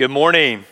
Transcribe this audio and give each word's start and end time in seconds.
Good 0.00 0.10
morning. 0.10 0.64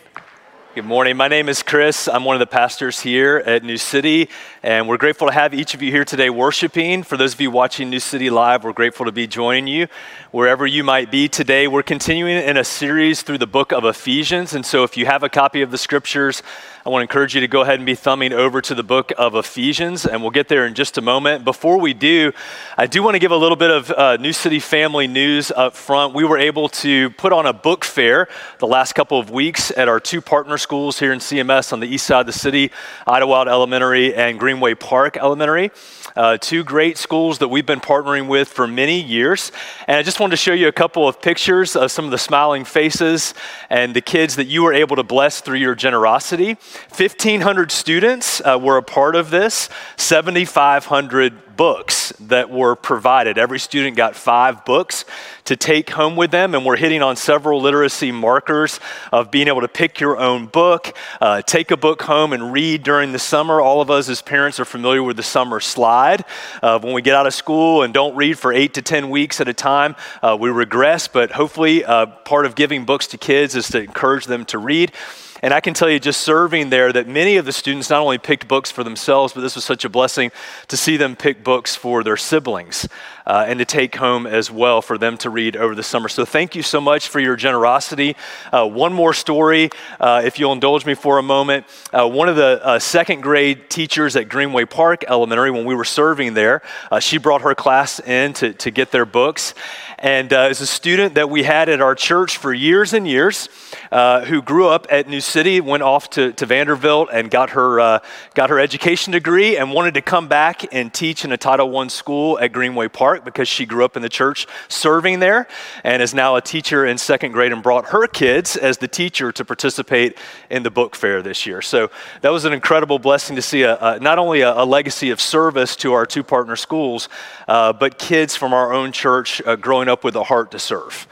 Good 0.75 0.85
morning. 0.85 1.17
My 1.17 1.27
name 1.27 1.49
is 1.49 1.63
Chris. 1.63 2.07
I'm 2.07 2.23
one 2.23 2.35
of 2.35 2.39
the 2.39 2.45
pastors 2.45 2.99
here 2.99 3.37
at 3.37 3.63
New 3.63 3.77
City, 3.77 4.29
and 4.61 4.87
we're 4.87 4.97
grateful 4.97 5.27
to 5.27 5.33
have 5.33 5.51
each 5.51 5.73
of 5.73 5.81
you 5.81 5.89
here 5.89 6.05
today 6.05 6.29
worshiping. 6.29 7.01
For 7.01 7.17
those 7.17 7.33
of 7.33 7.41
you 7.41 7.49
watching 7.49 7.89
New 7.89 7.99
City 7.99 8.29
Live, 8.29 8.63
we're 8.63 8.73
grateful 8.73 9.07
to 9.07 9.11
be 9.11 9.25
joining 9.25 9.65
you 9.65 9.87
wherever 10.29 10.67
you 10.67 10.83
might 10.83 11.09
be 11.09 11.27
today. 11.27 11.67
We're 11.67 11.81
continuing 11.81 12.37
in 12.37 12.55
a 12.55 12.63
series 12.63 13.23
through 13.23 13.39
the 13.39 13.47
book 13.47 13.71
of 13.71 13.83
Ephesians, 13.83 14.53
and 14.53 14.63
so 14.63 14.83
if 14.83 14.95
you 14.95 15.07
have 15.07 15.23
a 15.23 15.29
copy 15.29 15.63
of 15.63 15.71
the 15.71 15.77
scriptures, 15.79 16.43
I 16.85 16.89
want 16.89 17.01
to 17.01 17.03
encourage 17.03 17.33
you 17.33 17.41
to 17.41 17.47
go 17.47 17.61
ahead 17.61 17.75
and 17.75 17.85
be 17.85 17.95
thumbing 17.95 18.31
over 18.31 18.61
to 18.61 18.75
the 18.75 18.83
book 18.83 19.11
of 19.17 19.33
Ephesians, 19.33 20.05
and 20.05 20.21
we'll 20.21 20.31
get 20.31 20.49
there 20.49 20.67
in 20.67 20.75
just 20.75 20.99
a 20.99 21.01
moment. 21.01 21.45
Before 21.45 21.79
we 21.79 21.95
do, 21.95 22.31
I 22.77 22.85
do 22.85 23.01
want 23.01 23.15
to 23.15 23.19
give 23.19 23.31
a 23.31 23.37
little 23.37 23.57
bit 23.57 23.71
of 23.71 23.91
uh, 23.91 24.17
New 24.17 24.33
City 24.33 24.59
family 24.59 25.07
news 25.07 25.51
up 25.51 25.75
front. 25.75 26.13
We 26.13 26.25
were 26.25 26.37
able 26.37 26.69
to 26.69 27.09
put 27.11 27.33
on 27.33 27.47
a 27.47 27.53
book 27.53 27.83
fair 27.83 28.27
the 28.59 28.67
last 28.67 28.93
couple 28.93 29.19
of 29.19 29.31
weeks 29.31 29.71
at 29.75 29.89
our 29.89 29.99
two 29.99 30.21
partner 30.21 30.58
schools 30.59 30.99
here 30.99 31.11
in 31.11 31.17
CMS 31.17 31.73
on 31.73 31.79
the 31.79 31.87
east 31.87 32.05
side 32.05 32.19
of 32.19 32.25
the 32.27 32.33
city, 32.33 32.71
Idlewild 33.07 33.47
Elementary 33.47 34.13
and 34.13 34.39
Greenway 34.39 34.75
Park 34.75 35.17
Elementary. 35.17 35.71
Uh, 36.15 36.37
two 36.37 36.63
great 36.63 36.97
schools 36.97 37.39
that 37.39 37.47
we've 37.47 37.65
been 37.65 37.79
partnering 37.79 38.27
with 38.27 38.47
for 38.47 38.67
many 38.67 39.01
years. 39.01 39.51
And 39.87 39.97
I 39.97 40.03
just 40.03 40.19
wanted 40.19 40.31
to 40.31 40.37
show 40.37 40.53
you 40.53 40.67
a 40.67 40.71
couple 40.71 41.07
of 41.07 41.21
pictures 41.21 41.75
of 41.75 41.91
some 41.91 42.05
of 42.05 42.11
the 42.11 42.17
smiling 42.17 42.65
faces 42.65 43.33
and 43.69 43.95
the 43.95 44.01
kids 44.01 44.35
that 44.35 44.45
you 44.45 44.61
were 44.61 44.73
able 44.73 44.97
to 44.97 45.03
bless 45.03 45.41
through 45.41 45.57
your 45.57 45.75
generosity. 45.75 46.57
1,500 46.95 47.71
students 47.71 48.41
uh, 48.41 48.59
were 48.61 48.77
a 48.77 48.83
part 48.83 49.15
of 49.15 49.31
this, 49.31 49.69
7,500 49.97 51.48
books 51.59 52.13
that 52.21 52.49
were 52.49 52.73
provided. 52.73 53.37
Every 53.37 53.59
student 53.59 53.97
got 53.97 54.15
five 54.15 54.63
books 54.63 55.03
to 55.43 55.57
take 55.57 55.89
home 55.89 56.15
with 56.15 56.31
them, 56.31 56.55
and 56.55 56.65
we're 56.65 56.77
hitting 56.77 57.01
on 57.01 57.17
several 57.17 57.59
literacy 57.59 58.13
markers 58.13 58.79
of 59.11 59.29
being 59.29 59.49
able 59.49 59.59
to 59.59 59.67
pick 59.67 59.99
your 59.99 60.17
own 60.17 60.45
book, 60.45 60.95
uh, 61.19 61.41
take 61.41 61.69
a 61.71 61.75
book 61.75 62.03
home 62.03 62.31
and 62.31 62.53
read 62.53 62.81
during 62.83 63.11
the 63.11 63.19
summer. 63.19 63.59
All 63.59 63.81
of 63.81 63.91
us 63.91 64.07
as 64.07 64.21
parents 64.21 64.57
are 64.61 64.63
familiar 64.63 65.03
with 65.03 65.17
the 65.17 65.23
summer 65.23 65.59
slide. 65.59 66.23
Uh, 66.63 66.79
when 66.79 66.93
we 66.93 67.01
get 67.01 67.13
out 67.13 67.27
of 67.27 67.33
school 67.33 67.83
and 67.83 67.93
don't 67.93 68.15
read 68.15 68.39
for 68.39 68.53
eight 68.53 68.75
to 68.75 68.81
10 68.81 69.09
weeks 69.09 69.41
at 69.41 69.49
a 69.49 69.53
time, 69.53 69.97
uh, 70.23 70.37
we 70.39 70.49
regress, 70.49 71.09
but 71.09 71.33
hopefully, 71.33 71.83
uh, 71.83 72.05
part 72.05 72.45
of 72.45 72.55
giving 72.55 72.85
books 72.85 73.05
to 73.07 73.17
kids 73.17 73.53
is 73.53 73.67
to 73.67 73.83
encourage 73.83 74.27
them 74.27 74.45
to 74.45 74.57
read. 74.57 74.93
And 75.41 75.53
I 75.53 75.61
can 75.61 75.73
tell 75.73 75.89
you, 75.89 75.99
just 75.99 76.21
serving 76.21 76.69
there, 76.69 76.91
that 76.91 77.07
many 77.07 77.37
of 77.37 77.45
the 77.45 77.51
students 77.51 77.89
not 77.89 78.01
only 78.01 78.17
picked 78.17 78.47
books 78.47 78.71
for 78.71 78.83
themselves, 78.83 79.33
but 79.33 79.41
this 79.41 79.55
was 79.55 79.63
such 79.63 79.85
a 79.85 79.89
blessing 79.89 80.31
to 80.67 80.77
see 80.77 80.97
them 80.97 81.15
pick 81.15 81.43
books 81.43 81.75
for 81.75 82.03
their 82.03 82.17
siblings 82.17 82.87
uh, 83.29 83.45
and 83.47 83.59
to 83.59 83.65
take 83.65 83.95
home 83.95 84.25
as 84.25 84.49
well 84.49 84.81
for 84.81 84.97
them 84.97 85.15
to 85.15 85.29
read 85.29 85.55
over 85.55 85.75
the 85.75 85.83
summer. 85.83 86.09
So 86.09 86.25
thank 86.25 86.55
you 86.55 86.63
so 86.63 86.81
much 86.81 87.09
for 87.09 87.19
your 87.19 87.35
generosity. 87.35 88.15
Uh, 88.51 88.67
one 88.67 88.91
more 88.91 89.13
story, 89.13 89.69
uh, 89.99 90.23
if 90.25 90.39
you'll 90.39 90.51
indulge 90.51 90.83
me 90.83 90.95
for 90.95 91.19
a 91.19 91.21
moment. 91.21 91.67
Uh, 91.93 92.09
one 92.09 92.27
of 92.27 92.35
the 92.35 92.59
uh, 92.65 92.79
second 92.79 93.21
grade 93.21 93.69
teachers 93.69 94.15
at 94.15 94.29
Greenway 94.29 94.65
Park 94.65 95.05
Elementary, 95.07 95.51
when 95.51 95.63
we 95.63 95.75
were 95.75 95.85
serving 95.85 96.33
there, 96.33 96.63
she 96.99 97.19
brought 97.19 97.43
her 97.43 97.53
class 97.53 97.99
in 97.99 98.33
to, 98.33 98.51
to 98.53 98.71
get 98.71 98.89
their 98.89 99.05
books. 99.05 99.53
And 99.99 100.33
as 100.33 100.59
a 100.61 100.65
student 100.65 101.13
that 101.15 101.29
we 101.29 101.43
had 101.43 101.69
at 101.69 101.81
our 101.81 101.93
church 101.93 102.37
for 102.37 102.51
years 102.51 102.93
and 102.93 103.07
years, 103.07 103.47
who 103.91 104.41
grew 104.41 104.69
up 104.69 104.87
at 104.89 105.07
New 105.07 105.21
City, 105.21 105.61
went 105.61 105.83
off 105.83 106.09
to, 106.11 106.33
to 106.33 106.45
Vanderbilt 106.47 107.09
and 107.13 107.29
got 107.29 107.51
her, 107.51 108.01
got 108.33 108.49
her 108.49 108.59
education 108.59 109.13
degree 109.13 109.55
and 109.55 109.71
wanted 109.71 109.93
to 109.93 110.01
come 110.01 110.27
back 110.27 110.73
and 110.73 110.91
teach 110.91 111.23
in 111.25 111.31
a 111.31 111.37
Title 111.37 111.77
I 111.77 111.87
school 111.87 112.39
at 112.39 112.51
Greenway 112.51 112.87
Park 112.87 113.18
because 113.25 113.47
she 113.47 113.65
grew 113.65 113.85
up 113.85 113.95
in 113.95 114.01
the 114.01 114.09
church 114.09 114.47
serving 114.67 115.19
there 115.19 115.47
and 115.83 116.01
is 116.01 116.13
now 116.13 116.35
a 116.35 116.41
teacher 116.41 116.85
in 116.85 116.97
second 116.97 117.31
grade 117.31 117.51
and 117.51 117.63
brought 117.63 117.89
her 117.89 118.07
kids 118.07 118.55
as 118.55 118.77
the 118.77 118.87
teacher 118.87 119.31
to 119.31 119.45
participate 119.45 120.17
in 120.49 120.63
the 120.63 120.71
book 120.71 120.95
fair 120.95 121.21
this 121.21 121.45
year. 121.45 121.61
So 121.61 121.89
that 122.21 122.31
was 122.31 122.45
an 122.45 122.53
incredible 122.53 122.99
blessing 122.99 123.35
to 123.35 123.41
see 123.41 123.63
a, 123.63 123.77
a 123.77 123.99
not 123.99 124.19
only 124.19 124.41
a, 124.41 124.53
a, 124.53 124.65
legacy 124.65 125.09
of 125.09 125.19
service 125.19 125.75
to 125.77 125.93
our 125.93 126.05
two 126.05 126.23
partner 126.23 126.55
schools, 126.55 127.09
uh, 127.47 127.73
but 127.73 127.97
kids 127.97 128.35
from 128.35 128.53
our 128.53 128.71
own 128.71 128.91
church 128.91 129.41
uh, 129.45 129.55
growing 129.55 129.89
up 129.89 130.03
with 130.03 130.15
a 130.15 130.23
heart 130.23 130.51
to 130.51 130.59
serve. 130.59 131.07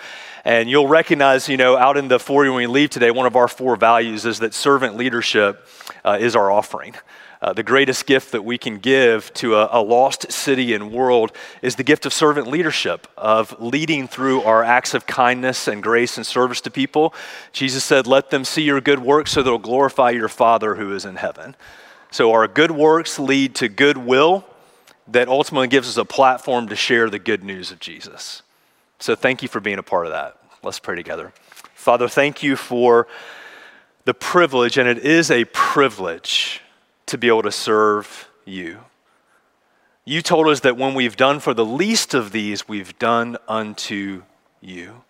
And 0.46 0.70
you'll 0.70 0.88
recognize, 0.88 1.50
you 1.50 1.58
know, 1.58 1.76
out 1.76 1.98
in 1.98 2.08
the 2.08 2.20
foyer 2.20 2.52
when 2.52 2.56
we 2.56 2.68
leave 2.68 2.90
today, 2.90 3.12
one 3.12 3.26
of 3.26 3.36
our 3.36 3.50
four 3.50 3.76
values 3.76 4.26
is 4.26 4.40
that 4.40 4.54
servant 4.54 4.96
leadership 4.96 5.68
uh, 6.06 6.18
is 6.22 6.38
our 6.38 6.50
offering. 6.50 6.96
Uh, 7.42 7.54
the 7.54 7.64
greatest 7.64 8.06
gift 8.06 8.32
that 8.32 8.44
we 8.44 8.58
can 8.58 8.78
give 8.78 9.32
to 9.36 9.56
a, 9.56 9.70
a, 9.72 9.82
lost 9.82 10.32
city 10.32 10.74
and 10.74 10.92
world 10.92 11.32
is 11.62 11.76
the 11.76 11.84
gift 11.84 12.06
of 12.06 12.14
servant 12.14 12.48
leadership, 12.48 13.08
of 13.16 13.56
leading 13.62 14.08
through 14.08 14.42
our 14.42 14.64
acts 14.64 14.96
of 14.96 15.06
kindness 15.06 15.68
and 15.68 15.84
grace 15.84 16.18
and 16.18 16.26
service 16.26 16.62
to 16.62 16.72
people. 16.72 17.14
Jesus 17.54 17.84
said, 17.84 18.08
Let 18.08 18.32
them 18.32 18.44
see 18.44 18.64
your 18.64 18.82
good 18.82 19.00
works 19.00 19.32
so 19.32 19.44
they'll 19.44 19.60
glorify 19.60 20.10
your 20.10 20.30
Father 20.30 20.76
who 20.76 20.94
is 20.94 21.06
in 21.06 21.18
heaven. 21.18 21.56
So, 22.10 22.32
our 22.32 22.48
good 22.48 22.72
works 22.72 23.20
lead 23.20 23.54
to 23.56 23.70
goodwill 23.70 24.46
that 25.08 25.28
ultimately 25.28 25.68
gives 25.68 25.88
us 25.88 25.98
a 25.98 26.06
platform 26.06 26.68
to 26.68 26.76
share 26.76 27.10
the 27.10 27.20
good 27.20 27.44
news 27.44 27.72
of 27.72 27.80
Jesus. 27.80 28.42
So 29.00 29.16
thank 29.16 29.42
you 29.42 29.48
for 29.48 29.60
being 29.60 29.78
a 29.78 29.84
part 29.84 30.06
of 30.06 30.12
that. 30.12 30.38
Let's 30.64 30.80
pray 30.80 30.96
together. 30.96 31.32
Father, 31.76 32.08
thank 32.08 32.44
you 32.44 32.56
for 32.56 33.08
the 34.06 34.14
privilege, 34.14 34.78
and 34.78 34.88
it 34.90 35.00
is 35.00 35.32
a 35.32 35.46
privilege 35.46 36.62
to 37.08 37.18
be 37.18 37.28
able 37.28 37.44
to 37.44 37.52
serve 37.52 38.30
you. 38.46 38.80
You 40.06 40.22
told 40.22 40.48
us 40.48 40.62
that 40.62 40.78
when 40.78 40.94
we've 40.94 41.18
done 41.18 41.40
for 41.40 41.54
the 41.54 41.66
least 41.66 42.14
of 42.14 42.32
these, 42.32 42.68
we've 42.68 42.98
done 42.98 43.38
unto 43.48 44.24
you. 44.62 45.04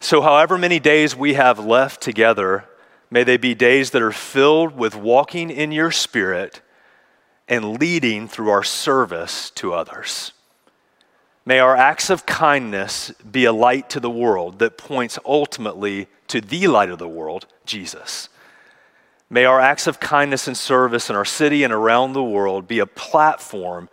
So, 0.00 0.22
however 0.22 0.58
many 0.58 0.78
days 0.78 1.14
we 1.14 1.34
have 1.34 1.58
left 1.58 2.00
together, 2.00 2.64
may 3.10 3.22
they 3.22 3.36
be 3.36 3.54
days 3.54 3.90
that 3.90 4.02
are 4.02 4.12
filled 4.12 4.76
with 4.76 4.94
walking 4.94 5.50
in 5.50 5.72
your 5.72 5.90
spirit 5.90 6.60
and 7.48 7.78
leading 7.78 8.28
through 8.28 8.50
our 8.50 8.62
service 8.62 9.50
to 9.50 9.74
others. 9.74 10.32
May 11.44 11.58
our 11.58 11.76
acts 11.76 12.10
of 12.10 12.26
kindness 12.26 13.10
be 13.30 13.44
a 13.44 13.52
light 13.52 13.90
to 13.90 14.00
the 14.00 14.10
world 14.10 14.58
that 14.58 14.78
points 14.78 15.18
ultimately 15.24 16.08
to 16.28 16.40
the 16.40 16.66
light 16.66 16.90
of 16.90 16.98
the 16.98 17.08
world, 17.08 17.46
Jesus. 17.64 18.28
May 19.32 19.44
our 19.44 19.60
acts 19.60 19.86
of 19.86 20.00
kindness 20.00 20.48
and 20.48 20.56
service 20.56 21.08
in 21.08 21.14
our 21.14 21.24
city 21.24 21.62
and 21.62 21.72
around 21.72 22.12
the 22.12 22.22
world 22.22 22.66
be 22.66 22.80
a 22.80 22.86
platform 22.86 23.88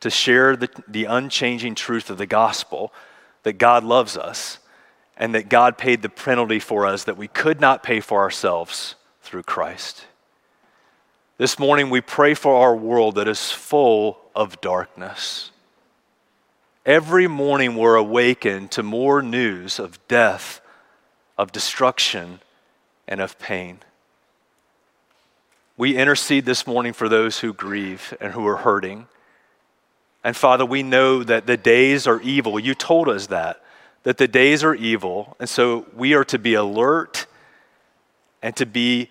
to 0.00 0.10
share 0.10 0.54
the, 0.54 0.68
the 0.86 1.06
unchanging 1.06 1.74
truth 1.74 2.10
of 2.10 2.18
the 2.18 2.26
gospel 2.26 2.92
that 3.42 3.54
God 3.54 3.84
loves 3.84 4.18
us 4.18 4.58
and 5.16 5.34
that 5.34 5.48
God 5.48 5.78
paid 5.78 6.02
the 6.02 6.10
penalty 6.10 6.58
for 6.58 6.86
us 6.86 7.04
that 7.04 7.16
we 7.16 7.26
could 7.26 7.58
not 7.58 7.82
pay 7.82 8.00
for 8.00 8.20
ourselves 8.20 8.96
through 9.22 9.44
Christ. 9.44 10.04
This 11.38 11.58
morning, 11.58 11.88
we 11.88 12.02
pray 12.02 12.34
for 12.34 12.54
our 12.54 12.76
world 12.76 13.14
that 13.14 13.28
is 13.28 13.50
full 13.50 14.18
of 14.34 14.60
darkness. 14.60 15.50
Every 16.84 17.26
morning 17.26 17.76
we're 17.76 17.96
awakened 17.96 18.70
to 18.72 18.82
more 18.82 19.22
news 19.22 19.78
of 19.78 20.06
death, 20.08 20.60
of 21.38 21.50
destruction, 21.50 22.40
and 23.08 23.20
of 23.20 23.38
pain. 23.38 23.78
We 25.76 25.96
intercede 25.96 26.44
this 26.44 26.66
morning 26.66 26.92
for 26.92 27.08
those 27.08 27.40
who 27.40 27.54
grieve 27.54 28.14
and 28.20 28.32
who 28.32 28.46
are 28.46 28.58
hurting. 28.58 29.06
And 30.22 30.36
Father, 30.36 30.66
we 30.66 30.82
know 30.82 31.22
that 31.22 31.46
the 31.46 31.56
days 31.56 32.06
are 32.06 32.20
evil. 32.20 32.58
You 32.58 32.74
told 32.74 33.08
us 33.08 33.28
that, 33.28 33.62
that 34.02 34.18
the 34.18 34.28
days 34.28 34.62
are 34.62 34.74
evil. 34.74 35.36
And 35.40 35.48
so 35.48 35.86
we 35.94 36.14
are 36.14 36.24
to 36.24 36.38
be 36.38 36.54
alert 36.54 37.26
and 38.42 38.54
to 38.56 38.66
be 38.66 39.08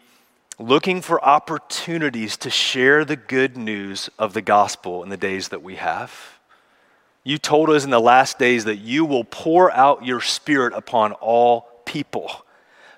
looking 0.59 1.01
for 1.01 1.23
opportunities 1.23 2.37
to 2.37 2.49
share 2.49 3.03
the 3.03 3.15
good 3.15 3.57
news 3.57 4.09
of 4.19 4.33
the 4.33 4.41
gospel 4.41 5.03
in 5.03 5.09
the 5.09 5.17
days 5.17 5.49
that 5.49 5.63
we 5.63 5.75
have. 5.75 6.39
You 7.23 7.37
told 7.37 7.69
us 7.69 7.83
in 7.83 7.89
the 7.89 7.99
last 7.99 8.39
days 8.39 8.65
that 8.65 8.77
you 8.77 9.05
will 9.05 9.23
pour 9.23 9.71
out 9.71 10.05
your 10.05 10.21
spirit 10.21 10.73
upon 10.73 11.13
all 11.13 11.67
people, 11.85 12.45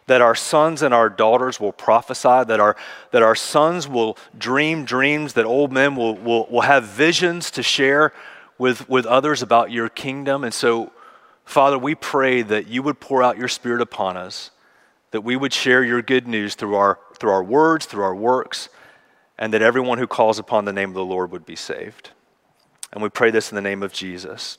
that 0.08 0.22
our 0.22 0.36
sons 0.36 0.82
and 0.82 0.94
our 0.94 1.10
daughters 1.10 1.60
will 1.60 1.72
prophesy, 1.72 2.44
that 2.46 2.60
our, 2.60 2.76
that 3.12 3.24
our 3.24 3.36
sons 3.36 3.88
will 3.88 4.18
dream 4.38 4.86
dreams, 4.86 5.34
that 5.34 5.46
old 5.46 5.72
men 5.72 5.96
will, 5.96 6.16
will, 6.16 6.46
will 6.50 6.62
have 6.62 6.84
visions 6.84 7.50
to 7.52 7.64
share 7.64 8.14
with, 8.58 8.88
with 8.90 9.06
others 9.06 9.42
about 9.42 9.72
your 9.72 9.90
kingdom. 9.90 10.44
And 10.44 10.54
so, 10.54 10.92
Father, 11.46 11.78
we 11.78 11.96
pray 11.96 12.42
that 12.42 12.68
you 12.68 12.84
would 12.84 13.00
pour 13.00 13.24
out 13.24 13.38
your 13.38 13.48
spirit 13.48 13.82
upon 13.82 14.18
us, 14.18 14.52
that 15.12 15.22
we 15.22 15.36
would 15.36 15.54
share 15.54 15.84
your 15.84 16.02
good 16.02 16.28
news 16.28 16.56
through 16.56 16.76
our, 16.76 17.00
through 17.18 17.32
our 17.32 17.44
words, 17.44 17.86
through 17.86 18.04
our 18.04 18.16
works, 18.16 18.70
and 19.38 19.54
that 19.54 19.62
everyone 19.62 19.98
who 19.98 20.08
calls 20.08 20.40
upon 20.40 20.66
the 20.66 20.74
name 20.74 20.90
of 20.90 20.96
the 20.96 21.06
Lord 21.06 21.32
would 21.32 21.46
be 21.46 21.56
saved. 21.56 22.12
And 22.92 23.02
we 23.02 23.10
pray 23.10 23.32
this 23.32 23.52
in 23.52 23.56
the 23.56 23.62
name 23.62 23.84
of 23.84 23.92
Jesus. 23.92 24.58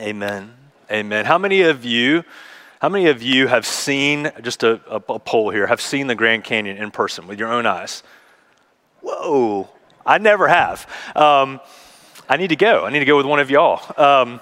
Amen. 0.00 0.54
Amen. 0.90 1.24
How 1.24 1.38
many 1.38 1.62
of 1.62 1.84
you, 1.84 2.24
how 2.80 2.88
many 2.88 3.06
of 3.06 3.22
you 3.22 3.46
have 3.46 3.66
seen, 3.66 4.30
just 4.42 4.62
a, 4.62 4.80
a, 4.90 4.96
a 4.96 5.18
poll 5.18 5.50
here, 5.50 5.66
have 5.66 5.80
seen 5.80 6.06
the 6.06 6.14
Grand 6.14 6.44
Canyon 6.44 6.76
in 6.76 6.90
person 6.90 7.26
with 7.26 7.38
your 7.38 7.52
own 7.52 7.66
eyes? 7.66 8.02
Whoa, 9.00 9.68
I 10.04 10.18
never 10.18 10.48
have. 10.48 10.86
Um, 11.14 11.60
I 12.28 12.36
need 12.36 12.48
to 12.48 12.56
go. 12.56 12.84
I 12.84 12.90
need 12.90 12.98
to 12.98 13.04
go 13.04 13.16
with 13.16 13.26
one 13.26 13.40
of 13.40 13.50
y'all. 13.50 13.80
Um, 14.00 14.40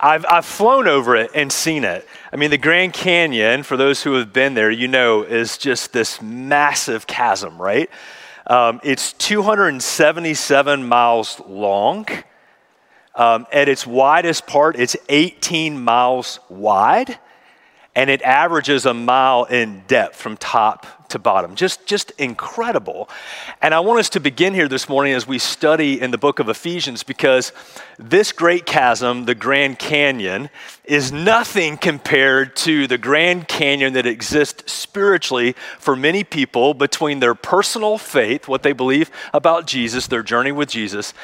I've, 0.00 0.24
I've 0.26 0.44
flown 0.44 0.86
over 0.86 1.16
it 1.16 1.30
and 1.34 1.52
seen 1.52 1.84
it. 1.84 2.06
I 2.32 2.36
mean, 2.36 2.50
the 2.50 2.58
Grand 2.58 2.92
Canyon, 2.92 3.62
for 3.62 3.76
those 3.76 4.02
who 4.02 4.14
have 4.14 4.32
been 4.32 4.54
there, 4.54 4.70
you 4.70 4.88
know, 4.88 5.22
is 5.22 5.56
just 5.56 5.92
this 5.92 6.20
massive 6.20 7.06
chasm, 7.06 7.60
right? 7.60 7.90
Um, 8.46 8.80
it's 8.82 9.14
277 9.14 10.86
miles 10.86 11.40
long. 11.48 12.06
Um, 13.14 13.46
at 13.52 13.68
its 13.68 13.86
widest 13.86 14.46
part, 14.46 14.76
it's 14.76 14.96
18 15.08 15.82
miles 15.82 16.40
wide, 16.48 17.18
and 17.96 18.10
it 18.10 18.22
averages 18.22 18.86
a 18.86 18.94
mile 18.94 19.44
in 19.44 19.82
depth 19.86 20.16
from 20.16 20.36
top 20.36 20.86
to 21.14 21.18
bottom. 21.18 21.54
Just, 21.54 21.86
just 21.86 22.10
incredible. 22.18 23.08
And 23.62 23.72
I 23.72 23.80
want 23.80 24.00
us 24.00 24.10
to 24.10 24.20
begin 24.20 24.52
here 24.52 24.66
this 24.66 24.88
morning 24.88 25.12
as 25.12 25.28
we 25.28 25.38
study 25.38 26.00
in 26.00 26.10
the 26.10 26.18
book 26.18 26.40
of 26.40 26.48
Ephesians 26.48 27.04
because 27.04 27.52
this 27.98 28.32
great 28.32 28.66
chasm, 28.66 29.24
the 29.24 29.34
Grand 29.34 29.78
Canyon, 29.78 30.50
is 30.84 31.12
nothing 31.12 31.76
compared 31.76 32.56
to 32.56 32.88
the 32.88 32.98
Grand 32.98 33.46
Canyon 33.46 33.92
that 33.92 34.06
exists 34.06 34.72
spiritually 34.72 35.54
for 35.78 35.94
many 35.94 36.24
people 36.24 36.74
between 36.74 37.20
their 37.20 37.36
personal 37.36 37.96
faith, 37.96 38.48
what 38.48 38.64
they 38.64 38.72
believe 38.72 39.10
about 39.32 39.68
Jesus, 39.68 40.08
their 40.08 40.24
journey 40.24 40.52
with 40.52 40.68
Jesus, 40.68 41.14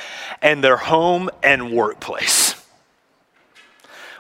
and 0.41 0.63
their 0.63 0.77
home 0.77 1.31
and 1.43 1.73
workplace. 1.73 2.50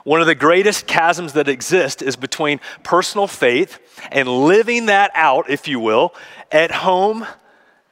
One 0.04 0.20
of 0.20 0.26
the 0.26 0.34
greatest 0.34 0.86
chasms 0.86 1.34
that 1.34 1.48
exist 1.48 2.02
is 2.02 2.16
between 2.16 2.60
personal 2.82 3.26
faith 3.26 3.78
and 4.10 4.28
living 4.28 4.86
that 4.86 5.10
out, 5.14 5.50
if 5.50 5.68
you 5.68 5.78
will, 5.78 6.14
at 6.50 6.70
home 6.70 7.26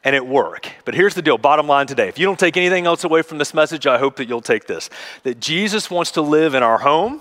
and 0.05 0.16
at 0.16 0.26
work. 0.26 0.70
But 0.84 0.94
here's 0.94 1.14
the 1.14 1.22
deal 1.22 1.38
bottom 1.38 1.66
line 1.66 1.87
today. 1.87 2.08
If 2.08 2.19
you 2.19 2.25
don't 2.26 2.38
take 2.38 2.56
anything 2.56 2.87
else 2.87 3.05
away 3.05 3.22
from 3.22 3.38
this 3.38 3.52
message, 3.52 3.87
I 3.87 3.99
hope 3.99 4.16
that 4.16 4.28
you'll 4.28 4.40
take 4.40 4.66
this 4.66 4.88
that 5.22 5.40
Jesus 5.40 5.90
wants 5.90 6.12
to 6.12 6.22
live 6.22 6.55
in 6.55 6.62
our 6.62 6.78
home 6.78 7.20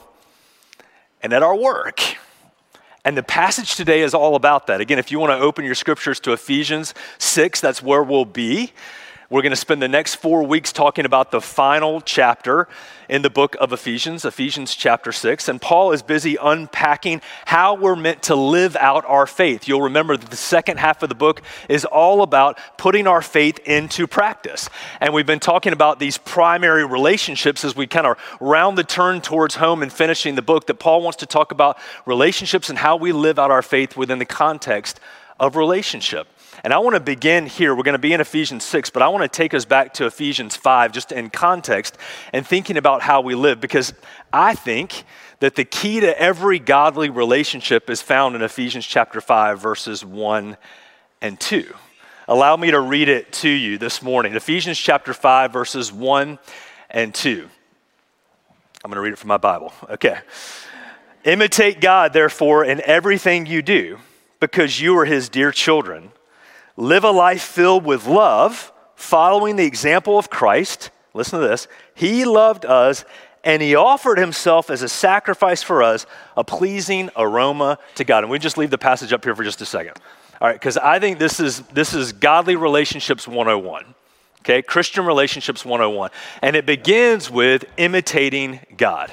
and 1.21 1.33
at 1.33 1.43
our 1.43 1.55
work. 1.55 2.01
And 3.03 3.17
the 3.17 3.23
passage 3.23 3.75
today 3.75 4.01
is 4.01 4.13
all 4.13 4.35
about 4.35 4.67
that. 4.67 4.81
Again, 4.81 4.99
if 4.99 5.11
you 5.11 5.19
want 5.19 5.31
to 5.31 5.37
open 5.37 5.63
your 5.63 5.75
scriptures 5.75 6.19
to 6.21 6.33
Ephesians 6.33 6.93
6, 7.19 7.61
that's 7.61 7.81
where 7.81 8.03
we'll 8.03 8.25
be. 8.25 8.73
We're 9.29 9.41
going 9.41 9.49
to 9.49 9.57
spend 9.57 9.81
the 9.81 9.89
next 9.89 10.15
four 10.15 10.43
weeks 10.43 10.71
talking 10.71 11.03
about 11.03 11.31
the 11.31 11.41
final 11.41 11.99
chapter 11.99 12.69
in 13.09 13.23
the 13.23 13.29
book 13.29 13.57
of 13.59 13.73
Ephesians, 13.73 14.23
Ephesians 14.23 14.73
chapter 14.73 15.11
6. 15.11 15.49
And 15.49 15.61
Paul 15.61 15.91
is 15.91 16.01
busy 16.01 16.37
unpacking 16.41 17.21
how 17.43 17.75
we're 17.75 17.97
meant 17.97 18.23
to 18.23 18.35
live 18.35 18.77
out 18.77 19.03
our 19.03 19.27
faith. 19.27 19.67
You'll 19.67 19.81
remember 19.81 20.15
that 20.15 20.29
the 20.29 20.37
second 20.37 20.77
half 20.77 21.03
of 21.03 21.09
the 21.09 21.15
book 21.15 21.41
is 21.67 21.83
all 21.83 22.21
about 22.21 22.57
putting 22.77 23.05
our 23.05 23.21
faith 23.21 23.59
into 23.65 24.07
practice. 24.07 24.69
And 25.01 25.13
we've 25.13 25.25
been 25.25 25.41
talking 25.41 25.73
about 25.73 25.99
these 25.99 26.17
primary 26.17 26.85
relationships 26.85 27.65
as 27.65 27.75
we 27.75 27.85
kind 27.85 28.07
of 28.07 28.17
round 28.39 28.77
the 28.77 28.85
turn 28.85 29.19
towards 29.19 29.55
home 29.55 29.83
and 29.83 29.91
finishing 29.91 30.35
the 30.35 30.41
book, 30.41 30.67
that 30.67 30.75
Paul 30.75 31.01
wants 31.01 31.17
to 31.17 31.25
talk 31.25 31.51
about 31.51 31.77
relationships 32.05 32.69
and 32.69 32.79
how 32.79 32.95
we 32.95 33.11
live 33.11 33.39
out 33.39 33.51
our 33.51 33.61
faith 33.61 33.97
within 33.97 34.19
the 34.19 34.25
context 34.25 35.01
of 35.37 35.57
relationship. 35.57 36.27
And 36.63 36.73
I 36.73 36.79
want 36.79 36.95
to 36.95 36.99
begin 36.99 37.45
here. 37.45 37.75
We're 37.75 37.83
going 37.83 37.93
to 37.93 37.99
be 37.99 38.13
in 38.13 38.21
Ephesians 38.21 38.63
6, 38.63 38.89
but 38.89 39.01
I 39.01 39.07
want 39.09 39.23
to 39.23 39.27
take 39.27 39.53
us 39.53 39.65
back 39.65 39.93
to 39.95 40.05
Ephesians 40.05 40.55
5 40.55 40.91
just 40.91 41.11
in 41.11 41.29
context 41.29 41.97
and 42.33 42.45
thinking 42.45 42.77
about 42.77 43.01
how 43.01 43.21
we 43.21 43.35
live 43.35 43.61
because 43.61 43.93
I 44.33 44.55
think 44.55 45.03
that 45.39 45.55
the 45.55 45.65
key 45.65 45.99
to 45.99 46.19
every 46.19 46.59
godly 46.59 47.09
relationship 47.09 47.89
is 47.89 48.01
found 48.01 48.35
in 48.35 48.41
Ephesians 48.41 48.85
chapter 48.85 49.21
5, 49.21 49.59
verses 49.61 50.03
1 50.03 50.57
and 51.21 51.39
2. 51.39 51.73
Allow 52.27 52.57
me 52.57 52.71
to 52.71 52.79
read 52.79 53.07
it 53.07 53.31
to 53.33 53.49
you 53.49 53.77
this 53.77 54.01
morning. 54.01 54.33
Ephesians 54.35 54.77
chapter 54.77 55.13
5, 55.13 55.53
verses 55.53 55.93
1 55.93 56.39
and 56.89 57.13
2. 57.13 57.47
I'm 58.83 58.91
going 58.91 58.95
to 58.95 59.01
read 59.01 59.13
it 59.13 59.19
from 59.19 59.29
my 59.29 59.37
Bible. 59.37 59.73
Okay. 59.89 60.17
Imitate 61.23 61.81
God, 61.81 62.13
therefore, 62.13 62.65
in 62.65 62.81
everything 62.81 63.45
you 63.45 63.61
do, 63.61 63.99
because 64.39 64.79
you 64.79 64.97
are 64.97 65.05
his 65.05 65.29
dear 65.29 65.51
children. 65.51 66.11
Live 66.77 67.03
a 67.03 67.11
life 67.11 67.41
filled 67.41 67.85
with 67.85 68.05
love, 68.05 68.71
following 68.95 69.55
the 69.55 69.65
example 69.65 70.19
of 70.19 70.29
Christ. 70.29 70.91
Listen 71.15 71.41
to 71.41 71.47
this. 71.47 71.67
He 71.95 72.23
loved 72.23 72.65
us 72.65 73.03
and 73.43 73.61
he 73.61 73.73
offered 73.75 74.19
himself 74.19 74.69
as 74.69 74.83
a 74.83 74.89
sacrifice 74.89 75.63
for 75.63 75.81
us, 75.81 76.05
a 76.35 76.43
pleasing 76.43 77.09
aroma 77.15 77.79
to 77.95 78.03
God. 78.03 78.23
And 78.23 78.31
we 78.31 78.37
just 78.37 78.57
leave 78.57 78.69
the 78.69 78.77
passage 78.77 79.11
up 79.11 79.23
here 79.23 79.35
for 79.35 79.43
just 79.43 79.59
a 79.61 79.65
second. 79.65 79.93
All 80.39 80.47
right, 80.47 80.53
because 80.53 80.77
I 80.77 80.99
think 80.99 81.17
this 81.17 81.39
is 81.39 81.61
this 81.73 81.95
is 81.95 82.13
godly 82.13 82.55
relationships 82.55 83.27
101. 83.27 83.95
Okay, 84.41 84.61
Christian 84.61 85.05
relationships 85.05 85.65
101. 85.65 86.11
And 86.43 86.55
it 86.55 86.67
begins 86.67 87.31
with 87.31 87.65
imitating 87.77 88.59
God. 88.77 89.11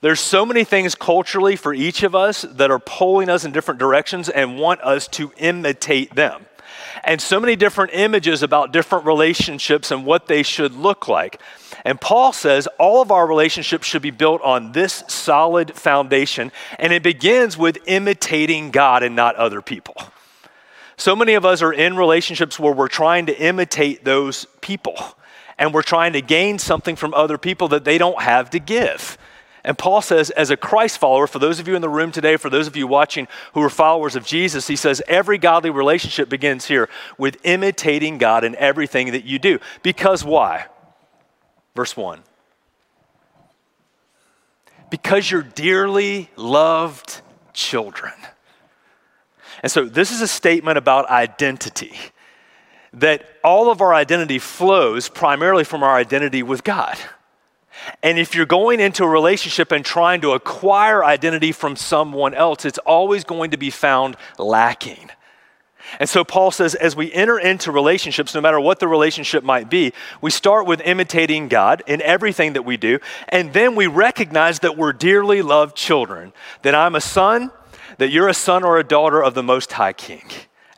There's 0.00 0.20
so 0.20 0.46
many 0.46 0.64
things 0.64 0.94
culturally 0.94 1.56
for 1.56 1.74
each 1.74 2.02
of 2.02 2.14
us 2.14 2.42
that 2.42 2.70
are 2.70 2.78
pulling 2.78 3.28
us 3.28 3.44
in 3.44 3.52
different 3.52 3.78
directions 3.78 4.30
and 4.30 4.58
want 4.58 4.80
us 4.80 5.06
to 5.08 5.30
imitate 5.36 6.14
them 6.14 6.46
and 7.04 7.20
so 7.20 7.40
many 7.40 7.56
different 7.56 7.92
images 7.94 8.42
about 8.42 8.72
different 8.72 9.06
relationships 9.06 9.90
and 9.90 10.04
what 10.04 10.26
they 10.26 10.42
should 10.42 10.74
look 10.74 11.08
like. 11.08 11.40
And 11.84 12.00
Paul 12.00 12.32
says 12.32 12.68
all 12.78 13.02
of 13.02 13.10
our 13.10 13.26
relationships 13.26 13.86
should 13.86 14.02
be 14.02 14.10
built 14.10 14.42
on 14.42 14.72
this 14.72 15.04
solid 15.08 15.74
foundation, 15.74 16.52
and 16.78 16.92
it 16.92 17.02
begins 17.02 17.56
with 17.56 17.78
imitating 17.86 18.70
God 18.70 19.02
and 19.02 19.16
not 19.16 19.36
other 19.36 19.62
people. 19.62 19.96
So 20.96 21.16
many 21.16 21.34
of 21.34 21.46
us 21.46 21.62
are 21.62 21.72
in 21.72 21.96
relationships 21.96 22.58
where 22.58 22.74
we're 22.74 22.88
trying 22.88 23.26
to 23.26 23.38
imitate 23.38 24.04
those 24.04 24.46
people, 24.60 24.98
and 25.58 25.72
we're 25.72 25.82
trying 25.82 26.12
to 26.12 26.20
gain 26.20 26.58
something 26.58 26.96
from 26.96 27.14
other 27.14 27.38
people 27.38 27.68
that 27.68 27.84
they 27.84 27.96
don't 27.96 28.20
have 28.20 28.50
to 28.50 28.58
give. 28.58 29.16
And 29.64 29.76
Paul 29.76 30.00
says, 30.00 30.30
as 30.30 30.50
a 30.50 30.56
Christ 30.56 30.98
follower, 30.98 31.26
for 31.26 31.38
those 31.38 31.60
of 31.60 31.68
you 31.68 31.76
in 31.76 31.82
the 31.82 31.88
room 31.88 32.12
today, 32.12 32.36
for 32.36 32.48
those 32.48 32.66
of 32.66 32.76
you 32.76 32.86
watching 32.86 33.28
who 33.52 33.62
are 33.62 33.70
followers 33.70 34.16
of 34.16 34.24
Jesus, 34.24 34.66
he 34.66 34.76
says, 34.76 35.02
every 35.06 35.36
godly 35.36 35.70
relationship 35.70 36.28
begins 36.28 36.66
here 36.66 36.88
with 37.18 37.36
imitating 37.44 38.18
God 38.18 38.42
in 38.42 38.56
everything 38.56 39.12
that 39.12 39.24
you 39.24 39.38
do. 39.38 39.58
Because 39.82 40.24
why? 40.24 40.66
Verse 41.74 41.96
1. 41.96 42.22
Because 44.88 45.30
you're 45.30 45.42
dearly 45.42 46.30
loved 46.36 47.20
children. 47.52 48.14
And 49.62 49.70
so 49.70 49.84
this 49.84 50.10
is 50.10 50.22
a 50.22 50.28
statement 50.28 50.78
about 50.78 51.08
identity. 51.10 51.96
That 52.94 53.24
all 53.44 53.70
of 53.70 53.80
our 53.80 53.94
identity 53.94 54.38
flows 54.38 55.08
primarily 55.08 55.64
from 55.64 55.82
our 55.82 55.94
identity 55.94 56.42
with 56.42 56.64
God. 56.64 56.98
And 58.02 58.18
if 58.18 58.34
you're 58.34 58.46
going 58.46 58.80
into 58.80 59.04
a 59.04 59.08
relationship 59.08 59.72
and 59.72 59.84
trying 59.84 60.20
to 60.22 60.32
acquire 60.32 61.04
identity 61.04 61.52
from 61.52 61.76
someone 61.76 62.34
else, 62.34 62.64
it's 62.64 62.78
always 62.78 63.24
going 63.24 63.50
to 63.52 63.56
be 63.56 63.70
found 63.70 64.16
lacking. 64.38 65.10
And 65.98 66.08
so 66.08 66.24
Paul 66.24 66.50
says, 66.50 66.74
as 66.74 66.94
we 66.94 67.12
enter 67.12 67.38
into 67.38 67.72
relationships, 67.72 68.34
no 68.34 68.40
matter 68.40 68.60
what 68.60 68.78
the 68.78 68.86
relationship 68.86 69.42
might 69.42 69.68
be, 69.68 69.92
we 70.20 70.30
start 70.30 70.66
with 70.66 70.80
imitating 70.82 71.48
God 71.48 71.82
in 71.86 72.00
everything 72.02 72.52
that 72.52 72.64
we 72.64 72.76
do. 72.76 72.98
And 73.28 73.52
then 73.52 73.74
we 73.74 73.86
recognize 73.86 74.60
that 74.60 74.76
we're 74.76 74.92
dearly 74.92 75.42
loved 75.42 75.76
children, 75.76 76.32
that 76.62 76.74
I'm 76.74 76.94
a 76.94 77.00
son, 77.00 77.50
that 77.98 78.10
you're 78.10 78.28
a 78.28 78.34
son 78.34 78.62
or 78.62 78.78
a 78.78 78.84
daughter 78.84 79.22
of 79.22 79.34
the 79.34 79.42
Most 79.42 79.72
High 79.72 79.92
King. 79.92 80.28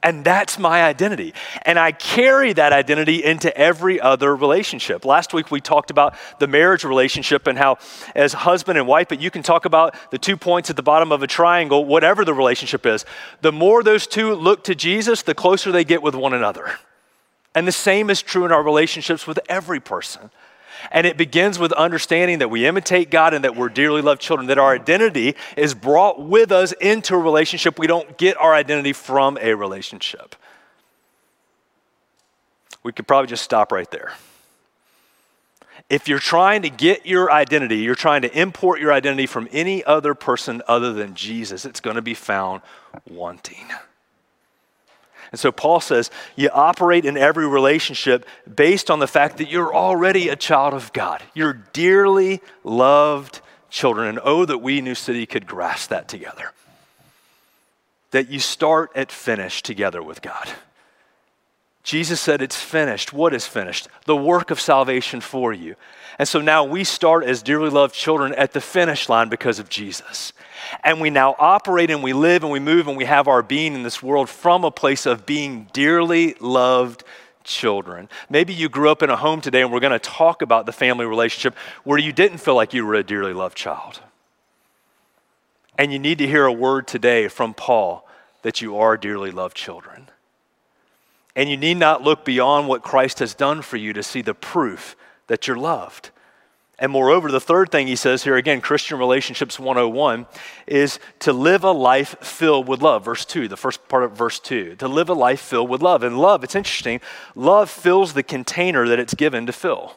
And 0.03 0.25
that's 0.25 0.59
my 0.59 0.83
identity. 0.83 1.33
And 1.63 1.79
I 1.79 1.93
carry 1.93 2.53
that 2.55 2.73
identity 2.73 3.23
into 3.23 3.57
every 3.57 4.01
other 4.01 4.35
relationship. 4.35 5.05
Last 5.05 5.33
week 5.33 5.53
we 5.53 5.61
talked 5.61 5.91
about 5.91 6.17
the 6.41 6.49
marriage 6.49 6.83
relationship 6.83 7.47
and 7.47 7.57
how, 7.57 7.79
as 8.17 8.33
husband 8.33 8.79
and 8.79 8.89
wife, 8.89 9.09
but 9.09 9.21
you 9.21 9.31
can 9.31 9.45
talk 9.45 9.65
about 9.65 9.95
the 10.11 10.19
two 10.19 10.37
points 10.37 10.71
at 10.71 10.77
the 10.77 10.83
bottom 10.83 11.13
of 11.13 11.23
a 11.23 11.29
triangle, 11.29 11.85
whatever 11.85 12.25
the 12.25 12.35
relationship 12.35 12.85
is. 12.85 13.05
The 13.43 13.53
more 13.53 13.85
those 13.85 14.09
two 14.09 14.35
look 14.35 14.65
to 14.65 14.75
Jesus, 14.75 15.23
the 15.23 15.35
closer 15.35 15.71
they 15.71 15.85
get 15.85 16.03
with 16.03 16.17
one 16.17 16.35
another. 16.35 16.79
And 17.55 17.69
the 17.69 17.73
same 17.73 18.11
is 18.11 18.23
true 18.23 18.45
in 18.45 18.51
our 18.51 18.63
relationships 18.63 19.27
with 19.27 19.39
every 19.49 19.79
person. 19.79 20.31
And 20.91 21.07
it 21.07 21.17
begins 21.17 21.59
with 21.59 21.73
understanding 21.73 22.41
that 22.41 22.51
we 22.51 22.67
imitate 22.67 23.11
God 23.11 23.35
and 23.35 23.45
that 23.45 23.57
we're 23.57 23.69
dearly 23.69 24.03
loved 24.03 24.21
children, 24.21 24.49
that 24.49 24.59
our 24.59 24.75
identity 24.75 25.37
is 25.57 25.75
brought 25.75 26.21
with 26.21 26.53
us 26.53 26.73
into 26.73 27.15
a 27.15 27.19
relationship. 27.19 27.79
We 27.79 27.87
don't 27.87 28.19
get 28.19 28.37
our 28.37 28.55
identity 28.55 28.93
from 28.93 29.39
a 29.41 29.55
relationship. 29.55 30.35
We 32.83 32.93
could 32.93 33.07
probably 33.07 33.29
just 33.29 33.45
stop 33.45 33.71
right 33.71 33.91
there. 33.91 34.13
If 35.89 36.09
you're 36.09 36.19
trying 36.19 36.63
to 36.63 36.71
get 36.71 37.07
your 37.07 37.31
identity, 37.31 37.79
you're 37.79 37.95
trying 37.95 38.23
to 38.23 38.39
import 38.39 38.81
your 38.81 38.93
identity 38.93 39.27
from 39.27 39.49
any 39.53 39.85
other 39.85 40.15
person 40.15 40.63
other 40.67 40.93
than 40.93 41.15
Jesus, 41.15 41.65
it's 41.65 41.81
going 41.81 41.97
to 41.97 42.03
be 42.03 42.15
found 42.15 42.63
wanting. 43.09 43.67
And 45.33 45.41
so 45.41 45.51
Paul 45.51 45.81
says 45.81 46.11
you 46.37 46.51
operate 46.51 47.05
in 47.05 47.17
every 47.17 47.49
relationship 47.49 48.27
based 48.55 48.91
on 48.91 48.99
the 48.99 49.07
fact 49.07 49.39
that 49.39 49.51
you're 49.51 49.75
already 49.75 50.29
a 50.29 50.37
child 50.37 50.75
of 50.75 50.93
God. 50.93 51.23
You're 51.35 51.55
dearly 51.73 52.43
loved 52.63 53.41
children. 53.71 54.09
And 54.09 54.21
oh, 54.23 54.45
that 54.45 54.59
we, 54.59 54.81
New 54.81 54.95
City, 54.95 55.25
could 55.27 55.47
grasp 55.47 55.89
that 55.89 56.07
together. 56.07 56.53
That 58.11 58.29
you 58.29 58.39
start 58.39 58.91
at 58.95 59.11
finish 59.11 59.63
together 59.63 60.03
with 60.03 60.21
God. 60.21 60.51
Jesus 61.83 62.21
said, 62.21 62.43
It's 62.43 62.61
finished. 62.61 63.13
What 63.13 63.35
is 63.35 63.47
finished? 63.47 63.89
The 64.05 64.17
work 64.17 64.51
of 64.51 64.61
salvation 64.61 65.21
for 65.21 65.53
you. 65.53 65.75
And 66.19 66.29
so 66.29 66.41
now 66.41 66.63
we 66.63 66.85
start 66.85 67.25
as 67.25 67.43
dearly 67.43 67.71
loved 67.71 67.95
children 67.95 68.35
at 68.35 68.53
the 68.53 68.61
finish 68.61 69.09
line 69.09 69.31
because 69.31 69.59
of 69.59 69.71
Jesus. 69.71 70.35
And 70.83 71.01
we 71.01 71.11
now 71.11 71.35
operate 71.39 71.91
and 71.91 72.03
we 72.03 72.13
live 72.13 72.43
and 72.43 72.53
we 72.53 72.61
move 72.61 72.89
and 72.89 72.97
we 72.97 73.05
have 73.05 73.29
our 73.29 73.43
being 73.43 73.75
in 73.75 73.83
this 73.83 74.03
world 74.03 74.29
from 74.29 74.65
a 74.65 74.71
place 74.71 75.07
of 75.07 75.27
being 75.27 75.69
dearly 75.73 76.35
loved 76.41 77.05
children. 77.45 78.09
Maybe 78.31 78.55
you 78.55 78.69
grew 78.69 78.91
up 78.91 79.03
in 79.03 79.11
a 79.11 79.17
home 79.17 79.41
today 79.41 79.63
and 79.63 79.73
we're 79.73 79.81
going 79.81 79.93
to 79.93 79.99
talk 79.99 80.43
about 80.43 80.67
the 80.67 80.73
family 80.73 81.07
relationship 81.07 81.55
where 81.85 81.99
you 81.99 82.13
didn't 82.13 82.39
feel 82.39 82.55
like 82.55 82.73
you 82.73 82.87
were 82.87 82.95
a 82.95 83.03
dearly 83.03 83.33
loved 83.33 83.57
child. 83.57 84.01
And 85.79 85.93
you 85.93 85.99
need 85.99 86.19
to 86.19 86.27
hear 86.27 86.45
a 86.45 86.53
word 86.53 86.87
today 86.87 87.29
from 87.29 87.55
Paul 87.55 88.07
that 88.43 88.61
you 88.61 88.77
are 88.77 88.97
dearly 88.97 89.31
loved 89.31 89.57
children. 89.57 90.09
And 91.35 91.49
you 91.49 91.57
need 91.57 91.79
not 91.79 92.03
look 92.03 92.25
beyond 92.25 92.69
what 92.69 92.83
Christ 92.83 93.19
has 93.21 93.35
done 93.35 93.63
for 93.63 93.77
you 93.77 93.93
to 93.95 94.03
see 94.03 94.21
the 94.21 94.35
proof 94.35 94.97
that 95.29 95.49
you're 95.49 95.57
loved. 95.57 96.11
And 96.83 96.91
moreover, 96.91 97.31
the 97.31 97.41
third 97.41 97.71
thing 97.71 97.87
he 97.87 97.95
says 97.95 98.25
here 98.25 98.35
again, 98.35 98.61
Christian 98.61 98.99
Relationships 98.99 99.57
101, 99.57 100.27
is 100.67 100.99
to 101.21 101.33
live 101.33 101.63
a 101.63 101.71
life 101.71 102.17
filled 102.21 102.67
with 102.67 102.83
love. 102.83 103.05
Verse 103.05 103.25
2, 103.25 103.47
the 103.47 103.57
first 103.57 103.87
part 103.87 104.03
of 104.03 104.17
verse 104.17 104.41
2. 104.41 104.75
To 104.75 104.89
live 104.89 105.09
a 105.09 105.15
life 105.15 105.39
filled 105.39 105.71
with 105.71 105.81
love. 105.81 106.03
And 106.03 106.19
love, 106.19 106.43
it's 106.43 106.57
interesting, 106.57 107.01
love 107.37 107.71
fills 107.71 108.15
the 108.15 108.25
container 108.25 108.89
that 108.89 108.99
it's 108.99 109.15
given 109.15 109.47
to 109.47 109.53
fill. 109.53 109.97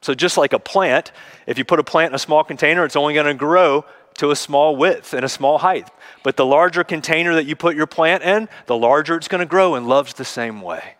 So 0.00 0.12
just 0.12 0.36
like 0.36 0.52
a 0.52 0.58
plant, 0.58 1.12
if 1.46 1.56
you 1.56 1.64
put 1.64 1.78
a 1.78 1.84
plant 1.84 2.10
in 2.10 2.16
a 2.16 2.18
small 2.18 2.42
container, 2.42 2.84
it's 2.84 2.96
only 2.96 3.14
going 3.14 3.26
to 3.26 3.34
grow 3.34 3.84
to 4.14 4.32
a 4.32 4.36
small 4.36 4.74
width 4.74 5.14
and 5.14 5.24
a 5.24 5.28
small 5.28 5.58
height. 5.58 5.88
But 6.24 6.36
the 6.36 6.44
larger 6.44 6.82
container 6.82 7.36
that 7.36 7.46
you 7.46 7.54
put 7.54 7.76
your 7.76 7.86
plant 7.86 8.24
in, 8.24 8.48
the 8.66 8.76
larger 8.76 9.14
it's 9.14 9.28
going 9.28 9.38
to 9.38 9.46
grow, 9.46 9.76
and 9.76 9.86
love's 9.86 10.14
the 10.14 10.24
same 10.24 10.62
way. 10.62 10.96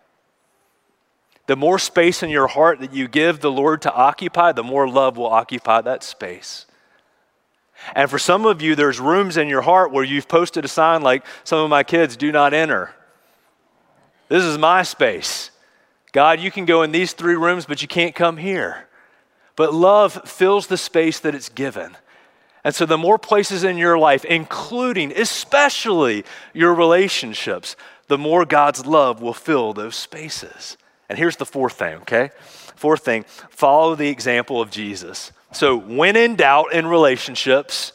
The 1.51 1.57
more 1.57 1.79
space 1.79 2.23
in 2.23 2.29
your 2.29 2.47
heart 2.47 2.79
that 2.79 2.93
you 2.93 3.09
give 3.09 3.41
the 3.41 3.51
Lord 3.51 3.81
to 3.81 3.93
occupy, 3.93 4.53
the 4.53 4.63
more 4.63 4.87
love 4.87 5.17
will 5.17 5.27
occupy 5.27 5.81
that 5.81 6.01
space. 6.01 6.65
And 7.93 8.09
for 8.09 8.17
some 8.17 8.45
of 8.45 8.61
you, 8.61 8.73
there's 8.73 9.01
rooms 9.01 9.35
in 9.35 9.49
your 9.49 9.59
heart 9.59 9.91
where 9.91 10.05
you've 10.05 10.29
posted 10.29 10.63
a 10.63 10.69
sign 10.69 11.01
like, 11.01 11.25
Some 11.43 11.59
of 11.59 11.69
my 11.69 11.83
kids 11.83 12.15
do 12.15 12.31
not 12.31 12.53
enter. 12.53 12.91
This 14.29 14.45
is 14.45 14.57
my 14.57 14.83
space. 14.83 15.51
God, 16.13 16.39
you 16.39 16.51
can 16.51 16.63
go 16.63 16.83
in 16.83 16.93
these 16.93 17.11
three 17.11 17.35
rooms, 17.35 17.65
but 17.65 17.81
you 17.81 17.87
can't 17.89 18.15
come 18.15 18.37
here. 18.37 18.87
But 19.57 19.73
love 19.73 20.21
fills 20.23 20.67
the 20.67 20.77
space 20.77 21.19
that 21.19 21.35
it's 21.35 21.49
given. 21.49 21.97
And 22.63 22.73
so, 22.73 22.85
the 22.85 22.97
more 22.97 23.17
places 23.17 23.65
in 23.65 23.77
your 23.77 23.97
life, 23.97 24.23
including 24.23 25.11
especially 25.11 26.23
your 26.53 26.73
relationships, 26.73 27.75
the 28.07 28.17
more 28.17 28.45
God's 28.45 28.85
love 28.85 29.21
will 29.21 29.33
fill 29.33 29.73
those 29.73 29.97
spaces. 29.97 30.77
And 31.11 31.17
here's 31.17 31.35
the 31.35 31.45
fourth 31.45 31.73
thing, 31.73 31.95
okay? 32.03 32.29
Fourth 32.77 33.03
thing 33.03 33.25
follow 33.49 33.95
the 33.95 34.07
example 34.07 34.61
of 34.61 34.71
Jesus. 34.71 35.33
So, 35.51 35.77
when 35.77 36.15
in 36.15 36.37
doubt 36.37 36.71
in 36.71 36.87
relationships, 36.87 37.91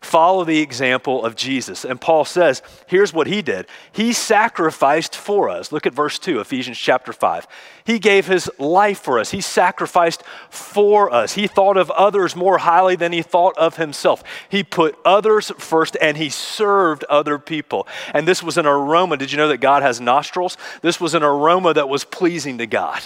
follow 0.00 0.44
the 0.44 0.60
example 0.60 1.24
of 1.24 1.36
Jesus. 1.36 1.84
And 1.84 2.00
Paul 2.00 2.24
says, 2.24 2.62
here's 2.86 3.12
what 3.12 3.26
he 3.26 3.42
did 3.42 3.66
He 3.92 4.12
sacrificed 4.12 5.14
for 5.14 5.48
us. 5.48 5.72
Look 5.72 5.86
at 5.86 5.92
verse 5.92 6.18
2, 6.18 6.40
Ephesians 6.40 6.78
chapter 6.78 7.12
5. 7.12 7.46
He 7.84 7.98
gave 7.98 8.26
his 8.26 8.50
life 8.58 9.00
for 9.00 9.18
us, 9.18 9.30
he 9.30 9.40
sacrificed 9.40 10.22
for 10.48 11.12
us. 11.12 11.34
He 11.34 11.46
thought 11.46 11.76
of 11.76 11.90
others 11.90 12.34
more 12.34 12.58
highly 12.58 12.96
than 12.96 13.12
he 13.12 13.22
thought 13.22 13.56
of 13.58 13.76
himself. 13.76 14.22
He 14.48 14.62
put 14.62 14.98
others 15.04 15.52
first 15.58 15.96
and 16.00 16.16
he 16.16 16.28
served 16.28 17.04
other 17.04 17.38
people. 17.38 17.86
And 18.14 18.26
this 18.26 18.42
was 18.42 18.56
an 18.56 18.66
aroma. 18.66 19.16
Did 19.16 19.32
you 19.32 19.38
know 19.38 19.48
that 19.48 19.58
God 19.58 19.82
has 19.82 20.00
nostrils? 20.00 20.56
This 20.82 21.00
was 21.00 21.14
an 21.14 21.22
aroma 21.22 21.74
that 21.74 21.88
was 21.88 22.04
pleasing 22.04 22.58
to 22.58 22.66
God. 22.66 23.02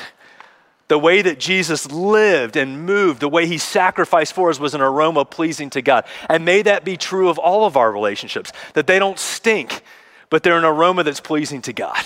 The 0.89 0.99
way 0.99 1.23
that 1.23 1.41
Jesus 1.41 1.91
lived 1.91 2.57
and 2.57 2.85
moved, 2.85 3.21
the 3.21 3.29
way 3.29 3.47
he 3.47 3.57
sacrificed 3.57 4.35
for 4.35 4.51
us 4.51 4.61
was 4.61 4.75
an 4.75 4.83
aroma 4.83 5.25
pleasing 5.25 5.71
to 5.71 5.83
God. 5.83 6.05
And 6.29 6.45
may 6.45 6.61
that 6.63 6.85
be 6.85 6.97
true 6.97 7.29
of 7.31 7.39
all 7.39 7.65
of 7.65 7.77
our 7.77 7.91
relationships, 7.91 8.53
that 8.75 8.87
they 8.87 8.99
don't 8.99 9.19
stink, 9.19 9.83
but 10.29 10.43
they're 10.43 10.59
an 10.59 10.65
aroma 10.65 11.03
that's 11.03 11.21
pleasing 11.21 11.63
to 11.63 11.73
God. 11.73 12.05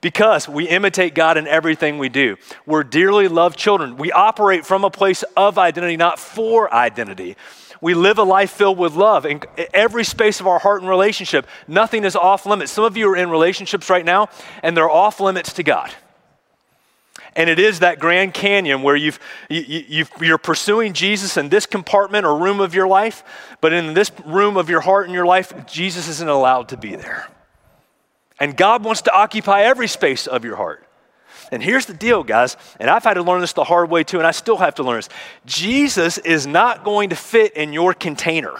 Because 0.00 0.48
we 0.48 0.68
imitate 0.68 1.14
God 1.14 1.36
in 1.36 1.46
everything 1.46 1.98
we 1.98 2.08
do. 2.08 2.36
We're 2.66 2.84
dearly 2.84 3.26
loved 3.26 3.58
children. 3.58 3.96
We 3.96 4.12
operate 4.12 4.64
from 4.64 4.84
a 4.84 4.90
place 4.90 5.24
of 5.36 5.58
identity, 5.58 5.96
not 5.96 6.18
for 6.20 6.72
identity. 6.72 7.36
We 7.80 7.94
live 7.94 8.18
a 8.18 8.24
life 8.24 8.50
filled 8.50 8.78
with 8.78 8.94
love 8.94 9.24
in 9.24 9.40
every 9.72 10.04
space 10.04 10.40
of 10.40 10.48
our 10.48 10.58
heart 10.58 10.82
and 10.82 10.88
relationship. 10.88 11.46
Nothing 11.68 12.04
is 12.04 12.16
off 12.16 12.44
limits. 12.44 12.72
Some 12.72 12.84
of 12.84 12.96
you 12.96 13.08
are 13.10 13.16
in 13.16 13.30
relationships 13.30 13.88
right 13.88 14.04
now, 14.04 14.28
and 14.64 14.76
they're 14.76 14.90
off 14.90 15.20
limits 15.20 15.52
to 15.54 15.62
God 15.62 15.92
and 17.38 17.48
it 17.48 17.60
is 17.60 17.78
that 17.78 18.00
Grand 18.00 18.34
Canyon 18.34 18.82
where 18.82 18.96
you've, 18.96 19.20
you, 19.48 20.04
you 20.20 20.34
are 20.34 20.38
pursuing 20.38 20.92
Jesus 20.92 21.36
in 21.36 21.50
this 21.50 21.66
compartment 21.66 22.26
or 22.26 22.36
room 22.36 22.58
of 22.58 22.74
your 22.74 22.88
life, 22.88 23.22
but 23.60 23.72
in 23.72 23.94
this 23.94 24.10
room 24.26 24.56
of 24.56 24.68
your 24.68 24.80
heart 24.80 25.04
and 25.04 25.14
your 25.14 25.24
life, 25.24 25.54
Jesus 25.64 26.08
isn't 26.08 26.28
allowed 26.28 26.68
to 26.70 26.76
be 26.76 26.96
there. 26.96 27.28
And 28.40 28.56
God 28.56 28.82
wants 28.82 29.02
to 29.02 29.12
occupy 29.14 29.62
every 29.62 29.86
space 29.86 30.26
of 30.26 30.44
your 30.44 30.56
heart. 30.56 30.84
And 31.52 31.62
here's 31.62 31.86
the 31.86 31.94
deal, 31.94 32.24
guys, 32.24 32.56
and 32.80 32.90
I've 32.90 33.04
had 33.04 33.14
to 33.14 33.22
learn 33.22 33.40
this 33.40 33.52
the 33.52 33.62
hard 33.62 33.88
way 33.88 34.02
too, 34.02 34.18
and 34.18 34.26
I 34.26 34.32
still 34.32 34.56
have 34.56 34.74
to 34.74 34.82
learn 34.82 34.96
this. 34.96 35.08
Jesus 35.46 36.18
is 36.18 36.44
not 36.44 36.82
going 36.82 37.10
to 37.10 37.16
fit 37.16 37.52
in 37.52 37.72
your 37.72 37.94
container. 37.94 38.54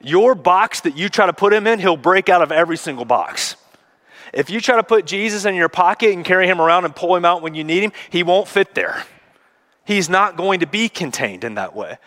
Your 0.00 0.34
box 0.34 0.80
that 0.80 0.96
you 0.96 1.08
try 1.08 1.26
to 1.26 1.32
put 1.32 1.52
him 1.52 1.68
in, 1.68 1.78
he'll 1.78 1.96
break 1.96 2.28
out 2.28 2.42
of 2.42 2.50
every 2.50 2.76
single 2.76 3.04
box. 3.04 3.54
If 4.34 4.50
you 4.50 4.60
try 4.60 4.76
to 4.76 4.82
put 4.82 5.06
Jesus 5.06 5.44
in 5.44 5.54
your 5.54 5.68
pocket 5.68 6.12
and 6.12 6.24
carry 6.24 6.46
him 6.46 6.60
around 6.60 6.84
and 6.84 6.94
pull 6.94 7.14
him 7.14 7.24
out 7.24 7.40
when 7.40 7.54
you 7.54 7.64
need 7.64 7.82
him, 7.82 7.92
he 8.10 8.22
won't 8.22 8.48
fit 8.48 8.74
there. 8.74 9.04
He's 9.84 10.08
not 10.08 10.36
going 10.36 10.60
to 10.60 10.66
be 10.66 10.88
contained 10.88 11.44
in 11.44 11.54
that 11.54 11.74
way. 11.74 11.98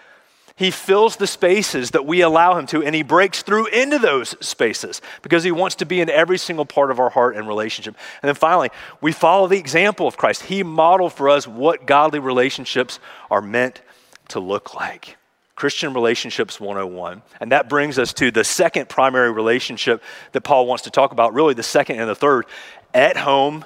He 0.57 0.71
fills 0.71 1.17
the 1.17 1.27
spaces 1.27 1.91
that 1.91 2.07
we 2.07 2.21
allow 2.21 2.57
him 2.57 2.65
to, 2.67 2.83
and 2.83 2.95
he 2.95 3.03
breaks 3.03 3.43
through 3.43 3.67
into 3.67 3.99
those 3.99 4.35
spaces 4.43 5.03
because 5.21 5.43
he 5.43 5.51
wants 5.51 5.75
to 5.75 5.85
be 5.85 6.01
in 6.01 6.09
every 6.09 6.39
single 6.39 6.65
part 6.65 6.89
of 6.89 6.99
our 6.99 7.11
heart 7.11 7.35
and 7.35 7.47
relationship. 7.47 7.95
And 8.23 8.27
then 8.27 8.35
finally, 8.35 8.71
we 8.99 9.11
follow 9.11 9.47
the 9.47 9.59
example 9.59 10.07
of 10.07 10.17
Christ. 10.17 10.43
He 10.43 10.63
modeled 10.63 11.13
for 11.13 11.29
us 11.29 11.47
what 11.47 11.85
godly 11.85 12.17
relationships 12.17 12.99
are 13.29 13.41
meant 13.41 13.81
to 14.29 14.39
look 14.39 14.73
like. 14.73 15.17
Christian 15.57 15.91
Relationships 15.95 16.59
101. 16.59 17.23
And 17.41 17.51
that 17.51 17.67
brings 17.67 17.97
us 17.97 18.13
to 18.13 18.29
the 18.29 18.43
second 18.43 18.89
primary 18.89 19.31
relationship 19.31 20.03
that 20.33 20.41
Paul 20.41 20.67
wants 20.67 20.83
to 20.83 20.91
talk 20.91 21.11
about, 21.11 21.33
really 21.33 21.55
the 21.55 21.63
second 21.63 21.99
and 21.99 22.07
the 22.07 22.13
third, 22.13 22.45
at 22.93 23.17
home 23.17 23.65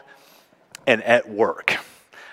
and 0.87 1.03
at 1.03 1.29
work. 1.29 1.75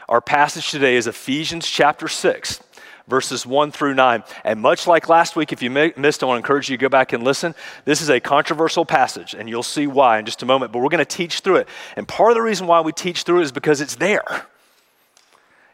Our 0.08 0.20
passage 0.20 0.70
today 0.70 0.94
is 0.94 1.08
Ephesians 1.08 1.66
chapter 1.66 2.06
6, 2.06 2.60
verses 3.08 3.44
1 3.44 3.72
through 3.72 3.94
9. 3.94 4.22
And 4.44 4.60
much 4.60 4.86
like 4.86 5.08
last 5.08 5.34
week, 5.34 5.52
if 5.52 5.60
you 5.60 5.70
missed, 5.70 6.22
I 6.22 6.26
want 6.26 6.36
to 6.36 6.46
encourage 6.46 6.70
you 6.70 6.76
to 6.76 6.80
go 6.80 6.88
back 6.88 7.12
and 7.12 7.24
listen. 7.24 7.52
This 7.84 8.00
is 8.00 8.10
a 8.10 8.20
controversial 8.20 8.84
passage, 8.84 9.34
and 9.34 9.48
you'll 9.48 9.64
see 9.64 9.88
why 9.88 10.20
in 10.20 10.24
just 10.24 10.40
a 10.44 10.46
moment, 10.46 10.70
but 10.70 10.78
we're 10.78 10.88
going 10.88 10.98
to 10.98 11.04
teach 11.04 11.40
through 11.40 11.56
it. 11.56 11.68
And 11.96 12.06
part 12.06 12.30
of 12.30 12.36
the 12.36 12.42
reason 12.42 12.68
why 12.68 12.80
we 12.80 12.92
teach 12.92 13.24
through 13.24 13.40
it 13.40 13.42
is 13.46 13.52
because 13.52 13.80
it's 13.80 13.96
there. 13.96 14.46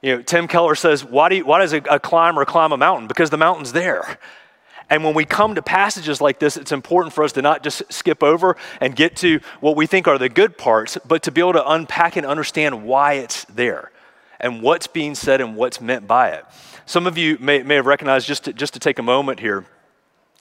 You 0.05 0.17
know, 0.17 0.23
Tim 0.23 0.49
Keller 0.49 0.75
says, 0.75 1.03
why, 1.03 1.31
do 1.31 1.37
you, 1.37 1.47
why 1.47 1.61
does 1.61 1.73
a, 1.73 1.79
a 1.91 1.99
climber 1.99 2.45
climb 2.45 2.73
a 2.73 2.77
mountain? 2.77 3.09
Because 3.09 3.31
the 3.31 3.39
mountain's 3.39 3.73
there. 3.73 4.19
And 4.91 5.03
when 5.03 5.15
we 5.15 5.25
come 5.25 5.55
to 5.55 5.63
passages 5.63 6.21
like 6.21 6.39
this, 6.39 6.59
it's 6.59 6.73
important 6.73 7.15
for 7.15 7.25
us 7.25 7.33
to 7.33 7.41
not 7.41 7.63
just 7.63 7.91
skip 7.91 8.23
over 8.23 8.59
and 8.83 8.95
get 8.95 9.17
to 9.17 9.41
what 9.61 9.77
we 9.77 9.87
think 9.87 10.07
are 10.07 10.19
the 10.19 10.29
good 10.29 10.59
parts, 10.59 10.99
but 11.07 11.23
to 11.23 11.33
be 11.33 11.41
able 11.41 11.55
to 11.55 11.71
unpack 11.71 12.17
and 12.17 12.27
understand 12.27 12.85
why 12.85 13.15
it's 13.15 13.47
there 13.47 13.93
and 14.39 14.61
what's 14.61 14.87
being 14.87 15.15
said 15.15 15.41
and 15.41 15.57
what's 15.57 15.81
meant 15.81 16.07
by 16.07 16.33
it. 16.33 16.45
Some 16.85 17.07
of 17.07 17.17
you 17.17 17.39
may, 17.41 17.63
may 17.63 17.77
have 17.77 17.87
recognized, 17.87 18.27
just 18.27 18.45
to, 18.45 18.53
just 18.53 18.75
to 18.75 18.81
take 18.81 18.99
a 18.99 19.03
moment 19.03 19.41
here, 19.41 19.65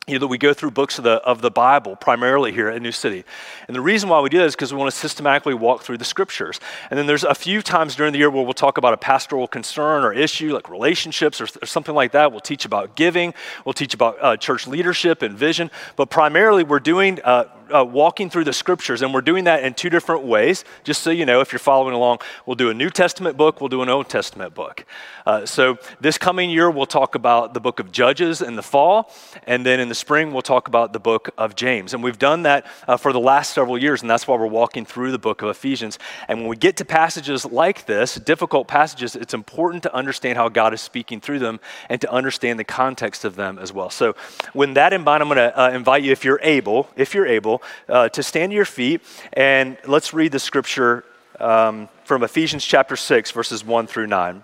you 0.07 0.15
know, 0.15 0.19
that 0.19 0.27
we 0.27 0.37
go 0.37 0.53
through 0.53 0.71
books 0.71 0.97
of 0.97 1.05
the, 1.05 1.13
of 1.23 1.41
the 1.41 1.49
Bible 1.49 1.95
primarily 1.95 2.51
here 2.51 2.67
at 2.67 2.81
New 2.81 2.91
City. 2.91 3.23
And 3.67 3.75
the 3.75 3.81
reason 3.81 4.09
why 4.09 4.19
we 4.19 4.29
do 4.29 4.37
that 4.39 4.45
is 4.45 4.55
because 4.55 4.73
we 4.73 4.77
want 4.77 4.91
to 4.91 4.97
systematically 4.97 5.53
walk 5.53 5.83
through 5.83 5.97
the 5.97 6.05
scriptures. 6.05 6.59
And 6.89 6.99
then 6.99 7.05
there's 7.05 7.23
a 7.23 7.33
few 7.33 7.61
times 7.61 7.95
during 7.95 8.11
the 8.11 8.19
year 8.19 8.29
where 8.29 8.43
we'll 8.43 8.53
talk 8.53 8.77
about 8.77 8.93
a 8.93 8.97
pastoral 8.97 9.47
concern 9.47 10.03
or 10.03 10.11
issue 10.11 10.53
like 10.53 10.69
relationships 10.69 11.39
or, 11.39 11.47
or 11.61 11.65
something 11.65 11.95
like 11.95 12.11
that. 12.11 12.31
We'll 12.31 12.41
teach 12.41 12.65
about 12.65 12.97
giving, 12.97 13.33
we'll 13.65 13.73
teach 13.73 13.93
about 13.93 14.17
uh, 14.21 14.35
church 14.35 14.67
leadership 14.67 15.21
and 15.21 15.37
vision. 15.37 15.71
But 15.95 16.09
primarily, 16.09 16.65
we're 16.65 16.81
doing 16.81 17.19
uh, 17.23 17.45
uh, 17.73 17.83
walking 17.83 18.29
through 18.29 18.43
the 18.43 18.53
scriptures, 18.53 19.01
and 19.01 19.13
we're 19.13 19.21
doing 19.21 19.45
that 19.45 19.63
in 19.63 19.73
two 19.73 19.89
different 19.89 20.23
ways. 20.23 20.63
Just 20.83 21.01
so 21.01 21.09
you 21.09 21.25
know, 21.25 21.41
if 21.41 21.51
you're 21.51 21.59
following 21.59 21.95
along, 21.95 22.19
we'll 22.45 22.55
do 22.55 22.69
a 22.69 22.73
New 22.73 22.89
Testament 22.89 23.37
book, 23.37 23.59
we'll 23.59 23.69
do 23.69 23.81
an 23.81 23.89
Old 23.89 24.09
Testament 24.09 24.53
book. 24.53 24.85
Uh, 25.25 25.45
so 25.45 25.77
this 26.01 26.17
coming 26.17 26.49
year, 26.49 26.69
we'll 26.69 26.85
talk 26.85 27.15
about 27.15 27.53
the 27.53 27.59
book 27.59 27.79
of 27.79 27.91
Judges 27.91 28.41
in 28.41 28.55
the 28.55 28.63
fall, 28.63 29.11
and 29.47 29.65
then 29.65 29.79
in 29.79 29.89
the 29.89 29.95
spring, 29.95 30.31
we'll 30.31 30.41
talk 30.41 30.67
about 30.67 30.93
the 30.93 30.99
book 30.99 31.29
of 31.37 31.55
James. 31.55 31.93
And 31.93 32.03
we've 32.03 32.19
done 32.19 32.43
that 32.43 32.65
uh, 32.87 32.97
for 32.97 33.13
the 33.13 33.19
last 33.19 33.53
several 33.53 33.77
years, 33.77 34.01
and 34.01 34.09
that's 34.09 34.27
why 34.27 34.37
we're 34.37 34.45
walking 34.45 34.85
through 34.85 35.11
the 35.11 35.19
book 35.19 35.41
of 35.41 35.49
Ephesians. 35.49 35.97
And 36.27 36.39
when 36.39 36.47
we 36.49 36.55
get 36.55 36.77
to 36.77 36.85
passages 36.85 37.45
like 37.45 37.85
this, 37.85 38.15
difficult 38.15 38.67
passages, 38.67 39.15
it's 39.15 39.33
important 39.33 39.83
to 39.83 39.95
understand 39.95 40.37
how 40.37 40.49
God 40.49 40.73
is 40.73 40.81
speaking 40.81 41.21
through 41.21 41.39
them 41.39 41.59
and 41.89 41.99
to 42.01 42.11
understand 42.11 42.59
the 42.59 42.63
context 42.63 43.25
of 43.25 43.35
them 43.35 43.57
as 43.57 43.73
well. 43.73 43.89
So, 43.89 44.15
with 44.53 44.73
that 44.75 44.93
in 44.93 45.03
mind, 45.03 45.23
I'm 45.23 45.29
going 45.29 45.37
to 45.37 45.59
uh, 45.59 45.69
invite 45.71 46.03
you, 46.03 46.11
if 46.11 46.23
you're 46.23 46.39
able, 46.43 46.89
if 46.95 47.13
you're 47.13 47.25
able, 47.25 47.62
uh, 47.87 48.09
to 48.09 48.23
stand 48.23 48.51
to 48.51 48.55
your 48.55 48.65
feet 48.65 49.01
and 49.33 49.77
let's 49.85 50.13
read 50.13 50.31
the 50.31 50.39
scripture 50.39 51.03
um, 51.39 51.89
from 52.05 52.23
Ephesians 52.23 52.65
chapter 52.65 52.95
6, 52.95 53.31
verses 53.31 53.65
1 53.65 53.87
through 53.87 54.07
9. 54.07 54.43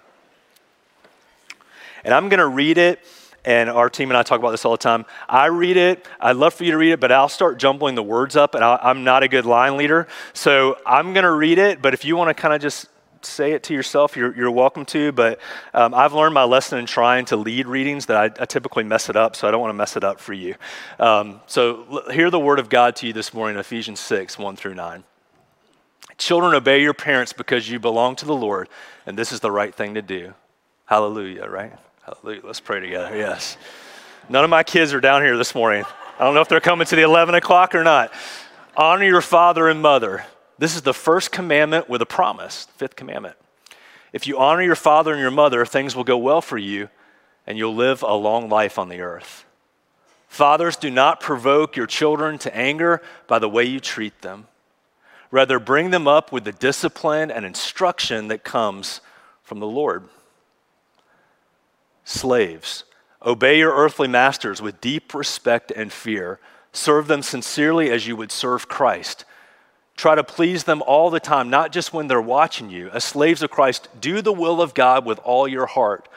And 2.04 2.14
I'm 2.14 2.30
going 2.30 2.40
to 2.40 2.48
read 2.48 2.78
it, 2.78 3.00
and 3.46 3.70
our 3.70 3.90
team 3.90 4.10
and 4.10 4.18
I 4.18 4.24
talk 4.24 4.40
about 4.40 4.52
this 4.52 4.66
all 4.66 4.72
the 4.72 4.78
time. 4.78 5.06
I 5.28 5.48
read 5.48 5.78
it, 5.78 6.06
I'd 6.20 6.36
love 6.36 6.54
for 6.54 6.64
you 6.64 6.72
to 6.72 6.78
read 6.78 6.92
it, 6.92 7.00
but 7.00 7.12
I'll 7.12 7.30
start 7.30 7.60
jumbling 7.60 7.96
the 7.96 8.04
words 8.04 8.36
up, 8.36 8.56
and 8.56 8.64
I, 8.64 8.90
am 8.90 9.04
not 9.04 9.24
a 9.24 9.28
good 9.28 9.46
line 9.46 9.78
leader. 9.78 10.08
So 10.34 10.78
I'm 10.86 11.14
going 11.14 11.24
to 11.24 11.32
read 11.32 11.58
it, 11.58 11.82
but 11.82 11.94
if 11.94 12.06
you 12.06 12.16
want 12.16 12.30
to 12.30 12.34
kind 12.34 12.54
of 12.54 12.62
just 12.62 12.88
say 13.22 13.54
it 13.54 13.64
to 13.64 13.74
yourself, 13.74 14.16
you're, 14.16 14.36
you're 14.36 14.52
welcome 14.52 14.86
to. 14.86 15.12
But 15.12 15.40
um, 15.74 15.94
I've 15.94 16.14
learned 16.14 16.34
my 16.34 16.44
lesson 16.44 16.80
in 16.80 16.86
trying 16.86 17.26
to 17.26 17.36
lead 17.36 17.68
readings 17.68 18.06
that 18.08 18.18
I, 18.18 18.44
I, 18.44 18.46
typically 18.46 18.84
mess 18.84 19.10
it 19.10 19.16
up, 19.16 19.36
so 19.36 19.48
I 19.48 19.52
don't 19.52 19.62
want 19.62 19.72
to 19.72 19.78
mess 19.78 19.96
it 19.96 20.04
up 20.04 20.20
for 20.20 20.34
you. 20.34 20.56
Um, 21.00 21.42
so 21.48 21.86
l- 21.92 22.12
hear 22.12 22.30
the 22.30 22.40
word 22.40 22.60
of 22.60 22.70
God 22.70 22.96
to 22.98 23.08
you 23.08 23.14
this 23.14 23.34
morning, 23.34 23.58
Ephesians 23.58 24.00
6, 24.00 24.38
1 24.38 24.56
through 24.56 24.76
9. 24.76 25.04
Children, 26.18 26.54
obey 26.54 26.82
your 26.82 26.94
parents 26.94 27.34
because 27.34 27.70
you 27.70 27.80
belong 27.80 28.16
to 28.18 28.26
the 28.26 28.36
Lord, 28.36 28.68
and 29.06 29.18
this 29.18 29.32
is 29.32 29.40
the 29.40 29.52
right 29.52 29.74
thing 29.74 29.94
to 29.94 30.02
do. 30.02 30.34
Hallelujah, 30.86 31.48
right? 31.48 31.74
Hallelujah. 32.04 32.42
Let's 32.44 32.60
pray 32.60 32.80
together. 32.80 33.16
Yes. 33.16 33.58
None 34.28 34.44
of 34.44 34.50
my 34.50 34.64
kids 34.64 34.94
are 34.94 35.02
down 35.02 35.22
here 35.22 35.38
this 35.38 35.56
morning. 35.56 35.86
I 36.20 36.24
don't 36.24 36.34
know 36.34 36.42
if 36.42 36.50
they're 36.50 36.60
coming 36.60 36.86
to 36.88 36.96
the 36.96 37.04
11 37.04 37.36
o'clock 37.36 37.74
or 37.74 37.84
not. 37.84 38.12
Honor 38.76 39.06
your 39.06 39.22
father 39.22 39.70
and 39.70 39.82
mother. 39.82 40.26
This 40.60 40.76
is 40.76 40.82
the 40.82 40.94
first 40.94 41.32
commandment 41.32 41.90
with 41.90 42.02
a 42.02 42.06
promise, 42.06 42.68
fifth 42.76 42.98
commandment. 42.98 43.38
If 44.12 44.28
you 44.28 44.38
honor 44.38 44.62
your 44.62 44.76
father 44.76 45.14
and 45.14 45.22
your 45.22 45.32
mother, 45.32 45.66
things 45.66 45.96
will 45.96 46.04
go 46.04 46.18
well 46.18 46.42
for 46.42 46.58
you, 46.58 46.90
and 47.48 47.58
you'll 47.58 47.76
live 47.76 48.04
a 48.04 48.14
long 48.14 48.50
life 48.50 48.78
on 48.78 48.90
the 48.90 49.00
earth. 49.00 49.46
Fathers, 50.28 50.76
do 50.76 50.92
not 50.92 51.22
provoke 51.22 51.78
your 51.78 51.88
children 51.88 52.38
to 52.40 52.56
anger 52.56 53.02
by 53.26 53.40
the 53.40 53.48
way 53.48 53.64
you 53.64 53.80
treat 53.80 54.22
them. 54.22 54.48
Rather, 55.32 55.60
bring 55.60 55.92
them 55.92 56.08
up 56.08 56.32
with 56.32 56.44
the 56.44 56.52
discipline 56.52 57.32
and 57.32 57.46
instruction 57.46 58.28
that 58.28 58.44
comes 58.44 59.00
from 59.42 59.60
the 59.60 59.68
Lord. 59.68 60.10
Slaves, 62.04 62.84
obey 63.26 63.60
your 63.60 63.74
earthly 63.74 64.08
masters 64.10 64.62
with 64.62 64.82
deep 64.82 65.14
respect 65.14 65.72
and 65.72 65.94
fear. 65.94 66.40
Serve 66.74 67.08
them 67.08 67.22
sincerely 67.22 67.90
as 67.92 68.08
you 68.08 68.18
would 68.18 68.32
serve 68.32 68.68
Christ. 68.68 69.24
Try 70.00 70.16
to 70.16 70.24
please 70.24 70.64
them 70.64 70.82
all 70.84 71.10
the 71.10 71.20
time, 71.20 71.50
not 71.50 71.74
just 71.74 71.92
when 71.92 72.08
they're 72.08 72.22
watching 72.22 72.70
you. 72.70 72.90
As 72.92 73.04
slaves 73.04 73.42
of 73.44 73.52
Christ, 73.52 73.90
do 74.00 74.22
the 74.22 74.32
will 74.32 74.62
of 74.62 74.74
God 74.74 75.06
with 75.06 75.20
all 75.26 75.46
your 75.46 75.66
heart. 75.66 76.08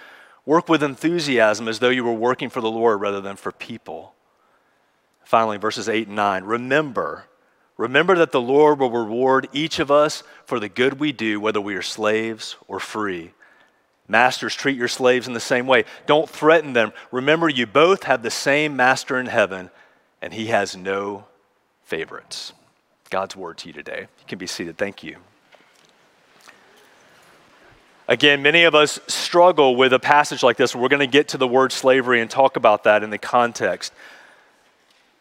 Work 0.47 0.69
with 0.69 0.85
enthusiasm 0.85 1.67
as 1.67 1.81
though 1.81 1.89
you 1.89 2.05
were 2.05 2.13
working 2.13 2.49
for 2.49 2.61
the 2.61 2.71
Lord 2.71 3.01
rather 3.01 3.21
than 3.21 3.35
for 3.35 3.51
people. 3.51 4.15
Finally, 5.25 5.57
verses 5.57 5.89
8 5.89 6.07
and 6.07 6.15
9. 6.15 6.45
Remember, 6.45 7.25
Remember 7.77 8.15
that 8.19 8.31
the 8.31 8.41
Lord 8.41 8.79
will 8.79 8.93
reward 8.93 9.49
each 9.53 9.81
of 9.81 9.91
us 9.91 10.23
for 10.45 10.61
the 10.61 10.69
good 10.69 11.01
we 11.01 11.11
do, 11.11 11.41
whether 11.41 11.61
we 11.61 11.75
are 11.75 11.83
slaves 11.83 12.55
or 12.69 12.79
free. 12.79 13.33
Masters, 14.07 14.55
treat 14.55 14.77
your 14.77 14.87
slaves 14.87 15.27
in 15.27 15.33
the 15.33 15.41
same 15.41 15.67
way. 15.67 15.87
Don't 16.07 16.31
threaten 16.31 16.73
them. 16.73 16.93
Remember, 17.11 17.49
you 17.49 17.67
both 17.67 18.05
have 18.05 18.23
the 18.23 18.31
same 18.31 18.77
master 18.77 19.19
in 19.19 19.27
heaven, 19.27 19.73
and 20.21 20.33
he 20.33 20.47
has 20.47 20.77
no 20.77 21.25
favorites. 21.83 22.53
God's 23.13 23.37
word 23.37 23.59
to 23.59 23.69
you 23.69 23.75
today. 23.75 24.01
You 24.01 24.27
can 24.27 24.39
be 24.39 24.47
seated. 24.47 24.79
Thank 24.79 25.03
you. 25.03 25.19
Again, 28.09 28.41
many 28.41 28.65
of 28.65 28.75
us 28.75 28.99
struggle 29.07 29.77
with 29.77 29.93
a 29.93 29.99
passage 29.99 30.43
like 30.43 30.57
this. 30.57 30.75
We're 30.75 30.89
going 30.89 31.01
to 31.01 31.07
get 31.07 31.29
to 31.29 31.37
the 31.37 31.47
word 31.47 31.73
slavery 31.73 32.23
and 32.23 32.31
talk 32.31 32.57
about 32.57 32.85
that 32.85 33.03
in 33.03 33.11
the 33.11 33.19
context. 33.19 33.93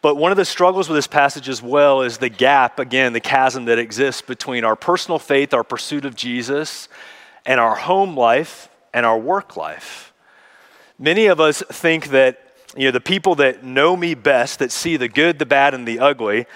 But 0.00 0.16
one 0.16 0.30
of 0.30 0.38
the 0.38 0.46
struggles 0.46 0.88
with 0.88 0.96
this 0.96 1.06
passage 1.06 1.50
as 1.50 1.60
well 1.60 2.00
is 2.00 2.16
the 2.16 2.30
gap, 2.30 2.78
again, 2.78 3.12
the 3.12 3.20
chasm 3.20 3.66
that 3.66 3.78
exists 3.78 4.22
between 4.22 4.64
our 4.64 4.74
personal 4.74 5.18
faith, 5.18 5.52
our 5.52 5.62
pursuit 5.62 6.06
of 6.06 6.16
Jesus, 6.16 6.88
and 7.44 7.60
our 7.60 7.74
home 7.74 8.16
life 8.16 8.70
and 8.94 9.04
our 9.04 9.18
work 9.18 9.54
life. 9.54 10.14
Many 10.98 11.26
of 11.26 11.40
us 11.40 11.62
think 11.70 12.08
that, 12.08 12.54
you 12.74 12.86
know, 12.86 12.90
the 12.90 13.00
people 13.00 13.34
that 13.34 13.62
know 13.62 13.98
me 13.98 14.14
best, 14.14 14.60
that 14.60 14.72
see 14.72 14.96
the 14.96 15.08
good, 15.08 15.38
the 15.38 15.44
bad, 15.44 15.74
and 15.74 15.86
the 15.86 15.98
ugly, 15.98 16.46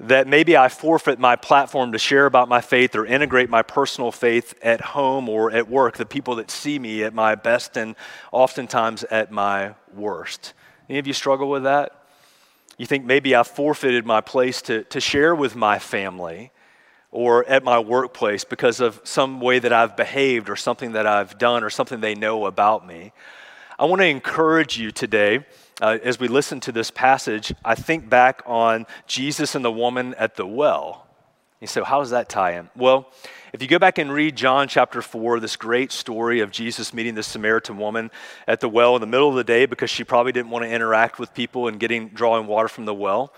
that 0.00 0.26
maybe 0.26 0.56
I 0.56 0.68
forfeit 0.68 1.18
my 1.18 1.36
platform 1.36 1.92
to 1.92 1.98
share 1.98 2.26
about 2.26 2.48
my 2.48 2.60
faith 2.60 2.96
or 2.96 3.06
integrate 3.06 3.48
my 3.48 3.62
personal 3.62 4.10
faith 4.10 4.54
at 4.62 4.80
home 4.80 5.28
or 5.28 5.52
at 5.52 5.68
work, 5.68 5.96
the 5.96 6.06
people 6.06 6.36
that 6.36 6.50
see 6.50 6.78
me 6.78 7.04
at 7.04 7.14
my 7.14 7.34
best 7.34 7.76
and 7.76 7.94
oftentimes 8.32 9.04
at 9.04 9.30
my 9.30 9.74
worst. 9.94 10.52
Any 10.88 10.98
of 10.98 11.06
you 11.06 11.12
struggle 11.12 11.48
with 11.48 11.62
that? 11.62 12.04
You 12.76 12.86
think 12.86 13.04
maybe 13.04 13.34
I've 13.34 13.46
forfeited 13.46 14.04
my 14.04 14.20
place 14.20 14.60
to, 14.62 14.82
to 14.84 15.00
share 15.00 15.34
with 15.34 15.54
my 15.54 15.78
family 15.78 16.50
or 17.12 17.44
at 17.48 17.62
my 17.62 17.78
workplace 17.78 18.42
because 18.42 18.80
of 18.80 19.00
some 19.04 19.40
way 19.40 19.60
that 19.60 19.72
I've 19.72 19.96
behaved 19.96 20.50
or 20.50 20.56
something 20.56 20.92
that 20.92 21.06
I've 21.06 21.38
done 21.38 21.62
or 21.62 21.70
something 21.70 22.00
they 22.00 22.16
know 22.16 22.46
about 22.46 22.84
me. 22.84 23.12
I 23.78 23.84
want 23.84 24.02
to 24.02 24.06
encourage 24.06 24.76
you 24.76 24.90
today 24.90 25.46
uh, 25.80 25.98
as 26.02 26.18
we 26.18 26.28
listen 26.28 26.60
to 26.60 26.72
this 26.72 26.90
passage. 26.90 27.52
I 27.64 27.74
think 27.74 28.08
back 28.08 28.42
on 28.46 28.86
Jesus 29.06 29.54
and 29.54 29.64
the 29.64 29.72
woman 29.72 30.14
at 30.14 30.36
the 30.36 30.46
well. 30.46 31.06
You 31.60 31.66
say, 31.66 31.82
how 31.82 32.00
does 32.00 32.10
that 32.10 32.28
tie 32.28 32.52
in? 32.58 32.68
Well, 32.76 33.10
if 33.52 33.62
you 33.62 33.68
go 33.68 33.78
back 33.78 33.98
and 33.98 34.12
read 34.12 34.36
John 34.36 34.68
chapter 34.68 35.00
4, 35.00 35.40
this 35.40 35.56
great 35.56 35.92
story 35.92 36.40
of 36.40 36.50
Jesus 36.50 36.92
meeting 36.92 37.14
this 37.14 37.26
Samaritan 37.26 37.78
woman 37.78 38.10
at 38.46 38.60
the 38.60 38.68
well 38.68 38.96
in 38.96 39.00
the 39.00 39.06
middle 39.06 39.28
of 39.28 39.36
the 39.36 39.44
day 39.44 39.64
because 39.64 39.90
she 39.90 40.04
probably 40.04 40.32
didn't 40.32 40.50
want 40.50 40.64
to 40.64 40.70
interact 40.70 41.18
with 41.18 41.32
people 41.32 41.68
and 41.68 41.80
getting 41.80 42.08
drawing 42.08 42.46
water 42.46 42.68
from 42.68 42.84
the 42.84 42.92
well. 42.92 43.32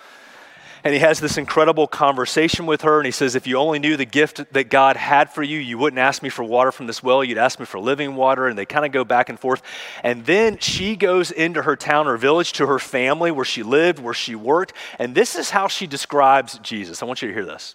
And 0.86 0.94
he 0.94 1.00
has 1.00 1.18
this 1.18 1.36
incredible 1.36 1.88
conversation 1.88 2.64
with 2.64 2.82
her, 2.82 3.00
and 3.00 3.06
he 3.06 3.10
says, 3.10 3.34
If 3.34 3.48
you 3.48 3.56
only 3.56 3.80
knew 3.80 3.96
the 3.96 4.04
gift 4.04 4.52
that 4.52 4.70
God 4.70 4.96
had 4.96 5.32
for 5.32 5.42
you, 5.42 5.58
you 5.58 5.78
wouldn't 5.78 5.98
ask 5.98 6.22
me 6.22 6.28
for 6.28 6.44
water 6.44 6.70
from 6.70 6.86
this 6.86 7.02
well, 7.02 7.24
you'd 7.24 7.38
ask 7.38 7.58
me 7.58 7.66
for 7.66 7.80
living 7.80 8.14
water. 8.14 8.46
And 8.46 8.56
they 8.56 8.66
kind 8.66 8.86
of 8.86 8.92
go 8.92 9.02
back 9.02 9.28
and 9.28 9.36
forth. 9.36 9.62
And 10.04 10.24
then 10.26 10.58
she 10.58 10.94
goes 10.94 11.32
into 11.32 11.62
her 11.62 11.74
town 11.74 12.06
or 12.06 12.16
village 12.16 12.52
to 12.52 12.68
her 12.68 12.78
family 12.78 13.32
where 13.32 13.44
she 13.44 13.64
lived, 13.64 13.98
where 13.98 14.14
she 14.14 14.36
worked. 14.36 14.74
And 14.96 15.12
this 15.12 15.34
is 15.34 15.50
how 15.50 15.66
she 15.66 15.88
describes 15.88 16.56
Jesus. 16.60 17.02
I 17.02 17.06
want 17.06 17.20
you 17.20 17.26
to 17.26 17.34
hear 17.34 17.44
this. 17.44 17.74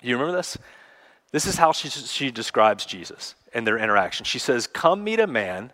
You 0.00 0.14
remember 0.14 0.36
this? 0.36 0.56
This 1.32 1.44
is 1.44 1.56
how 1.56 1.72
she, 1.72 1.88
she 1.88 2.30
describes 2.30 2.86
Jesus 2.86 3.34
and 3.52 3.66
their 3.66 3.78
interaction. 3.78 4.22
She 4.22 4.38
says, 4.38 4.68
Come 4.68 5.02
meet 5.02 5.18
a 5.18 5.26
man 5.26 5.72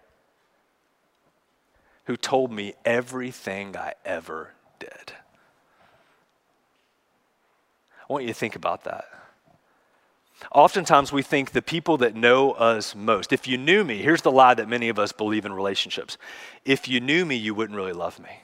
who 2.06 2.16
told 2.16 2.50
me 2.50 2.72
everything 2.86 3.76
I 3.76 3.92
ever 4.06 4.54
did. 4.78 5.12
I 8.08 8.12
want 8.12 8.24
you 8.24 8.28
to 8.28 8.34
think 8.34 8.56
about 8.56 8.84
that. 8.84 9.04
Oftentimes, 10.50 11.12
we 11.12 11.22
think 11.22 11.52
the 11.52 11.62
people 11.62 11.98
that 11.98 12.16
know 12.16 12.52
us 12.52 12.94
most, 12.96 13.32
if 13.32 13.46
you 13.46 13.56
knew 13.56 13.84
me, 13.84 13.98
here's 13.98 14.22
the 14.22 14.32
lie 14.32 14.54
that 14.54 14.68
many 14.68 14.88
of 14.88 14.98
us 14.98 15.12
believe 15.12 15.44
in 15.44 15.52
relationships 15.52 16.18
if 16.64 16.88
you 16.88 17.00
knew 17.00 17.24
me, 17.24 17.36
you 17.36 17.54
wouldn't 17.54 17.76
really 17.76 17.92
love 17.92 18.18
me. 18.18 18.42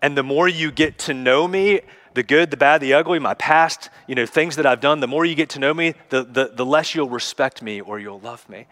And 0.00 0.16
the 0.16 0.22
more 0.22 0.46
you 0.46 0.70
get 0.70 0.98
to 1.00 1.14
know 1.14 1.48
me, 1.48 1.80
the 2.14 2.22
good, 2.22 2.50
the 2.50 2.56
bad, 2.56 2.80
the 2.80 2.94
ugly, 2.94 3.18
my 3.18 3.34
past, 3.34 3.90
you 4.06 4.14
know, 4.14 4.24
things 4.24 4.56
that 4.56 4.66
I've 4.66 4.80
done, 4.80 5.00
the 5.00 5.08
more 5.08 5.24
you 5.24 5.34
get 5.34 5.50
to 5.50 5.58
know 5.58 5.74
me, 5.74 5.94
the, 6.10 6.22
the, 6.22 6.52
the 6.54 6.64
less 6.64 6.94
you'll 6.94 7.08
respect 7.08 7.60
me 7.60 7.80
or 7.80 7.98
you'll 7.98 8.20
love 8.20 8.48
me. 8.48 8.66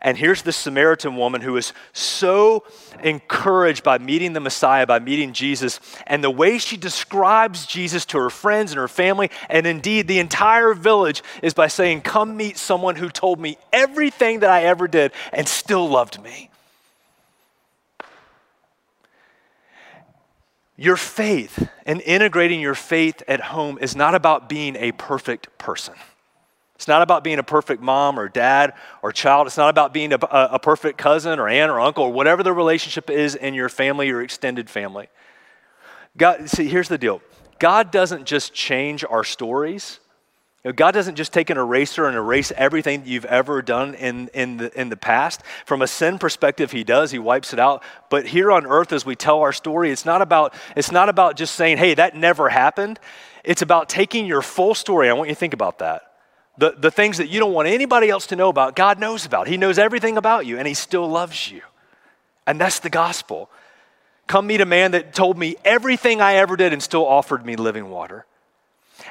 And 0.00 0.16
here's 0.16 0.42
the 0.42 0.52
Samaritan 0.52 1.16
woman 1.16 1.40
who 1.40 1.56
is 1.56 1.72
so 1.92 2.64
encouraged 3.02 3.82
by 3.82 3.98
meeting 3.98 4.32
the 4.32 4.40
Messiah, 4.40 4.86
by 4.86 5.00
meeting 5.00 5.32
Jesus, 5.32 5.80
and 6.06 6.22
the 6.22 6.30
way 6.30 6.58
she 6.58 6.76
describes 6.76 7.66
Jesus 7.66 8.04
to 8.06 8.18
her 8.18 8.30
friends 8.30 8.70
and 8.70 8.78
her 8.78 8.88
family, 8.88 9.30
and 9.48 9.66
indeed 9.66 10.06
the 10.06 10.18
entire 10.18 10.74
village, 10.74 11.22
is 11.42 11.54
by 11.54 11.66
saying, 11.66 12.02
Come 12.02 12.36
meet 12.36 12.58
someone 12.58 12.96
who 12.96 13.08
told 13.08 13.40
me 13.40 13.58
everything 13.72 14.40
that 14.40 14.50
I 14.50 14.64
ever 14.64 14.86
did 14.86 15.12
and 15.32 15.48
still 15.48 15.88
loved 15.88 16.22
me. 16.22 16.50
Your 20.76 20.96
faith 20.96 21.68
and 21.86 22.00
integrating 22.00 22.60
your 22.60 22.74
faith 22.74 23.22
at 23.28 23.40
home 23.40 23.78
is 23.80 23.94
not 23.94 24.14
about 24.14 24.48
being 24.48 24.76
a 24.76 24.92
perfect 24.92 25.56
person. 25.56 25.94
It's 26.74 26.88
not 26.88 27.02
about 27.02 27.22
being 27.22 27.38
a 27.38 27.44
perfect 27.44 27.80
mom 27.80 28.18
or 28.18 28.28
dad 28.28 28.74
or 29.00 29.12
child. 29.12 29.46
It's 29.46 29.56
not 29.56 29.68
about 29.68 29.94
being 29.94 30.12
a, 30.12 30.18
a, 30.30 30.58
perfect 30.58 30.98
cousin 30.98 31.38
or 31.38 31.48
aunt 31.48 31.70
or 31.70 31.80
uncle 31.80 32.04
or 32.04 32.12
whatever 32.12 32.42
the 32.42 32.52
relationship 32.52 33.08
is 33.08 33.36
in 33.36 33.54
your 33.54 33.68
family 33.68 34.10
or 34.10 34.20
extended 34.20 34.68
family. 34.68 35.08
God, 36.16 36.48
see, 36.50 36.68
here's 36.68 36.88
the 36.88 36.98
deal 36.98 37.22
God 37.60 37.92
doesn't 37.92 38.24
just 38.24 38.52
change 38.52 39.04
our 39.08 39.22
stories, 39.22 40.00
know, 40.64 40.72
God 40.72 40.92
doesn't 40.92 41.16
just 41.16 41.32
take 41.32 41.50
an 41.50 41.58
eraser 41.58 42.06
and 42.06 42.16
erase 42.16 42.52
everything 42.56 43.02
you've 43.04 43.26
ever 43.26 43.60
done 43.60 43.94
in, 43.94 44.28
in, 44.28 44.56
the, 44.56 44.80
in 44.80 44.88
the 44.88 44.96
past. 44.96 45.42
From 45.66 45.82
a 45.82 45.86
sin 45.86 46.18
perspective, 46.18 46.72
He 46.72 46.84
does, 46.84 47.10
He 47.10 47.18
wipes 47.18 47.52
it 47.52 47.58
out. 47.58 47.82
But 48.08 48.26
here 48.26 48.50
on 48.50 48.66
earth, 48.66 48.92
as 48.92 49.04
we 49.04 49.14
tell 49.14 49.40
our 49.40 49.52
story, 49.52 49.90
it's 49.90 50.06
not 50.06 50.22
about, 50.22 50.54
it's 50.76 50.90
not 50.90 51.08
about 51.08 51.36
just 51.36 51.54
saying, 51.54 51.78
hey, 51.78 51.94
that 51.94 52.16
never 52.16 52.48
happened. 52.48 52.98
It's 53.44 53.62
about 53.62 53.88
taking 53.88 54.24
your 54.26 54.40
full 54.40 54.74
story. 54.74 55.10
I 55.10 55.12
want 55.12 55.28
you 55.28 55.34
to 55.34 55.38
think 55.38 55.54
about 55.54 55.80
that. 55.80 56.12
The, 56.56 56.74
the 56.78 56.90
things 56.90 57.18
that 57.18 57.28
you 57.28 57.40
don't 57.40 57.52
want 57.52 57.68
anybody 57.68 58.08
else 58.08 58.26
to 58.28 58.36
know 58.36 58.48
about, 58.48 58.76
God 58.76 58.98
knows 58.98 59.26
about. 59.26 59.48
He 59.48 59.56
knows 59.56 59.78
everything 59.78 60.16
about 60.16 60.46
you, 60.46 60.58
and 60.58 60.66
He 60.66 60.74
still 60.74 61.06
loves 61.06 61.50
you. 61.50 61.62
And 62.46 62.60
that's 62.60 62.78
the 62.78 62.90
gospel. 62.90 63.50
Come 64.26 64.46
meet 64.46 64.60
a 64.60 64.66
man 64.66 64.92
that 64.92 65.12
told 65.12 65.36
me 65.36 65.56
everything 65.64 66.20
I 66.20 66.34
ever 66.34 66.56
did 66.56 66.72
and 66.72 66.82
still 66.82 67.04
offered 67.04 67.44
me 67.44 67.56
living 67.56 67.90
water. 67.90 68.24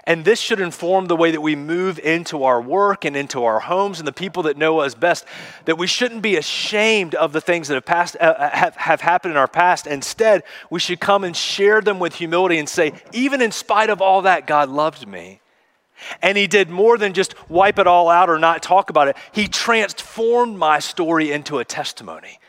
And 0.06 0.26
this 0.26 0.40
should 0.40 0.60
inform 0.60 1.06
the 1.06 1.16
way 1.16 1.32
that 1.32 1.42
we 1.42 1.56
move 1.56 2.00
into 2.00 2.44
our 2.44 2.62
work 2.62 3.06
and 3.06 3.16
into 3.16 3.44
our 3.44 3.60
homes 3.60 4.00
and 4.00 4.08
the 4.08 4.14
people 4.14 4.44
that 4.44 4.58
know 4.58 4.80
us 4.80 4.96
best. 4.96 5.26
That 5.66 5.78
we 5.78 5.88
shouldn't 5.88 6.22
be 6.22 6.36
ashamed 6.36 7.16
of 7.16 7.32
the 7.32 7.42
things 7.42 7.68
that 7.68 7.76
have, 7.76 7.86
passed, 7.86 8.18
uh, 8.20 8.24
uh, 8.24 8.50
have, 8.50 8.76
have 8.76 9.02
happened 9.02 9.34
in 9.34 9.38
our 9.38 9.48
past. 9.48 9.88
Instead, 9.88 10.44
we 10.70 10.80
should 10.80 11.00
come 11.00 11.24
and 11.24 11.36
share 11.36 11.82
them 11.82 12.00
with 12.00 12.16
humility 12.16 12.58
and 12.58 12.68
say, 12.68 12.94
even 13.12 13.42
in 13.42 13.52
spite 13.52 13.90
of 13.90 14.02
all 14.02 14.24
that, 14.24 14.48
God 14.48 14.70
loved 14.70 15.08
me. 15.08 15.40
And 16.22 16.38
He 16.38 16.48
did 16.48 16.70
more 16.70 16.98
than 16.98 17.14
just 17.14 17.50
wipe 17.50 17.80
it 17.80 17.88
all 17.88 18.10
out 18.10 18.30
or 18.30 18.40
not 18.40 18.62
talk 18.62 18.90
about 18.90 19.08
it. 19.08 19.16
He 19.32 19.48
transformed 19.48 20.58
my 20.58 20.80
story 20.80 21.32
into 21.32 21.60
a 21.60 21.66
testimony 21.66 22.40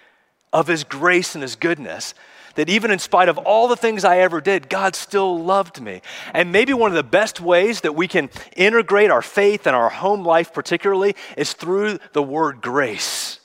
of 0.53 0.67
His 0.67 0.83
grace 0.83 1.35
and 1.35 1.43
His 1.43 1.57
goodness 1.57 2.15
that 2.55 2.69
even 2.69 2.91
in 2.91 2.99
spite 2.99 3.29
of 3.29 3.39
all 3.39 3.69
the 3.69 3.77
things 3.77 4.05
I 4.05 4.19
ever 4.19 4.41
did, 4.41 4.69
God 4.69 4.95
still 4.95 5.43
loved 5.43 5.81
me. 5.81 6.03
And 6.33 6.53
maybe 6.53 6.73
one 6.73 6.91
of 6.91 6.97
the 6.97 7.03
best 7.03 7.41
ways 7.41 7.81
that 7.83 7.95
we 7.95 8.09
can 8.09 8.31
integrate 8.57 9.11
our 9.11 9.23
faith 9.23 9.67
and 9.67 9.75
our 9.75 9.89
home 9.89 10.25
life, 10.25 10.53
particularly, 10.53 11.17
is 11.37 11.53
through 11.53 11.99
the 12.13 12.23
word 12.23 12.61
grace. 12.61 13.41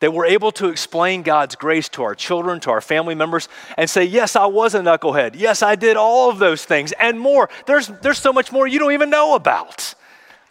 That 0.00 0.12
we're 0.12 0.26
able 0.26 0.52
to 0.52 0.68
explain 0.68 1.22
God's 1.22 1.56
grace 1.56 1.88
to 1.90 2.04
our 2.04 2.14
children, 2.14 2.60
to 2.60 2.70
our 2.70 2.80
family 2.80 3.16
members, 3.16 3.48
and 3.76 3.90
say, 3.90 4.04
Yes, 4.04 4.36
I 4.36 4.46
was 4.46 4.74
a 4.74 4.80
knucklehead. 4.80 5.34
Yes, 5.36 5.60
I 5.60 5.74
did 5.74 5.96
all 5.96 6.30
of 6.30 6.38
those 6.38 6.64
things 6.64 6.92
and 6.92 7.18
more. 7.18 7.50
There's, 7.66 7.88
there's 8.02 8.18
so 8.18 8.32
much 8.32 8.52
more 8.52 8.68
you 8.68 8.78
don't 8.78 8.92
even 8.92 9.10
know 9.10 9.34
about 9.34 9.94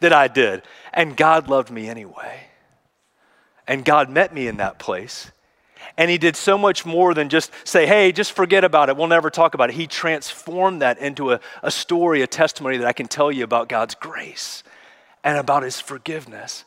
that 0.02 0.12
I 0.12 0.28
did. 0.28 0.64
And 0.94 1.16
God 1.16 1.48
loved 1.48 1.72
me 1.72 1.88
anyway. 1.88 2.42
And 3.68 3.84
God 3.84 4.10
met 4.10 4.34
me 4.34 4.48
in 4.48 4.58
that 4.58 4.80
place. 4.80 5.32
And 5.98 6.10
he 6.12 6.18
did 6.18 6.36
so 6.36 6.58
much 6.58 6.86
more 6.86 7.14
than 7.14 7.30
just 7.30 7.52
say, 7.64 7.86
hey, 7.86 8.12
just 8.12 8.32
forget 8.32 8.64
about 8.64 8.90
it. 8.90 8.98
We'll 8.98 9.08
never 9.08 9.30
talk 9.30 9.54
about 9.54 9.70
it. 9.70 9.76
He 9.76 9.88
transformed 9.88 10.82
that 10.82 10.98
into 11.00 11.32
a, 11.32 11.40
a 11.64 11.72
story, 11.72 12.22
a 12.22 12.28
testimony 12.28 12.78
that 12.78 12.88
I 12.88 12.94
can 12.94 13.08
tell 13.08 13.32
you 13.32 13.44
about 13.44 13.70
God's 13.70 13.96
grace 13.96 14.64
and 15.24 15.38
about 15.38 15.64
his 15.64 15.80
forgiveness. 15.80 16.66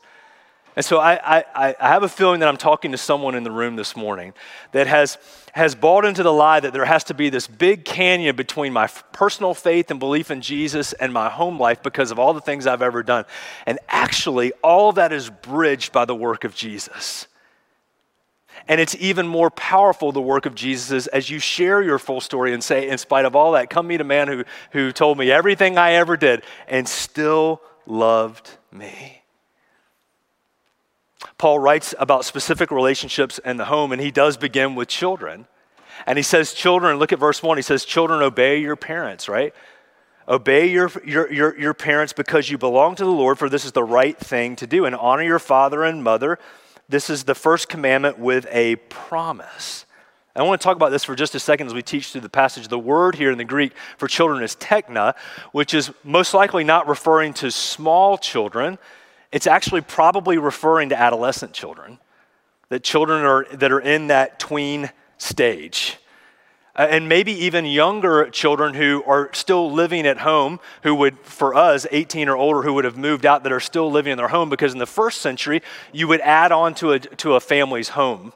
And 0.77 0.85
so 0.85 0.99
I, 0.99 1.39
I, 1.39 1.75
I 1.81 1.89
have 1.89 2.05
a 2.05 2.09
feeling 2.09 2.41
that 2.41 2.49
I'm 2.49 2.57
talking 2.57 2.93
to 2.93 2.99
someone 2.99 3.35
in 3.35 3.43
the 3.43 3.51
room 3.51 3.75
this 3.77 3.97
morning 3.97 4.33
that 4.73 4.87
has, 4.87 5.19
has 5.53 5.75
bought 5.75 6.05
into 6.05 6.23
the 6.23 6.33
lie 6.33 6.61
that 6.61 6.73
there 6.73 6.85
has 6.85 7.05
to 7.05 7.15
be 7.15 7.29
this 7.29 7.49
big 7.49 7.85
canyon 7.85 8.37
between 8.37 8.73
my 8.73 8.87
personal 9.13 9.53
faith 9.53 9.91
and 9.91 9.99
belief 9.99 10.31
in 10.31 10.41
Jesus 10.41 10.93
and 10.93 11.13
my 11.13 11.29
home 11.29 11.59
life 11.59 11.83
because 11.83 12.13
of 12.13 12.19
all 12.19 12.33
the 12.33 12.41
things 12.41 12.67
I've 12.67 12.83
ever 12.83 13.03
done. 13.03 13.25
And 13.67 13.81
actually, 13.89 14.53
all 14.63 14.93
that 14.93 15.13
is 15.13 15.29
bridged 15.29 15.93
by 15.93 16.05
the 16.05 16.15
work 16.15 16.45
of 16.45 16.55
Jesus. 16.55 17.27
And 18.71 18.81
it's 18.81 18.95
even 19.01 19.27
more 19.27 19.51
powerful, 19.51 20.13
the 20.13 20.23
work 20.23 20.47
of 20.47 20.55
Jesus, 20.55 20.93
is 20.93 21.07
as 21.09 21.29
you 21.29 21.41
share 21.41 21.83
your 21.83 21.99
full 21.99 22.21
story 22.21 22.55
and 22.55 22.63
say, 22.63 22.89
in 22.89 22.99
spite 22.99 23.25
of 23.25 23.35
all 23.35 23.51
that, 23.53 23.69
come 23.69 23.89
meet 23.89 24.01
a 24.01 24.05
man 24.05 24.29
who, 24.29 24.45
who 24.71 24.93
told 24.93 25.19
me 25.19 25.29
everything 25.29 25.77
I 25.77 25.95
ever 25.95 26.17
did 26.17 26.45
and 26.69 26.89
still 26.89 27.61
loved 27.85 28.49
me. 28.71 29.23
Paul 31.37 31.59
writes 31.59 31.97
about 31.99 32.25
specific 32.25 32.71
relationships 32.71 33.41
in 33.45 33.57
the 33.57 33.65
home, 33.65 33.91
and 33.91 34.01
he 34.01 34.13
does 34.13 34.37
begin 34.37 34.77
with 34.77 34.87
children. 34.87 35.49
And 36.07 36.17
he 36.17 36.23
says, 36.23 36.55
Children, 36.55 36.99
look 37.01 37.13
at 37.13 37.19
verse 37.19 37.43
1. 37.43 37.59
He 37.59 37.63
says, 37.63 37.85
Children, 37.85 38.23
obey 38.23 38.61
your 38.61 38.77
parents, 38.77 39.29
right? 39.29 39.53
Obey 40.29 40.71
your, 40.71 40.93
your, 41.05 41.33
your, 41.33 41.59
your 41.59 41.75
parents 41.75 42.13
because 42.13 42.49
you 42.49 42.57
belong 42.57 42.95
to 42.95 43.05
the 43.05 43.11
Lord, 43.11 43.37
for 43.37 43.49
this 43.49 43.65
is 43.65 43.73
the 43.73 43.83
right 43.83 44.17
thing 44.17 44.55
to 44.55 44.69
do. 44.69 44.85
And 44.85 44.95
honor 44.95 45.25
your 45.25 45.41
father 45.41 45.83
and 45.83 46.05
mother 46.05 46.39
this 46.91 47.09
is 47.09 47.25
the 47.25 47.35
first 47.35 47.69
commandment 47.69 48.19
with 48.19 48.47
a 48.51 48.77
promise. 48.77 49.87
I 50.35 50.43
want 50.43 50.61
to 50.61 50.65
talk 50.65 50.77
about 50.77 50.91
this 50.91 51.05
for 51.05 51.15
just 51.15 51.35
a 51.35 51.41
second 51.41 51.67
as 51.67 51.75
we 51.75 51.83
teach 51.83 52.09
through 52.09 52.23
the 52.23 52.29
passage. 52.29 52.69
The 52.69 52.79
word 52.79 53.15
here 53.15 53.31
in 53.31 53.39
the 53.39 53.45
Greek 53.45 53.73
for 53.99 54.09
children 54.09 54.43
is 54.43 54.57
tekna, 54.57 55.15
which 55.53 55.75
is 55.75 55.93
most 56.03 56.35
likely 56.35 56.65
not 56.65 56.89
referring 56.89 57.35
to 57.35 57.51
small 57.51 58.17
children. 58.17 58.79
It's 59.33 59.47
actually 59.47 59.83
probably 59.83 60.39
referring 60.39 60.89
to 60.89 60.99
adolescent 60.99 61.53
children, 61.53 61.99
that 62.71 62.83
children 62.83 63.25
are, 63.25 63.47
that 63.53 63.71
are 63.71 63.81
in 63.81 64.09
that 64.09 64.39
tween 64.39 64.91
stage. 65.19 65.99
Uh, 66.81 66.85
and 66.85 67.11
maybe 67.11 67.31
even 67.33 67.67
younger 67.67 68.31
children 68.31 68.73
who 68.73 69.03
are 69.07 69.29
still 69.35 69.71
living 69.71 70.07
at 70.07 70.17
home, 70.17 70.59
who 70.83 70.95
would, 70.95 71.19
for 71.19 71.55
us, 71.55 71.87
18 71.91 72.27
or 72.27 72.39
older, 72.39 72.63
who 72.63 72.73
would 72.73 72.87
have 72.87 72.97
moved 72.97 73.27
out 73.27 73.43
that 73.43 73.53
are 73.53 73.61
still 73.61 73.91
living 73.91 74.13
in 74.13 74.17
their 74.17 74.29
home, 74.29 74.49
because 74.49 74.73
in 74.73 74.79
the 74.79 74.87
first 74.87 75.21
century, 75.21 75.61
you 75.93 76.09
would 76.09 76.23
add 76.23 76.53
on 76.53 76.73
to 76.77 76.93
a, 76.93 76.99
to 76.99 77.35
a 77.35 77.41
family's 77.41 77.91
home. 77.91 78.33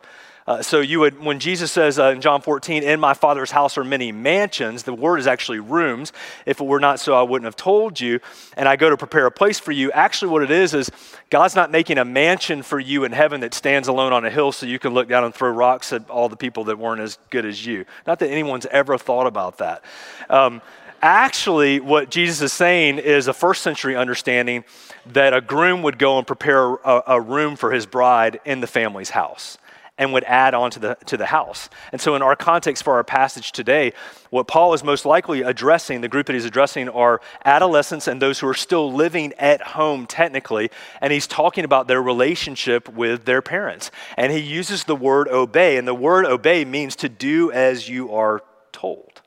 Uh, 0.47 0.61
so 0.61 0.81
you 0.81 1.01
would, 1.01 1.19
when 1.25 1.39
Jesus 1.39 1.73
says 1.73 1.99
uh, 1.99 2.11
in 2.11 2.21
John 2.21 2.43
14, 2.43 2.83
"In 2.83 3.01
my 3.01 3.15
Father's 3.15 3.51
house 3.51 3.79
are 3.79 3.85
many 3.85 4.13
mansions," 4.13 4.83
the 4.83 4.93
word 4.93 5.19
is 5.19 5.27
actually 5.27 5.59
rooms. 5.59 6.13
If 6.45 6.61
it 6.61 6.65
were 6.65 6.81
not 6.81 7.01
so, 7.01 7.15
I 7.15 7.23
wouldn't 7.23 7.47
have 7.47 7.57
told 7.57 7.99
you. 7.99 8.21
And 8.55 8.69
I 8.69 8.77
go 8.77 8.91
to 8.91 8.97
prepare 8.99 9.25
a 9.25 9.31
place 9.31 9.59
for 9.59 9.73
you. 9.73 9.91
Actually, 9.93 10.33
what 10.33 10.43
it 10.43 10.51
is 10.51 10.75
is 10.75 10.91
God's 11.31 11.57
not 11.57 11.71
making 11.71 11.97
a 11.97 12.05
mansion 12.05 12.63
for 12.63 12.79
you 12.79 13.05
in 13.05 13.13
heaven 13.13 13.41
that 13.41 13.55
stands 13.55 13.89
alone 13.89 14.13
on 14.13 14.27
a 14.27 14.31
hill, 14.31 14.53
so 14.53 14.67
you 14.67 14.79
can 14.79 14.93
look 14.93 15.09
down 15.09 15.25
and 15.25 15.35
throw 15.35 15.51
rocks 15.51 15.95
at 15.95 16.11
all 16.11 16.29
the 16.29 16.37
people 16.37 16.65
that 16.65 16.79
weren't 16.79 17.01
as 17.01 17.19
good 17.31 17.47
as 17.47 17.65
you. 17.65 17.87
Not 18.07 18.19
that 18.19 18.29
anyone's 18.29 18.67
ever 18.67 18.99
thought 18.99 19.27
about 19.27 19.59
that. 19.59 19.83
Um, 20.29 20.61
actually, 21.01 21.81
what 21.81 22.11
Jesus 22.11 22.43
is 22.43 22.53
saying 22.53 22.99
is 22.99 23.29
a 23.29 23.33
first 23.33 23.63
century 23.63 23.97
understanding 23.97 24.65
that 25.07 25.33
a 25.33 25.41
groom 25.41 25.83
would 25.83 25.99
go 25.99 26.19
and 26.19 26.27
prepare 26.27 26.75
a, 26.75 27.03
a 27.07 27.21
room 27.21 27.57
for 27.57 27.73
his 27.73 27.87
bride 27.87 28.41
in 28.45 28.61
the 28.61 28.67
family's 28.67 29.11
house 29.11 29.57
and 29.97 30.13
would 30.13 30.25
add 30.25 30.55
on 30.55 30.71
to 30.73 30.81
the, 30.81 30.99
to 31.07 31.17
the 31.17 31.27
house. 31.27 31.69
And 31.93 32.01
so, 32.01 32.15
in 32.15 32.23
our 32.23 32.35
context 32.35 32.83
for 32.83 32.95
our 32.95 33.05
passage 33.05 33.53
today, 33.53 33.93
what 34.31 34.49
Paul 34.49 34.75
is 34.75 34.83
most 34.83 35.07
likely 35.07 35.43
addressing, 35.43 36.01
the 36.01 36.09
group 36.09 36.27
that 36.27 36.35
he's 36.35 36.45
addressing, 36.45 36.89
are 36.89 37.21
adolescents 37.45 38.09
and 38.09 38.21
those 38.21 38.41
who 38.41 38.49
are 38.49 38.55
still 38.55 38.93
living 38.93 39.33
at 39.39 39.61
home 39.63 40.07
technically. 40.07 40.71
And 41.01 41.13
he's 41.13 41.27
talking 41.27 41.65
about 41.65 41.87
their 41.87 42.03
relationship 42.03 42.89
with 42.89 43.25
their 43.25 43.43
parents. 43.43 43.91
And 44.17 44.33
he 44.33 44.41
uses 44.41 44.85
the 44.85 44.97
word 44.97 45.29
obey. 45.29 45.77
And 45.77 45.87
the 45.87 45.95
word 45.95 46.27
obey 46.27 46.65
means 46.65 46.97
to 46.97 47.09
do 47.09 47.53
as 47.53 47.89
you 47.89 48.13
are 48.13 48.43
told. 48.73 49.23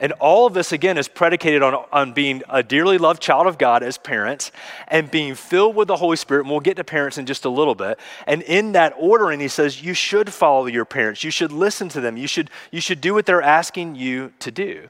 And 0.00 0.12
all 0.12 0.46
of 0.46 0.54
this, 0.54 0.72
again, 0.72 0.96
is 0.96 1.08
predicated 1.08 1.62
on, 1.62 1.84
on 1.92 2.12
being 2.12 2.42
a 2.48 2.62
dearly 2.62 2.96
loved 2.96 3.20
child 3.20 3.46
of 3.46 3.58
God 3.58 3.82
as 3.82 3.98
parents 3.98 4.50
and 4.88 5.10
being 5.10 5.34
filled 5.34 5.76
with 5.76 5.88
the 5.88 5.96
Holy 5.96 6.16
Spirit. 6.16 6.42
And 6.42 6.50
we'll 6.50 6.60
get 6.60 6.78
to 6.78 6.84
parents 6.84 7.18
in 7.18 7.26
just 7.26 7.44
a 7.44 7.50
little 7.50 7.74
bit. 7.74 7.98
And 8.26 8.40
in 8.42 8.72
that 8.72 8.94
ordering, 8.98 9.40
he 9.40 9.48
says, 9.48 9.82
you 9.82 9.92
should 9.92 10.32
follow 10.32 10.66
your 10.66 10.86
parents. 10.86 11.22
You 11.22 11.30
should 11.30 11.52
listen 11.52 11.90
to 11.90 12.00
them. 12.00 12.16
You 12.16 12.26
should, 12.26 12.50
you 12.70 12.80
should 12.80 13.02
do 13.02 13.12
what 13.12 13.26
they're 13.26 13.42
asking 13.42 13.94
you 13.94 14.32
to 14.38 14.50
do. 14.50 14.88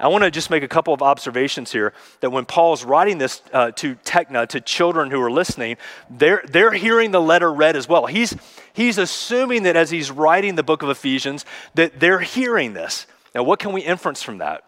I 0.00 0.08
want 0.08 0.24
to 0.24 0.30
just 0.30 0.50
make 0.50 0.62
a 0.62 0.68
couple 0.68 0.94
of 0.94 1.02
observations 1.02 1.70
here 1.70 1.92
that 2.20 2.30
when 2.30 2.44
Paul's 2.44 2.84
writing 2.84 3.18
this 3.18 3.42
uh, 3.52 3.72
to 3.72 3.94
Tekna, 3.96 4.48
to 4.48 4.60
children 4.60 5.10
who 5.10 5.20
are 5.20 5.30
listening, 5.30 5.76
they're, 6.08 6.42
they're 6.48 6.72
hearing 6.72 7.10
the 7.10 7.20
letter 7.20 7.52
read 7.52 7.76
as 7.76 7.88
well. 7.88 8.06
He's, 8.06 8.34
he's 8.72 8.98
assuming 8.98 9.64
that 9.64 9.76
as 9.76 9.90
he's 9.90 10.10
writing 10.10 10.54
the 10.54 10.62
book 10.62 10.82
of 10.82 10.88
Ephesians, 10.88 11.44
that 11.74 12.00
they're 12.00 12.20
hearing 12.20 12.72
this. 12.72 13.06
Now, 13.34 13.42
what 13.42 13.58
can 13.58 13.72
we 13.72 13.80
inference 13.80 14.22
from 14.22 14.38
that? 14.38 14.64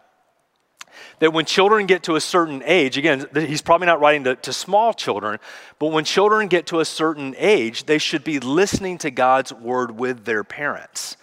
That 1.19 1.33
when 1.33 1.45
children 1.45 1.85
get 1.85 2.03
to 2.03 2.15
a 2.15 2.21
certain 2.21 2.63
age, 2.65 2.97
again, 2.97 3.25
he's 3.33 3.61
probably 3.61 3.87
not 3.87 3.99
writing 3.99 4.23
to, 4.25 4.35
to, 4.35 4.53
small 4.53 4.93
children, 4.93 5.39
but 5.77 5.87
when 5.87 6.05
children 6.05 6.47
get 6.47 6.67
to 6.67 6.79
a 6.79 6.85
certain 6.85 7.35
age, 7.37 7.85
they 7.85 7.97
should 7.97 8.23
be 8.23 8.39
listening 8.39 8.97
to 8.99 9.11
God's 9.11 9.51
word 9.51 9.91
with 9.91 10.25
their 10.25 10.43
parents. 10.43 11.17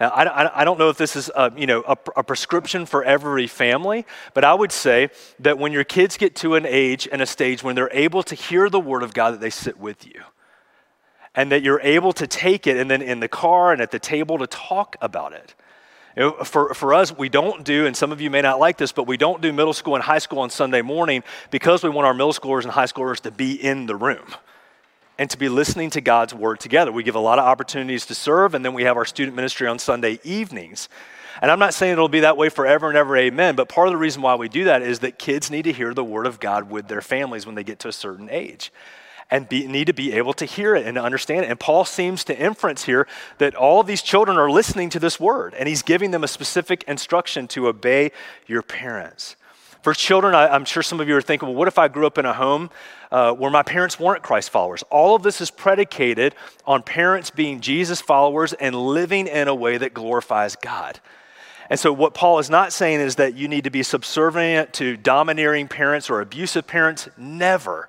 Now, 0.00 0.10
I, 0.10 0.60
I 0.60 0.64
don't 0.64 0.78
know 0.78 0.90
if 0.90 0.96
this 0.96 1.16
is 1.16 1.28
a, 1.34 1.52
you 1.56 1.66
know, 1.66 1.82
a, 1.86 1.96
a 2.16 2.22
prescription 2.22 2.86
for 2.86 3.02
every 3.02 3.48
family, 3.48 4.06
but 4.32 4.44
I 4.44 4.54
would 4.54 4.70
say 4.70 5.10
that 5.40 5.58
when 5.58 5.72
your 5.72 5.82
kids 5.82 6.16
get 6.16 6.36
to 6.36 6.54
an 6.54 6.64
age 6.64 7.08
and 7.10 7.20
a 7.20 7.26
stage 7.26 7.64
when 7.64 7.74
they're 7.74 7.90
able 7.92 8.22
to 8.24 8.36
hear 8.36 8.70
the 8.70 8.78
word 8.78 9.02
of 9.02 9.12
God, 9.12 9.32
that 9.32 9.40
they 9.40 9.50
sit 9.50 9.78
with 9.78 10.06
you. 10.06 10.22
And 11.34 11.50
that 11.52 11.62
you're 11.62 11.80
able 11.80 12.12
to 12.14 12.26
take 12.26 12.66
it 12.66 12.76
and 12.76 12.90
then 12.90 13.02
in 13.02 13.20
the 13.20 13.28
car 13.28 13.72
and 13.72 13.82
at 13.82 13.90
the 13.90 13.98
table 13.98 14.38
to 14.38 14.46
talk 14.46 14.96
about 15.00 15.32
it. 15.32 15.54
For, 16.44 16.74
for 16.74 16.94
us, 16.94 17.16
we 17.16 17.28
don't 17.28 17.62
do, 17.64 17.86
and 17.86 17.96
some 17.96 18.10
of 18.10 18.20
you 18.20 18.28
may 18.28 18.42
not 18.42 18.58
like 18.58 18.76
this, 18.76 18.90
but 18.90 19.06
we 19.06 19.16
don't 19.16 19.40
do 19.40 19.52
middle 19.52 19.72
school 19.72 19.94
and 19.94 20.02
high 20.02 20.18
school 20.18 20.40
on 20.40 20.50
Sunday 20.50 20.82
morning 20.82 21.22
because 21.52 21.84
we 21.84 21.90
want 21.90 22.06
our 22.06 22.14
middle 22.14 22.32
schoolers 22.32 22.64
and 22.64 22.72
high 22.72 22.86
schoolers 22.86 23.20
to 23.20 23.30
be 23.30 23.52
in 23.54 23.86
the 23.86 23.94
room 23.94 24.26
and 25.16 25.30
to 25.30 25.38
be 25.38 25.48
listening 25.48 25.90
to 25.90 26.00
God's 26.00 26.34
word 26.34 26.58
together. 26.58 26.90
We 26.90 27.04
give 27.04 27.14
a 27.14 27.20
lot 27.20 27.38
of 27.38 27.44
opportunities 27.44 28.04
to 28.06 28.16
serve, 28.16 28.54
and 28.54 28.64
then 28.64 28.74
we 28.74 28.82
have 28.82 28.96
our 28.96 29.04
student 29.04 29.36
ministry 29.36 29.68
on 29.68 29.78
Sunday 29.78 30.18
evenings. 30.24 30.88
And 31.40 31.52
I'm 31.52 31.60
not 31.60 31.72
saying 31.72 31.92
it'll 31.92 32.08
be 32.08 32.20
that 32.20 32.36
way 32.36 32.48
forever 32.48 32.88
and 32.88 32.98
ever, 32.98 33.16
amen, 33.16 33.54
but 33.54 33.68
part 33.68 33.86
of 33.86 33.92
the 33.92 33.98
reason 33.98 34.20
why 34.20 34.34
we 34.34 34.48
do 34.48 34.64
that 34.64 34.82
is 34.82 34.98
that 35.00 35.20
kids 35.20 35.52
need 35.52 35.62
to 35.62 35.72
hear 35.72 35.94
the 35.94 36.02
word 36.02 36.26
of 36.26 36.40
God 36.40 36.68
with 36.68 36.88
their 36.88 37.00
families 37.00 37.46
when 37.46 37.54
they 37.54 37.62
get 37.62 37.78
to 37.80 37.88
a 37.88 37.92
certain 37.92 38.28
age 38.28 38.72
and 39.30 39.48
be, 39.48 39.66
need 39.66 39.86
to 39.86 39.92
be 39.92 40.12
able 40.12 40.32
to 40.34 40.44
hear 40.44 40.74
it 40.74 40.86
and 40.86 40.96
understand 40.96 41.44
it. 41.44 41.50
And 41.50 41.60
Paul 41.60 41.84
seems 41.84 42.24
to 42.24 42.38
inference 42.38 42.84
here 42.84 43.06
that 43.38 43.54
all 43.54 43.82
these 43.82 44.02
children 44.02 44.38
are 44.38 44.50
listening 44.50 44.90
to 44.90 44.98
this 44.98 45.20
word, 45.20 45.54
and 45.54 45.68
he's 45.68 45.82
giving 45.82 46.10
them 46.10 46.24
a 46.24 46.28
specific 46.28 46.82
instruction 46.84 47.46
to 47.48 47.68
obey 47.68 48.12
your 48.46 48.62
parents. 48.62 49.36
For 49.82 49.94
children, 49.94 50.34
I, 50.34 50.54
am 50.54 50.64
sure 50.64 50.82
some 50.82 51.00
of 51.00 51.08
you 51.08 51.16
are 51.16 51.22
thinking, 51.22 51.48
well, 51.48 51.56
what 51.56 51.68
if 51.68 51.78
I 51.78 51.88
grew 51.88 52.06
up 52.06 52.18
in 52.18 52.26
a 52.26 52.32
home 52.32 52.70
uh, 53.12 53.32
where 53.32 53.50
my 53.50 53.62
parents 53.62 53.98
weren't 53.98 54.22
Christ 54.22 54.50
followers? 54.50 54.82
All 54.90 55.14
of 55.14 55.22
this 55.22 55.40
is 55.40 55.50
predicated 55.50 56.34
on 56.66 56.82
parents 56.82 57.30
being 57.30 57.60
Jesus 57.60 58.00
followers 58.00 58.52
and 58.54 58.74
living 58.74 59.26
in 59.26 59.46
a 59.46 59.54
way 59.54 59.78
that 59.78 59.94
glorifies 59.94 60.56
God. 60.56 61.00
And 61.70 61.78
so, 61.78 61.92
what 61.92 62.14
Paul 62.14 62.38
is 62.38 62.48
not 62.48 62.72
saying 62.72 63.00
is 63.00 63.16
that 63.16 63.34
you 63.34 63.46
need 63.46 63.64
to 63.64 63.70
be 63.70 63.82
subservient 63.82 64.72
to 64.74 64.96
domineering 64.96 65.68
parents 65.68 66.08
or 66.08 66.20
abusive 66.20 66.66
parents. 66.66 67.08
Never. 67.16 67.88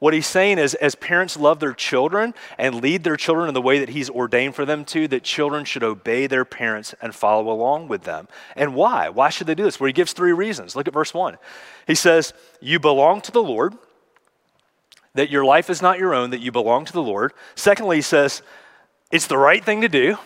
What 0.00 0.14
he's 0.14 0.26
saying 0.26 0.58
is, 0.58 0.74
as 0.74 0.94
parents 0.94 1.36
love 1.36 1.60
their 1.60 1.74
children 1.74 2.34
and 2.56 2.80
lead 2.80 3.04
their 3.04 3.18
children 3.18 3.48
in 3.48 3.54
the 3.54 3.60
way 3.60 3.78
that 3.80 3.90
he's 3.90 4.08
ordained 4.08 4.54
for 4.54 4.64
them 4.64 4.86
to, 4.86 5.06
that 5.08 5.22
children 5.22 5.66
should 5.66 5.84
obey 5.84 6.26
their 6.26 6.46
parents 6.46 6.94
and 7.02 7.14
follow 7.14 7.52
along 7.52 7.88
with 7.88 8.04
them. 8.04 8.26
And 8.56 8.74
why? 8.74 9.10
Why 9.10 9.28
should 9.28 9.46
they 9.46 9.54
do 9.54 9.62
this? 9.62 9.78
Well, 9.78 9.88
he 9.88 9.92
gives 9.92 10.14
three 10.14 10.32
reasons. 10.32 10.74
Look 10.74 10.88
at 10.88 10.94
verse 10.94 11.12
one. 11.12 11.36
He 11.86 11.94
says, 11.94 12.32
You 12.62 12.80
belong 12.80 13.20
to 13.20 13.30
the 13.30 13.42
Lord, 13.42 13.74
that 15.14 15.28
your 15.28 15.44
life 15.44 15.68
is 15.68 15.82
not 15.82 15.98
your 15.98 16.14
own, 16.14 16.30
that 16.30 16.40
you 16.40 16.50
belong 16.50 16.86
to 16.86 16.92
the 16.94 17.02
Lord. 17.02 17.34
Secondly, 17.54 17.96
he 17.96 18.02
says, 18.02 18.40
It's 19.12 19.26
the 19.26 19.36
right 19.36 19.62
thing 19.62 19.82
to 19.82 19.88
do. 19.88 20.16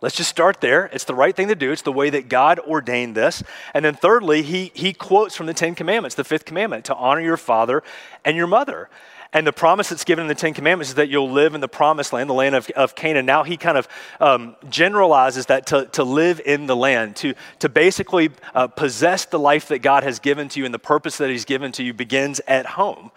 Let's 0.00 0.16
just 0.16 0.30
start 0.30 0.62
there. 0.62 0.86
It's 0.92 1.04
the 1.04 1.14
right 1.14 1.36
thing 1.36 1.48
to 1.48 1.54
do. 1.54 1.72
It's 1.72 1.82
the 1.82 1.92
way 1.92 2.08
that 2.10 2.28
God 2.28 2.58
ordained 2.60 3.14
this. 3.14 3.42
And 3.74 3.84
then 3.84 3.94
thirdly, 3.94 4.42
he, 4.42 4.72
he 4.74 4.94
quotes 4.94 5.36
from 5.36 5.46
the 5.46 5.52
Ten 5.52 5.74
Commandments, 5.74 6.14
the 6.14 6.24
fifth 6.24 6.46
commandment, 6.46 6.86
to 6.86 6.94
honor 6.94 7.20
your 7.20 7.36
father 7.36 7.82
and 8.24 8.34
your 8.34 8.46
mother. 8.46 8.88
And 9.32 9.46
the 9.46 9.52
promise 9.52 9.90
that's 9.90 10.04
given 10.04 10.22
in 10.22 10.28
the 10.28 10.34
Ten 10.34 10.54
Commandments 10.54 10.88
is 10.88 10.94
that 10.96 11.08
you'll 11.08 11.30
live 11.30 11.54
in 11.54 11.60
the 11.60 11.68
promised 11.68 12.12
land, 12.12 12.28
the 12.28 12.34
land 12.34 12.54
of, 12.54 12.68
of 12.70 12.94
Canaan. 12.94 13.26
Now 13.26 13.44
he 13.44 13.56
kind 13.56 13.78
of 13.78 13.88
um, 14.18 14.56
generalizes 14.68 15.46
that 15.46 15.66
to, 15.66 15.86
to 15.92 16.02
live 16.02 16.40
in 16.44 16.66
the 16.66 16.74
land, 16.74 17.16
to, 17.16 17.34
to 17.60 17.68
basically 17.68 18.30
uh, 18.54 18.66
possess 18.66 19.26
the 19.26 19.38
life 19.38 19.68
that 19.68 19.80
God 19.80 20.02
has 20.02 20.18
given 20.18 20.48
to 20.48 20.60
you 20.60 20.64
and 20.64 20.74
the 20.74 20.80
purpose 20.80 21.18
that 21.18 21.30
he's 21.30 21.44
given 21.44 21.70
to 21.72 21.84
you 21.84 21.92
begins 21.92 22.40
at 22.48 22.66
home. 22.66 23.12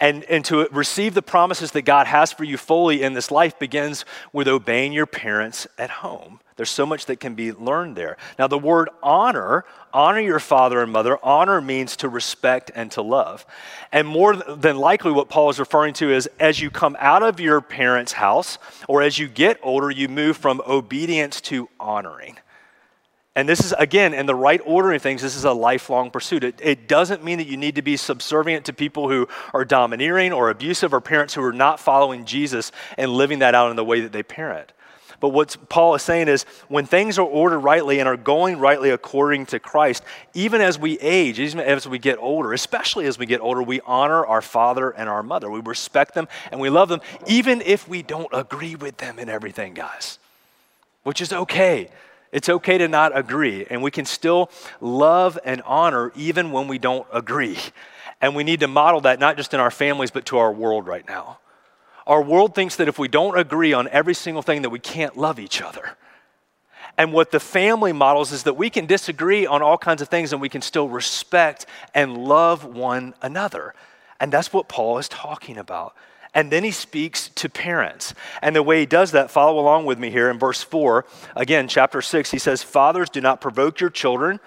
And, 0.00 0.24
and 0.24 0.44
to 0.46 0.66
receive 0.72 1.12
the 1.12 1.22
promises 1.22 1.72
that 1.72 1.82
God 1.82 2.06
has 2.06 2.32
for 2.32 2.44
you 2.44 2.56
fully 2.56 3.02
in 3.02 3.12
this 3.12 3.30
life 3.30 3.58
begins 3.58 4.06
with 4.32 4.48
obeying 4.48 4.94
your 4.94 5.06
parents 5.06 5.66
at 5.76 5.90
home. 5.90 6.40
There's 6.56 6.70
so 6.70 6.84
much 6.84 7.06
that 7.06 7.20
can 7.20 7.34
be 7.34 7.52
learned 7.52 7.96
there. 7.96 8.16
Now, 8.38 8.46
the 8.46 8.58
word 8.58 8.90
honor, 9.02 9.64
honor 9.94 10.20
your 10.20 10.40
father 10.40 10.82
and 10.82 10.92
mother, 10.92 11.18
honor 11.22 11.60
means 11.60 11.96
to 11.96 12.08
respect 12.08 12.70
and 12.74 12.90
to 12.92 13.02
love. 13.02 13.46
And 13.92 14.06
more 14.06 14.36
than 14.36 14.76
likely, 14.76 15.10
what 15.10 15.28
Paul 15.28 15.48
is 15.48 15.58
referring 15.58 15.94
to 15.94 16.10
is 16.10 16.28
as 16.38 16.60
you 16.60 16.70
come 16.70 16.96
out 16.98 17.22
of 17.22 17.40
your 17.40 17.60
parents' 17.60 18.12
house 18.12 18.58
or 18.88 19.00
as 19.00 19.18
you 19.18 19.28
get 19.28 19.58
older, 19.62 19.90
you 19.90 20.08
move 20.08 20.36
from 20.36 20.60
obedience 20.66 21.40
to 21.42 21.68
honoring. 21.78 22.38
And 23.36 23.48
this 23.48 23.60
is, 23.60 23.72
again, 23.78 24.12
in 24.12 24.26
the 24.26 24.34
right 24.34 24.60
order 24.64 24.92
of 24.92 25.00
things, 25.00 25.22
this 25.22 25.36
is 25.36 25.44
a 25.44 25.52
lifelong 25.52 26.10
pursuit. 26.10 26.42
It, 26.42 26.60
it, 26.60 26.88
doesn't 26.88 27.22
mean 27.22 27.38
that 27.38 27.46
you 27.46 27.56
need 27.56 27.76
to 27.76 27.82
be 27.82 27.96
subservient 27.96 28.66
to 28.66 28.72
people 28.72 29.08
who 29.08 29.28
are 29.54 29.64
domineering 29.64 30.32
or 30.32 30.50
abusive 30.50 30.92
or 30.92 31.00
parents 31.00 31.34
who 31.34 31.42
are 31.44 31.52
not 31.52 31.78
following 31.78 32.24
Jesus 32.24 32.72
and 32.98 33.12
living 33.12 33.38
that 33.38 33.54
out 33.54 33.70
in 33.70 33.76
the 33.76 33.84
way 33.84 34.00
that 34.00 34.10
they 34.10 34.24
parent. 34.24 34.72
But 35.20 35.28
what 35.28 35.56
Paul 35.68 35.94
is 35.94 36.02
saying 36.02 36.28
is 36.28 36.44
when 36.68 36.86
things 36.86 37.18
are 37.18 37.26
ordered 37.26 37.60
rightly 37.60 38.00
and 38.00 38.08
are 38.08 38.16
going 38.16 38.58
rightly 38.58 38.90
according 38.90 39.46
to 39.46 39.60
Christ, 39.60 40.02
even 40.32 40.62
as 40.62 40.78
we 40.78 40.98
age, 40.98 41.38
even 41.38 41.60
as 41.60 41.86
we 41.86 41.98
get 41.98 42.18
older, 42.18 42.54
especially 42.54 43.06
as 43.06 43.18
we 43.18 43.26
get 43.26 43.40
older, 43.42 43.62
we 43.62 43.80
honor 43.82 44.24
our 44.24 44.40
father 44.40 44.90
and 44.90 45.08
our 45.10 45.22
mother. 45.22 45.50
We 45.50 45.60
respect 45.60 46.14
them 46.14 46.26
and 46.50 46.58
we 46.58 46.70
love 46.70 46.88
them, 46.88 47.02
even 47.26 47.60
if 47.60 47.86
we 47.86 48.02
don't 48.02 48.30
agree 48.32 48.74
with 48.74 48.96
them 48.96 49.18
in 49.18 49.28
everything, 49.28 49.74
guys, 49.74 50.18
which 51.02 51.20
is 51.20 51.32
okay. 51.32 51.90
It's 52.32 52.48
okay 52.48 52.78
to 52.78 52.86
not 52.86 53.16
agree, 53.16 53.66
and 53.68 53.82
we 53.82 53.90
can 53.90 54.04
still 54.04 54.50
love 54.80 55.38
and 55.44 55.62
honor 55.62 56.12
even 56.14 56.52
when 56.52 56.68
we 56.68 56.78
don't 56.78 57.06
agree. 57.12 57.58
And 58.20 58.36
we 58.36 58.44
need 58.44 58.60
to 58.60 58.68
model 58.68 59.00
that 59.02 59.18
not 59.18 59.36
just 59.36 59.54
in 59.54 59.60
our 59.60 59.70
families, 59.70 60.10
but 60.10 60.26
to 60.26 60.38
our 60.38 60.52
world 60.52 60.86
right 60.86 61.06
now. 61.08 61.38
Our 62.06 62.22
world 62.22 62.54
thinks 62.54 62.76
that 62.76 62.88
if 62.88 62.98
we 62.98 63.08
don't 63.08 63.38
agree 63.38 63.72
on 63.72 63.88
every 63.88 64.14
single 64.14 64.42
thing, 64.42 64.62
that 64.62 64.70
we 64.70 64.78
can't 64.78 65.16
love 65.16 65.38
each 65.38 65.62
other. 65.62 65.96
And 66.98 67.12
what 67.12 67.30
the 67.30 67.40
family 67.40 67.92
models 67.92 68.32
is 68.32 68.42
that 68.42 68.54
we 68.54 68.68
can 68.68 68.86
disagree 68.86 69.46
on 69.46 69.62
all 69.62 69.78
kinds 69.78 70.02
of 70.02 70.08
things 70.08 70.32
and 70.32 70.42
we 70.42 70.48
can 70.48 70.60
still 70.60 70.88
respect 70.88 71.66
and 71.94 72.18
love 72.18 72.64
one 72.64 73.14
another. 73.22 73.74
And 74.18 74.32
that's 74.32 74.52
what 74.52 74.68
Paul 74.68 74.98
is 74.98 75.08
talking 75.08 75.56
about. 75.56 75.94
And 76.34 76.50
then 76.50 76.62
he 76.62 76.70
speaks 76.70 77.28
to 77.30 77.48
parents. 77.48 78.14
And 78.40 78.54
the 78.54 78.62
way 78.62 78.80
he 78.80 78.86
does 78.86 79.12
that, 79.12 79.30
follow 79.30 79.58
along 79.58 79.86
with 79.86 79.98
me 79.98 80.10
here 80.10 80.30
in 80.30 80.38
verse 80.38 80.62
4. 80.62 81.04
Again, 81.34 81.66
chapter 81.66 82.00
6, 82.00 82.30
he 82.30 82.38
says, 82.38 82.62
Fathers, 82.62 83.10
do 83.10 83.20
not 83.20 83.40
provoke 83.40 83.80
your 83.80 83.90
children 83.90 84.40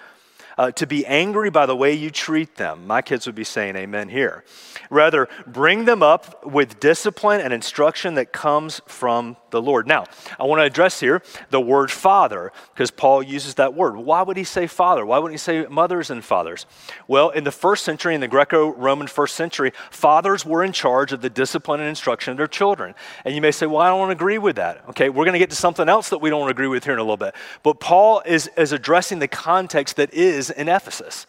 uh, 0.58 0.70
to 0.72 0.86
be 0.86 1.06
angry 1.06 1.50
by 1.50 1.66
the 1.66 1.76
way 1.76 1.92
you 1.92 2.10
treat 2.10 2.56
them. 2.56 2.86
My 2.86 3.02
kids 3.02 3.26
would 3.26 3.34
be 3.34 3.44
saying 3.44 3.76
amen 3.76 4.08
here. 4.08 4.44
Rather, 4.90 5.28
bring 5.46 5.84
them 5.84 6.02
up 6.02 6.44
with 6.44 6.80
discipline 6.80 7.40
and 7.40 7.52
instruction 7.52 8.14
that 8.14 8.32
comes 8.32 8.80
from 8.86 9.36
the 9.50 9.62
Lord. 9.62 9.86
Now, 9.86 10.04
I 10.38 10.44
want 10.44 10.60
to 10.60 10.64
address 10.64 11.00
here 11.00 11.22
the 11.50 11.60
word 11.60 11.90
father 11.90 12.52
because 12.72 12.90
Paul 12.90 13.22
uses 13.22 13.54
that 13.54 13.74
word. 13.74 13.96
Why 13.96 14.22
would 14.22 14.36
he 14.36 14.44
say 14.44 14.66
father? 14.66 15.06
Why 15.06 15.18
wouldn't 15.18 15.34
he 15.34 15.42
say 15.42 15.66
mothers 15.66 16.10
and 16.10 16.24
fathers? 16.24 16.66
Well, 17.06 17.30
in 17.30 17.44
the 17.44 17.52
first 17.52 17.84
century, 17.84 18.14
in 18.14 18.20
the 18.20 18.28
Greco 18.28 18.74
Roman 18.74 19.06
first 19.06 19.36
century, 19.36 19.72
fathers 19.90 20.44
were 20.44 20.64
in 20.64 20.72
charge 20.72 21.12
of 21.12 21.20
the 21.20 21.30
discipline 21.30 21.80
and 21.80 21.88
instruction 21.88 22.32
of 22.32 22.36
their 22.36 22.48
children. 22.48 22.94
And 23.24 23.34
you 23.34 23.40
may 23.40 23.52
say, 23.52 23.66
well, 23.66 23.80
I 23.80 23.88
don't 23.88 24.10
agree 24.10 24.38
with 24.38 24.56
that. 24.56 24.84
Okay, 24.90 25.08
we're 25.08 25.24
going 25.24 25.34
to 25.34 25.38
get 25.38 25.50
to 25.50 25.56
something 25.56 25.88
else 25.88 26.08
that 26.08 26.18
we 26.18 26.30
don't 26.30 26.50
agree 26.50 26.66
with 26.66 26.84
here 26.84 26.92
in 26.92 26.98
a 26.98 27.02
little 27.02 27.16
bit. 27.16 27.34
But 27.62 27.80
Paul 27.80 28.22
is, 28.26 28.50
is 28.56 28.72
addressing 28.72 29.20
the 29.20 29.28
context 29.28 29.96
that 29.96 30.12
is 30.12 30.43
in 30.50 30.68
Ephesus. 30.68 31.26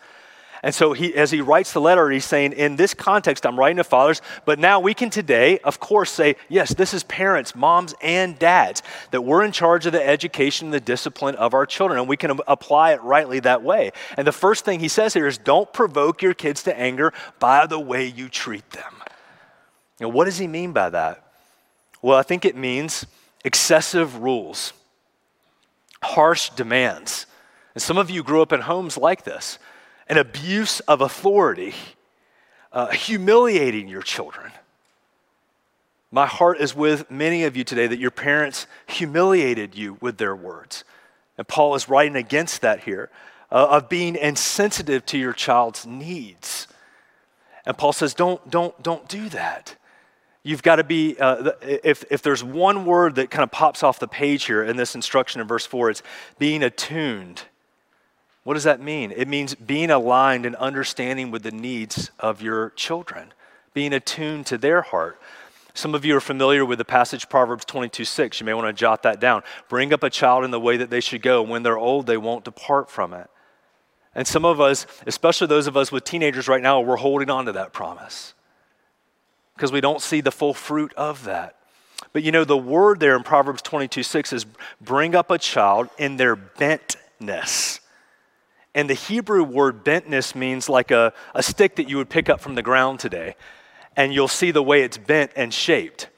And 0.63 0.73
so 0.73 0.93
he, 0.93 1.13
as 1.13 1.29
he 1.29 1.41
writes 1.41 1.73
the 1.73 1.81
letter, 1.81 2.09
he's 2.09 2.25
saying, 2.25 2.53
in 2.53 2.75
this 2.75 2.95
context, 2.95 3.45
I'm 3.45 3.59
writing 3.59 3.77
to 3.77 3.83
fathers, 3.83 4.23
but 4.45 4.57
now 4.57 4.79
we 4.79 4.95
can 4.95 5.11
today, 5.11 5.59
of 5.59 5.79
course, 5.79 6.09
say, 6.09 6.37
yes, 6.49 6.73
this 6.73 6.91
is 6.91 7.03
parents, 7.03 7.55
moms, 7.55 7.93
and 8.01 8.39
dads, 8.39 8.81
that 9.11 9.21
we're 9.21 9.43
in 9.43 9.51
charge 9.51 9.85
of 9.85 9.91
the 9.91 10.03
education 10.03 10.67
and 10.67 10.73
the 10.73 10.79
discipline 10.79 11.35
of 11.35 11.53
our 11.53 11.67
children, 11.67 11.99
and 11.99 12.09
we 12.09 12.17
can 12.17 12.39
apply 12.47 12.93
it 12.93 13.03
rightly 13.03 13.39
that 13.41 13.61
way. 13.61 13.91
And 14.17 14.25
the 14.25 14.31
first 14.31 14.65
thing 14.65 14.79
he 14.79 14.87
says 14.87 15.13
here 15.13 15.27
is, 15.27 15.37
don't 15.37 15.71
provoke 15.71 16.23
your 16.23 16.33
kids 16.33 16.63
to 16.63 16.75
anger 16.75 17.13
by 17.37 17.67
the 17.67 17.79
way 17.79 18.07
you 18.07 18.27
treat 18.27 18.67
them. 18.71 18.93
Now, 19.99 20.09
what 20.09 20.25
does 20.25 20.39
he 20.39 20.47
mean 20.47 20.71
by 20.71 20.89
that? 20.89 21.21
Well, 22.01 22.17
I 22.17 22.23
think 22.23 22.43
it 22.43 22.55
means 22.55 23.05
excessive 23.43 24.17
rules, 24.17 24.73
harsh 26.01 26.49
demands. 26.51 27.27
And 27.75 27.81
some 27.81 27.97
of 27.97 28.09
you 28.09 28.23
grew 28.23 28.41
up 28.41 28.53
in 28.53 28.61
homes 28.61 28.97
like 28.97 29.23
this 29.23 29.59
an 30.07 30.17
abuse 30.17 30.79
of 30.81 31.01
authority, 31.01 31.73
uh, 32.71 32.87
humiliating 32.91 33.87
your 33.87 34.01
children. 34.01 34.51
My 36.11 36.27
heart 36.27 36.61
is 36.61 36.75
with 36.75 37.09
many 37.11 37.43
of 37.43 37.57
you 37.57 37.63
today 37.63 37.87
that 37.87 37.99
your 37.99 38.11
parents 38.11 38.67
humiliated 38.87 39.75
you 39.75 39.97
with 39.99 40.17
their 40.17 40.35
words. 40.35 40.83
And 41.37 41.47
Paul 41.47 41.75
is 41.75 41.89
writing 41.89 42.15
against 42.15 42.61
that 42.61 42.81
here 42.81 43.09
uh, 43.51 43.67
of 43.71 43.89
being 43.89 44.15
insensitive 44.15 45.05
to 45.07 45.17
your 45.17 45.33
child's 45.33 45.85
needs. 45.85 46.67
And 47.65 47.77
Paul 47.77 47.91
says, 47.91 48.13
don't, 48.13 48.49
don't, 48.49 48.81
don't 48.81 49.09
do 49.09 49.27
that. 49.29 49.75
You've 50.43 50.63
got 50.63 50.75
to 50.75 50.83
be, 50.83 51.17
uh, 51.19 51.53
if, 51.61 52.05
if 52.11 52.21
there's 52.21 52.43
one 52.43 52.85
word 52.85 53.15
that 53.15 53.31
kind 53.31 53.43
of 53.43 53.51
pops 53.51 53.81
off 53.81 53.97
the 53.97 54.07
page 54.07 54.45
here 54.45 54.63
in 54.63 54.77
this 54.77 54.93
instruction 54.93 55.41
in 55.41 55.47
verse 55.47 55.65
4, 55.65 55.89
it's 55.89 56.03
being 56.37 56.61
attuned 56.61 57.41
what 58.45 58.53
does 58.53 58.63
that 58.65 58.79
mean? 58.79 59.11
It 59.11 59.27
means 59.27 59.55
being 59.55 59.89
aligned 59.89 60.45
and 60.45 60.55
understanding 60.57 61.31
with 61.31 61.41
the 61.41 61.51
needs 61.51 62.11
of 62.19 62.43
your 62.43 62.69
children, 62.75 63.33
being 63.73 63.91
attuned 63.91 64.45
to 64.45 64.59
their 64.59 64.83
heart. 64.83 65.19
Some 65.73 65.95
of 65.95 66.05
you 66.05 66.15
are 66.15 66.21
familiar 66.21 66.63
with 66.63 66.77
the 66.77 66.85
passage 66.85 67.27
Proverbs 67.27 67.65
22 67.65 68.05
6. 68.05 68.39
You 68.39 68.45
may 68.45 68.53
want 68.53 68.67
to 68.67 68.79
jot 68.79 69.01
that 69.01 69.19
down. 69.19 69.41
Bring 69.67 69.91
up 69.91 70.03
a 70.03 70.11
child 70.11 70.43
in 70.43 70.51
the 70.51 70.59
way 70.59 70.77
that 70.77 70.91
they 70.91 70.99
should 70.99 71.23
go. 71.23 71.41
When 71.41 71.63
they're 71.63 71.77
old, 71.77 72.05
they 72.05 72.17
won't 72.17 72.45
depart 72.45 72.91
from 72.91 73.13
it. 73.15 73.27
And 74.13 74.27
some 74.27 74.45
of 74.45 74.61
us, 74.61 74.85
especially 75.07 75.47
those 75.47 75.65
of 75.65 75.75
us 75.75 75.91
with 75.91 76.03
teenagers 76.03 76.47
right 76.47 76.61
now, 76.61 76.79
we're 76.81 76.97
holding 76.97 77.31
on 77.31 77.45
to 77.45 77.51
that 77.53 77.73
promise 77.73 78.35
because 79.55 79.71
we 79.71 79.81
don't 79.81 80.03
see 80.03 80.21
the 80.21 80.31
full 80.31 80.53
fruit 80.53 80.93
of 80.93 81.23
that. 81.23 81.55
But 82.13 82.21
you 82.21 82.31
know, 82.31 82.43
the 82.43 82.55
word 82.55 82.99
there 82.99 83.15
in 83.15 83.23
Proverbs 83.23 83.63
22 83.63 84.03
6 84.03 84.33
is 84.33 84.45
bring 84.79 85.15
up 85.15 85.31
a 85.31 85.39
child 85.39 85.89
in 85.97 86.17
their 86.17 86.35
bentness. 86.35 87.79
And 88.75 88.89
the 88.89 88.93
Hebrew 88.93 89.43
word 89.43 89.85
bentness 89.85 90.35
means 90.35 90.67
like 90.67 90.91
a, 90.91 91.13
a 91.33 91.41
stick 91.41 91.77
that 91.77 91.89
you 91.89 91.97
would 91.97 92.09
pick 92.09 92.29
up 92.29 92.41
from 92.41 92.55
the 92.55 92.61
ground 92.61 92.99
today. 92.99 93.35
And 93.95 94.13
you'll 94.13 94.27
see 94.27 94.51
the 94.51 94.61
way 94.61 94.83
it's 94.83 94.97
bent 94.97 95.31
and 95.37 95.53
shaped. 95.53 96.09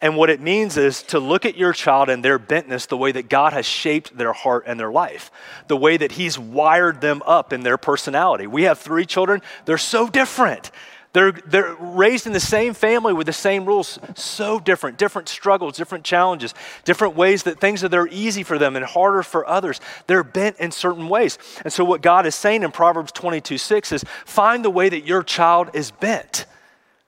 And 0.00 0.16
what 0.16 0.30
it 0.30 0.40
means 0.40 0.76
is 0.76 1.02
to 1.04 1.18
look 1.18 1.44
at 1.44 1.56
your 1.56 1.72
child 1.72 2.08
and 2.08 2.24
their 2.24 2.38
bentness 2.38 2.86
the 2.86 2.96
way 2.96 3.12
that 3.12 3.28
God 3.28 3.52
has 3.52 3.66
shaped 3.66 4.16
their 4.16 4.32
heart 4.32 4.64
and 4.66 4.80
their 4.80 4.90
life, 4.90 5.30
the 5.66 5.76
way 5.76 5.96
that 5.96 6.12
He's 6.12 6.38
wired 6.38 7.00
them 7.00 7.20
up 7.26 7.52
in 7.52 7.62
their 7.62 7.76
personality. 7.76 8.46
We 8.46 8.62
have 8.62 8.78
three 8.78 9.04
children, 9.04 9.42
they're 9.66 9.76
so 9.76 10.08
different. 10.08 10.70
They're, 11.14 11.32
they're 11.32 11.74
raised 11.74 12.26
in 12.26 12.34
the 12.34 12.40
same 12.40 12.74
family 12.74 13.14
with 13.14 13.26
the 13.26 13.32
same 13.32 13.64
rules, 13.64 13.98
so 14.14 14.60
different, 14.60 14.98
different 14.98 15.28
struggles, 15.28 15.76
different 15.76 16.04
challenges, 16.04 16.54
different 16.84 17.16
ways 17.16 17.44
that 17.44 17.60
things 17.60 17.80
that 17.80 17.94
are 17.94 18.08
easy 18.08 18.42
for 18.42 18.58
them 18.58 18.76
and 18.76 18.84
harder 18.84 19.22
for 19.22 19.46
others. 19.46 19.80
They're 20.06 20.22
bent 20.22 20.58
in 20.58 20.70
certain 20.70 21.08
ways. 21.08 21.38
And 21.64 21.72
so, 21.72 21.82
what 21.82 22.02
God 22.02 22.26
is 22.26 22.34
saying 22.34 22.62
in 22.62 22.72
Proverbs 22.72 23.12
22 23.12 23.56
6 23.56 23.92
is 23.92 24.04
find 24.26 24.64
the 24.64 24.70
way 24.70 24.90
that 24.90 25.06
your 25.06 25.22
child 25.22 25.70
is 25.72 25.90
bent. 25.90 26.44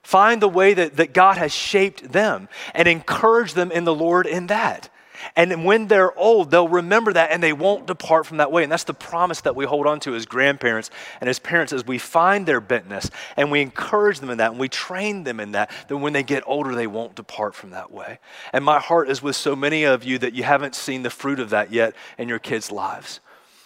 Find 0.01 0.41
the 0.41 0.49
way 0.49 0.73
that, 0.73 0.97
that 0.97 1.13
God 1.13 1.37
has 1.37 1.53
shaped 1.53 2.11
them 2.11 2.49
and 2.73 2.87
encourage 2.87 3.53
them 3.53 3.71
in 3.71 3.83
the 3.83 3.93
Lord 3.93 4.25
in 4.25 4.47
that. 4.47 4.89
And 5.35 5.65
when 5.65 5.87
they're 5.87 6.17
old, 6.17 6.51
they'll 6.51 6.67
remember 6.67 7.13
that 7.13 7.31
and 7.31 7.41
they 7.41 7.53
won't 7.53 7.87
depart 7.87 8.25
from 8.25 8.37
that 8.37 8.51
way. 8.51 8.63
And 8.63 8.71
that's 8.71 8.83
the 8.83 8.93
promise 8.93 9.41
that 9.41 9.55
we 9.55 9.65
hold 9.65 9.87
on 9.87 9.99
to 10.01 10.15
as 10.15 10.25
grandparents 10.25 10.89
and 11.19 11.29
as 11.29 11.39
parents 11.39 11.73
as 11.73 11.85
we 11.85 11.97
find 11.97 12.45
their 12.45 12.61
bentness 12.61 13.09
and 13.37 13.51
we 13.51 13.61
encourage 13.61 14.19
them 14.19 14.29
in 14.29 14.37
that 14.37 14.51
and 14.51 14.59
we 14.59 14.69
train 14.69 15.23
them 15.23 15.39
in 15.39 15.51
that, 15.53 15.71
that 15.87 15.97
when 15.97 16.13
they 16.13 16.23
get 16.23 16.43
older, 16.45 16.75
they 16.75 16.87
won't 16.87 17.15
depart 17.15 17.55
from 17.55 17.71
that 17.71 17.91
way. 17.91 18.19
And 18.53 18.63
my 18.63 18.79
heart 18.79 19.09
is 19.09 19.21
with 19.21 19.35
so 19.35 19.55
many 19.55 19.83
of 19.83 20.03
you 20.03 20.17
that 20.19 20.33
you 20.33 20.43
haven't 20.43 20.75
seen 20.75 21.03
the 21.03 21.09
fruit 21.09 21.39
of 21.39 21.49
that 21.51 21.71
yet 21.71 21.95
in 22.17 22.27
your 22.29 22.39
kids' 22.39 22.71
lives. 22.71 23.19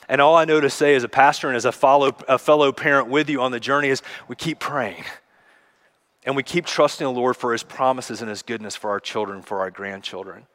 And 0.07 0.21
all 0.21 0.35
I 0.35 0.45
know 0.45 0.61
to 0.61 0.69
say 0.69 0.95
as 0.95 1.03
a 1.03 1.09
pastor 1.09 1.47
and 1.47 1.57
as 1.57 1.65
a, 1.65 1.71
follow, 1.71 2.15
a 2.27 2.37
fellow 2.37 2.71
parent 2.71 3.07
with 3.07 3.29
you 3.29 3.41
on 3.41 3.51
the 3.51 3.59
journey 3.59 3.89
is 3.89 4.01
we 4.27 4.35
keep 4.35 4.59
praying. 4.59 5.03
And 6.25 6.35
we 6.35 6.43
keep 6.43 6.65
trusting 6.65 7.05
the 7.05 7.11
Lord 7.11 7.37
for 7.37 7.51
his 7.51 7.63
promises 7.63 8.21
and 8.21 8.29
his 8.29 8.41
goodness 8.41 8.75
for 8.75 8.89
our 8.89 8.99
children, 8.99 9.41
for 9.41 9.59
our 9.59 9.69
grandchildren. 9.69 10.47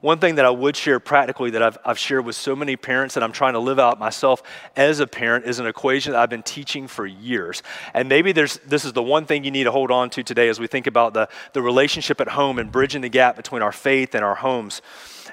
One 0.00 0.18
thing 0.18 0.36
that 0.36 0.44
I 0.44 0.50
would 0.50 0.76
share 0.76 1.00
practically 1.00 1.50
that 1.50 1.62
I've, 1.62 1.78
I've 1.84 1.98
shared 1.98 2.24
with 2.24 2.36
so 2.36 2.54
many 2.54 2.76
parents 2.76 3.14
that 3.14 3.22
I'm 3.22 3.32
trying 3.32 3.54
to 3.54 3.58
live 3.58 3.78
out 3.78 3.98
myself 3.98 4.42
as 4.76 5.00
a 5.00 5.06
parent 5.06 5.46
is 5.46 5.58
an 5.58 5.66
equation 5.66 6.12
that 6.12 6.20
I've 6.20 6.30
been 6.30 6.42
teaching 6.42 6.86
for 6.86 7.06
years. 7.06 7.62
And 7.94 8.08
maybe 8.08 8.32
there's, 8.32 8.58
this 8.58 8.84
is 8.84 8.92
the 8.92 9.02
one 9.02 9.26
thing 9.26 9.44
you 9.44 9.50
need 9.50 9.64
to 9.64 9.72
hold 9.72 9.90
on 9.90 10.10
to 10.10 10.22
today 10.22 10.48
as 10.48 10.60
we 10.60 10.66
think 10.66 10.86
about 10.86 11.14
the, 11.14 11.28
the 11.52 11.62
relationship 11.62 12.20
at 12.20 12.28
home 12.28 12.58
and 12.58 12.70
bridging 12.70 13.00
the 13.00 13.08
gap 13.08 13.36
between 13.36 13.62
our 13.62 13.72
faith 13.72 14.14
and 14.14 14.24
our 14.24 14.36
homes. 14.36 14.82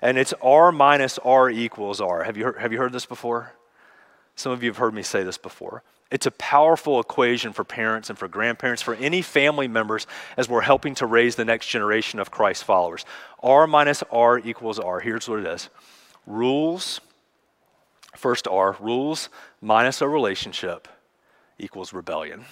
And 0.01 0.17
it's 0.17 0.33
R 0.41 0.71
minus 0.71 1.17
R 1.19 1.49
equals 1.49 2.01
R. 2.01 2.23
Have 2.23 2.37
you 2.37 2.45
heard, 2.45 2.57
have 2.57 2.71
you 2.71 2.77
heard 2.77 2.93
this 2.93 3.05
before? 3.05 3.53
Some 4.35 4.51
of 4.51 4.63
you 4.63 4.69
have 4.69 4.77
heard 4.77 4.93
me 4.93 5.03
say 5.03 5.23
this 5.23 5.37
before. 5.37 5.83
It's 6.11 6.25
a 6.27 6.31
powerful 6.31 6.99
equation 6.99 7.51
for 7.51 7.63
parents 7.63 8.09
and 8.09 8.17
for 8.17 8.27
grandparents, 8.27 8.81
for 8.81 8.93
any 8.95 9.21
family 9.21 9.67
members 9.67 10.05
as 10.37 10.47
we're 10.47 10.61
helping 10.61 10.93
to 10.95 11.05
raise 11.05 11.35
the 11.35 11.45
next 11.45 11.67
generation 11.67 12.19
of 12.19 12.29
Christ 12.29 12.63
followers. 12.63 13.05
R 13.41 13.65
minus 13.65 14.03
R 14.11 14.39
equals 14.39 14.79
R. 14.79 14.99
Here's 14.99 15.27
what 15.27 15.39
it 15.39 15.47
is 15.47 15.69
rules, 16.27 17.01
first 18.15 18.47
R, 18.47 18.75
rules 18.79 19.29
minus 19.61 20.01
a 20.01 20.07
relationship 20.07 20.87
equals 21.57 21.91
rebellion. 21.91 22.45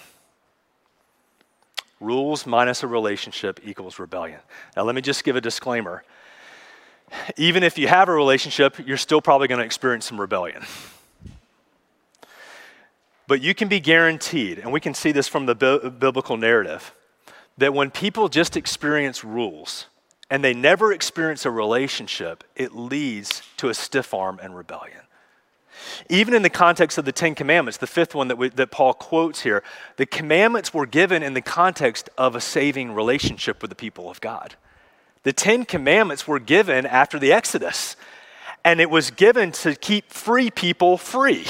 Rules 2.00 2.46
minus 2.46 2.82
a 2.82 2.86
relationship 2.88 3.60
equals 3.64 3.98
rebellion. 3.98 4.40
Now, 4.76 4.82
let 4.82 4.94
me 4.94 5.00
just 5.00 5.24
give 5.24 5.36
a 5.36 5.40
disclaimer. 5.40 6.02
Even 7.36 7.62
if 7.62 7.78
you 7.78 7.86
have 7.86 8.08
a 8.08 8.12
relationship, 8.12 8.84
you're 8.84 8.96
still 8.96 9.22
probably 9.22 9.46
going 9.46 9.60
to 9.60 9.64
experience 9.64 10.06
some 10.06 10.20
rebellion. 10.20 10.64
But 13.26 13.40
you 13.40 13.54
can 13.54 13.68
be 13.68 13.80
guaranteed, 13.80 14.58
and 14.58 14.72
we 14.72 14.80
can 14.80 14.94
see 14.94 15.12
this 15.12 15.28
from 15.28 15.46
the 15.46 15.54
bi- 15.54 15.88
biblical 15.88 16.36
narrative, 16.36 16.94
that 17.56 17.72
when 17.72 17.90
people 17.90 18.28
just 18.28 18.56
experience 18.56 19.24
rules 19.24 19.86
and 20.30 20.42
they 20.42 20.54
never 20.54 20.92
experience 20.92 21.46
a 21.46 21.50
relationship, 21.50 22.44
it 22.56 22.74
leads 22.74 23.42
to 23.58 23.68
a 23.68 23.74
stiff 23.74 24.12
arm 24.12 24.38
and 24.42 24.56
rebellion. 24.56 25.00
Even 26.08 26.34
in 26.34 26.42
the 26.42 26.50
context 26.50 26.98
of 26.98 27.04
the 27.04 27.12
Ten 27.12 27.34
Commandments, 27.34 27.78
the 27.78 27.86
fifth 27.86 28.14
one 28.14 28.28
that, 28.28 28.36
we, 28.36 28.48
that 28.50 28.70
Paul 28.70 28.94
quotes 28.94 29.40
here, 29.42 29.62
the 29.96 30.06
commandments 30.06 30.72
were 30.72 30.86
given 30.86 31.22
in 31.22 31.34
the 31.34 31.42
context 31.42 32.08
of 32.16 32.34
a 32.34 32.40
saving 32.40 32.92
relationship 32.92 33.60
with 33.60 33.70
the 33.70 33.76
people 33.76 34.10
of 34.10 34.20
God. 34.20 34.54
The 35.24 35.32
Ten 35.32 35.64
Commandments 35.64 36.28
were 36.28 36.38
given 36.38 36.86
after 36.86 37.18
the 37.18 37.32
Exodus, 37.32 37.96
and 38.64 38.80
it 38.80 38.90
was 38.90 39.10
given 39.10 39.52
to 39.52 39.74
keep 39.74 40.10
free 40.10 40.50
people 40.50 40.96
free. 40.96 41.46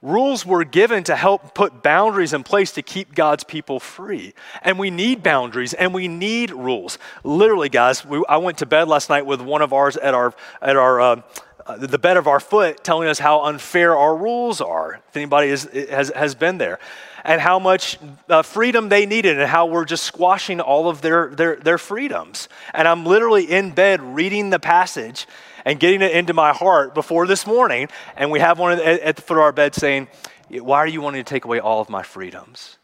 Rules 0.00 0.46
were 0.46 0.62
given 0.62 1.02
to 1.04 1.16
help 1.16 1.54
put 1.54 1.82
boundaries 1.82 2.32
in 2.32 2.44
place 2.44 2.70
to 2.72 2.82
keep 2.82 3.16
God's 3.16 3.42
people 3.42 3.80
free. 3.80 4.32
And 4.62 4.78
we 4.78 4.90
need 4.90 5.24
boundaries 5.24 5.74
and 5.74 5.92
we 5.92 6.06
need 6.06 6.52
rules. 6.52 6.98
Literally, 7.24 7.68
guys, 7.68 8.04
we, 8.06 8.22
I 8.28 8.36
went 8.36 8.58
to 8.58 8.66
bed 8.66 8.86
last 8.86 9.10
night 9.10 9.26
with 9.26 9.40
one 9.40 9.60
of 9.60 9.72
ours 9.72 9.96
at 9.96 10.14
our, 10.14 10.34
at 10.62 10.76
our, 10.76 11.00
uh, 11.00 11.22
uh, 11.66 11.76
the 11.78 11.98
bed 11.98 12.16
of 12.16 12.28
our 12.28 12.38
foot 12.38 12.84
telling 12.84 13.08
us 13.08 13.18
how 13.18 13.42
unfair 13.46 13.96
our 13.96 14.16
rules 14.16 14.60
are. 14.60 15.00
If 15.08 15.16
anybody 15.16 15.48
is, 15.48 15.64
has, 15.90 16.12
has 16.14 16.36
been 16.36 16.58
there. 16.58 16.78
And 17.24 17.40
how 17.40 17.58
much 17.58 17.98
uh, 18.28 18.42
freedom 18.42 18.88
they 18.88 19.04
needed 19.04 19.40
and 19.40 19.50
how 19.50 19.66
we're 19.66 19.84
just 19.84 20.04
squashing 20.04 20.60
all 20.60 20.88
of 20.88 21.02
their, 21.02 21.30
their, 21.30 21.56
their 21.56 21.76
freedoms. 21.76 22.48
And 22.72 22.86
I'm 22.86 23.04
literally 23.04 23.50
in 23.50 23.72
bed 23.72 24.00
reading 24.00 24.50
the 24.50 24.60
passage 24.60 25.26
and 25.68 25.78
getting 25.78 26.00
it 26.00 26.12
into 26.12 26.32
my 26.32 26.54
heart 26.54 26.94
before 26.94 27.26
this 27.26 27.46
morning. 27.46 27.88
And 28.16 28.30
we 28.30 28.40
have 28.40 28.58
one 28.58 28.80
at 28.80 29.16
the 29.16 29.22
foot 29.22 29.36
of 29.36 29.42
our 29.42 29.52
bed 29.52 29.74
saying, 29.74 30.08
Why 30.48 30.78
are 30.78 30.86
you 30.86 31.02
wanting 31.02 31.22
to 31.22 31.28
take 31.28 31.44
away 31.44 31.60
all 31.60 31.82
of 31.82 31.90
my 31.90 32.02
freedoms? 32.02 32.78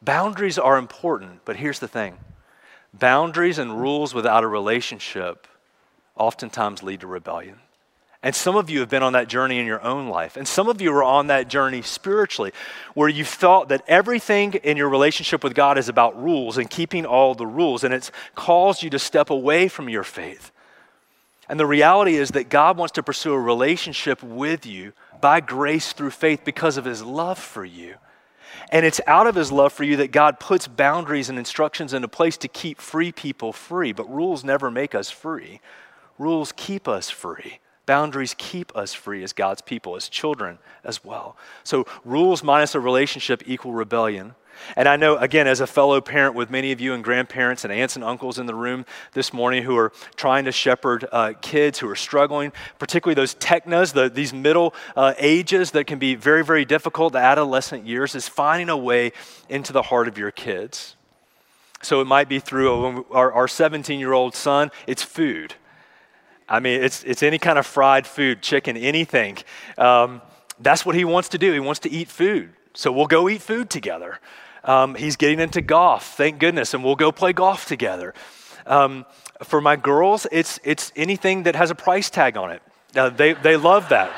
Boundaries 0.00 0.58
are 0.58 0.78
important, 0.78 1.44
but 1.44 1.56
here's 1.56 1.80
the 1.80 1.88
thing 1.88 2.18
boundaries 2.92 3.58
and 3.58 3.80
rules 3.80 4.14
without 4.14 4.44
a 4.44 4.46
relationship 4.46 5.48
oftentimes 6.14 6.84
lead 6.84 7.00
to 7.00 7.08
rebellion. 7.08 7.58
And 8.22 8.32
some 8.32 8.56
of 8.56 8.70
you 8.70 8.78
have 8.78 8.88
been 8.88 9.02
on 9.02 9.14
that 9.14 9.26
journey 9.26 9.58
in 9.58 9.66
your 9.66 9.82
own 9.82 10.08
life. 10.08 10.36
And 10.36 10.46
some 10.46 10.68
of 10.68 10.80
you 10.80 10.92
are 10.94 11.02
on 11.02 11.26
that 11.26 11.48
journey 11.48 11.82
spiritually, 11.82 12.52
where 12.94 13.08
you've 13.08 13.26
thought 13.28 13.68
that 13.70 13.82
everything 13.88 14.54
in 14.54 14.76
your 14.76 14.88
relationship 14.88 15.42
with 15.42 15.54
God 15.54 15.78
is 15.78 15.88
about 15.88 16.22
rules 16.22 16.56
and 16.56 16.70
keeping 16.70 17.04
all 17.04 17.34
the 17.34 17.46
rules. 17.46 17.82
And 17.82 17.92
it's 17.92 18.12
caused 18.36 18.84
you 18.84 18.90
to 18.90 19.00
step 19.00 19.30
away 19.30 19.66
from 19.66 19.88
your 19.88 20.04
faith. 20.04 20.52
And 21.48 21.60
the 21.60 21.66
reality 21.66 22.16
is 22.16 22.30
that 22.30 22.48
God 22.48 22.76
wants 22.76 22.92
to 22.92 23.02
pursue 23.02 23.32
a 23.32 23.40
relationship 23.40 24.22
with 24.22 24.64
you 24.66 24.92
by 25.20 25.40
grace 25.40 25.92
through 25.92 26.10
faith 26.10 26.42
because 26.44 26.76
of 26.76 26.84
his 26.84 27.02
love 27.02 27.38
for 27.38 27.64
you. 27.64 27.96
And 28.70 28.86
it's 28.86 29.00
out 29.06 29.26
of 29.26 29.34
his 29.34 29.52
love 29.52 29.72
for 29.72 29.84
you 29.84 29.96
that 29.98 30.12
God 30.12 30.40
puts 30.40 30.66
boundaries 30.66 31.28
and 31.28 31.38
instructions 31.38 31.92
into 31.92 32.08
place 32.08 32.36
to 32.38 32.48
keep 32.48 32.80
free 32.80 33.12
people 33.12 33.52
free. 33.52 33.92
But 33.92 34.12
rules 34.12 34.44
never 34.44 34.70
make 34.70 34.94
us 34.94 35.10
free, 35.10 35.60
rules 36.18 36.52
keep 36.52 36.88
us 36.88 37.10
free. 37.10 37.60
Boundaries 37.86 38.34
keep 38.38 38.74
us 38.74 38.94
free 38.94 39.22
as 39.22 39.34
God's 39.34 39.60
people, 39.60 39.94
as 39.94 40.08
children 40.08 40.58
as 40.84 41.04
well. 41.04 41.36
So, 41.64 41.86
rules 42.02 42.42
minus 42.42 42.74
a 42.74 42.80
relationship 42.80 43.42
equal 43.46 43.74
rebellion. 43.74 44.34
And 44.76 44.88
I 44.88 44.96
know, 44.96 45.16
again, 45.16 45.46
as 45.46 45.60
a 45.60 45.66
fellow 45.66 46.00
parent 46.00 46.34
with 46.34 46.50
many 46.50 46.72
of 46.72 46.80
you 46.80 46.94
and 46.94 47.02
grandparents 47.02 47.64
and 47.64 47.72
aunts 47.72 47.96
and 47.96 48.04
uncles 48.04 48.38
in 48.38 48.46
the 48.46 48.54
room 48.54 48.84
this 49.12 49.32
morning 49.32 49.62
who 49.62 49.76
are 49.76 49.92
trying 50.16 50.44
to 50.46 50.52
shepherd 50.52 51.06
uh, 51.12 51.32
kids 51.40 51.78
who 51.78 51.88
are 51.88 51.96
struggling, 51.96 52.52
particularly 52.78 53.14
those 53.14 53.34
technas, 53.34 53.92
the, 53.92 54.08
these 54.08 54.32
middle 54.32 54.74
uh, 54.96 55.14
ages 55.18 55.70
that 55.72 55.86
can 55.86 55.98
be 55.98 56.14
very, 56.14 56.44
very 56.44 56.64
difficult, 56.64 57.12
the 57.12 57.18
adolescent 57.18 57.86
years, 57.86 58.14
is 58.14 58.28
finding 58.28 58.68
a 58.68 58.76
way 58.76 59.12
into 59.48 59.72
the 59.72 59.82
heart 59.82 60.08
of 60.08 60.18
your 60.18 60.30
kids. 60.30 60.96
So 61.82 62.00
it 62.00 62.06
might 62.06 62.28
be 62.28 62.38
through 62.38 63.04
a, 63.10 63.14
our 63.14 63.48
17 63.48 64.00
year 64.00 64.12
old 64.12 64.34
son, 64.34 64.70
it's 64.86 65.02
food. 65.02 65.54
I 66.48 66.60
mean, 66.60 66.82
it's, 66.82 67.02
it's 67.04 67.22
any 67.22 67.38
kind 67.38 67.58
of 67.58 67.66
fried 67.66 68.06
food, 68.06 68.42
chicken, 68.42 68.76
anything. 68.76 69.38
Um, 69.78 70.20
that's 70.60 70.84
what 70.84 70.94
he 70.94 71.04
wants 71.04 71.30
to 71.30 71.38
do. 71.38 71.52
He 71.52 71.60
wants 71.60 71.80
to 71.80 71.90
eat 71.90 72.08
food. 72.08 72.52
So 72.74 72.92
we'll 72.92 73.06
go 73.06 73.28
eat 73.28 73.40
food 73.40 73.70
together. 73.70 74.18
Um, 74.64 74.94
he's 74.94 75.16
getting 75.16 75.40
into 75.40 75.60
golf, 75.60 76.16
thank 76.16 76.38
goodness, 76.38 76.72
and 76.72 76.82
we'll 76.82 76.96
go 76.96 77.12
play 77.12 77.32
golf 77.32 77.66
together. 77.66 78.14
Um, 78.66 79.04
for 79.42 79.60
my 79.60 79.76
girls, 79.76 80.26
it's, 80.32 80.58
it's 80.64 80.90
anything 80.96 81.42
that 81.42 81.54
has 81.54 81.70
a 81.70 81.74
price 81.74 82.08
tag 82.08 82.36
on 82.36 82.50
it. 82.50 82.62
Uh, 82.96 83.10
they, 83.10 83.34
they 83.34 83.56
love 83.56 83.90
that. 83.90 84.10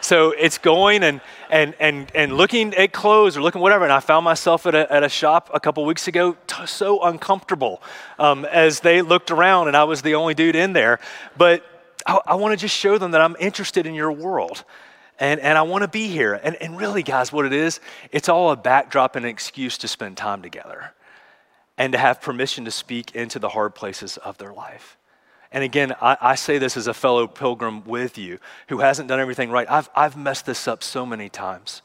so 0.00 0.30
it's 0.30 0.56
going 0.56 1.02
and, 1.02 1.20
and, 1.50 1.74
and, 1.78 2.10
and 2.14 2.36
looking 2.36 2.72
at 2.74 2.92
clothes 2.92 3.36
or 3.36 3.42
looking 3.42 3.60
whatever. 3.60 3.84
And 3.84 3.92
I 3.92 4.00
found 4.00 4.24
myself 4.24 4.64
at 4.66 4.74
a, 4.74 4.90
at 4.90 5.02
a 5.02 5.08
shop 5.08 5.50
a 5.52 5.60
couple 5.60 5.84
weeks 5.84 6.08
ago, 6.08 6.36
t- 6.46 6.66
so 6.66 7.02
uncomfortable 7.02 7.82
um, 8.18 8.46
as 8.46 8.80
they 8.80 9.02
looked 9.02 9.30
around 9.30 9.68
and 9.68 9.76
I 9.76 9.84
was 9.84 10.00
the 10.00 10.14
only 10.14 10.34
dude 10.34 10.56
in 10.56 10.72
there. 10.72 11.00
But 11.36 11.64
I, 12.06 12.18
I 12.28 12.34
want 12.36 12.52
to 12.52 12.56
just 12.56 12.76
show 12.76 12.96
them 12.96 13.10
that 13.10 13.20
I'm 13.20 13.36
interested 13.38 13.86
in 13.86 13.94
your 13.94 14.12
world 14.12 14.64
and, 15.22 15.38
and 15.38 15.56
I 15.56 15.62
want 15.62 15.82
to 15.82 15.88
be 15.88 16.08
here. 16.08 16.40
And, 16.42 16.56
and 16.56 16.76
really, 16.76 17.04
guys, 17.04 17.32
what 17.32 17.46
it 17.46 17.52
is, 17.52 17.78
it's 18.10 18.28
all 18.28 18.50
a 18.50 18.56
backdrop 18.56 19.14
and 19.14 19.24
an 19.24 19.30
excuse 19.30 19.78
to 19.78 19.88
spend 19.88 20.16
time 20.16 20.42
together 20.42 20.94
and 21.78 21.92
to 21.92 21.98
have 21.98 22.20
permission 22.20 22.64
to 22.64 22.72
speak 22.72 23.14
into 23.14 23.38
the 23.38 23.50
hard 23.50 23.76
places 23.76 24.16
of 24.16 24.36
their 24.38 24.52
life. 24.52 24.96
And 25.52 25.62
again, 25.62 25.94
I, 26.02 26.16
I, 26.20 26.34
say 26.34 26.58
this 26.58 26.76
as 26.76 26.88
a 26.88 26.94
fellow 26.94 27.28
pilgrim 27.28 27.84
with 27.84 28.18
you 28.18 28.40
who 28.66 28.80
hasn't 28.80 29.08
done 29.08 29.20
everything 29.20 29.50
right. 29.52 29.70
I've, 29.70 29.88
I've 29.94 30.16
messed 30.16 30.44
this 30.44 30.66
up 30.66 30.82
so 30.82 31.06
many 31.06 31.28
times. 31.28 31.82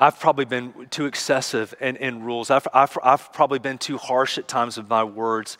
I've 0.00 0.18
probably 0.18 0.44
been 0.44 0.88
too 0.90 1.06
excessive 1.06 1.72
in, 1.80 1.94
in 1.96 2.24
rules. 2.24 2.50
I've, 2.50 2.66
I've, 2.74 2.98
I've 3.04 3.32
probably 3.32 3.60
been 3.60 3.78
too 3.78 3.96
harsh 3.96 4.38
at 4.38 4.48
times 4.48 4.76
with 4.76 4.88
my 4.88 5.04
words. 5.04 5.56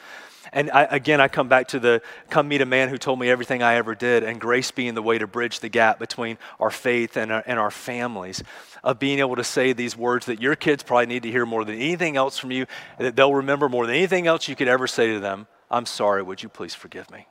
And 0.53 0.70
I, 0.70 0.84
again, 0.84 1.20
I 1.20 1.28
come 1.28 1.48
back 1.48 1.68
to 1.68 1.78
the 1.78 2.03
come 2.28 2.48
meet 2.48 2.61
a 2.61 2.66
man 2.66 2.88
who 2.88 2.98
told 2.98 3.18
me 3.18 3.30
everything 3.30 3.62
I 3.62 3.74
ever 3.74 3.94
did, 3.94 4.24
and 4.24 4.40
grace 4.40 4.70
being 4.70 4.94
the 4.94 5.03
way 5.03 5.18
to 5.18 5.26
bridge 5.26 5.61
the 5.61 5.68
gap 5.68 5.98
between 5.98 6.38
our 6.59 6.70
faith 6.70 7.16
and 7.16 7.30
our, 7.30 7.44
and 7.46 7.59
our 7.59 7.70
families. 7.70 8.42
Of 8.82 8.98
being 8.98 9.18
able 9.18 9.36
to 9.36 9.44
say 9.44 9.72
these 9.72 9.96
words 9.96 10.26
that 10.26 10.40
your 10.40 10.57
kids 10.57 10.82
probably 10.82 11.07
need 11.07 11.22
to 11.24 11.30
hear 11.30 11.44
more 11.44 11.64
than 11.64 11.74
anything 11.74 12.16
else 12.16 12.38
from 12.38 12.51
you, 12.51 12.66
that 12.98 13.14
they'll 13.14 13.34
remember 13.34 13.68
more 13.68 13.86
than 13.86 13.94
anything 13.94 14.26
else 14.26 14.48
you 14.48 14.57
could 14.57 14.68
ever 14.68 14.86
say 14.86 15.12
to 15.12 15.20
them. 15.20 15.46
I'm 15.70 15.86
sorry, 15.86 16.22
would 16.22 16.42
you 16.42 16.48
please 16.48 16.74
forgive 16.74 17.11
me? 17.11 17.26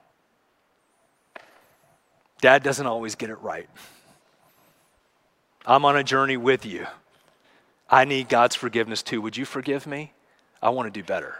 Dad 2.41 2.63
doesn't 2.63 2.85
always 2.85 3.15
get 3.15 3.29
it 3.29 3.39
right. 3.41 3.69
I'm 5.65 5.83
on 5.85 5.97
a 5.97 6.03
journey 6.03 6.37
with 6.37 6.65
you. 6.65 6.87
I 7.89 8.05
need 8.05 8.29
God's 8.29 8.55
forgiveness 8.55 9.03
too. 9.03 9.21
Would 9.21 9.35
you 9.35 9.45
forgive 9.45 9.85
me? 9.85 10.13
I 10.61 10.69
want 10.69 10.91
to 10.91 10.99
do 10.99 11.03
better. 11.03 11.35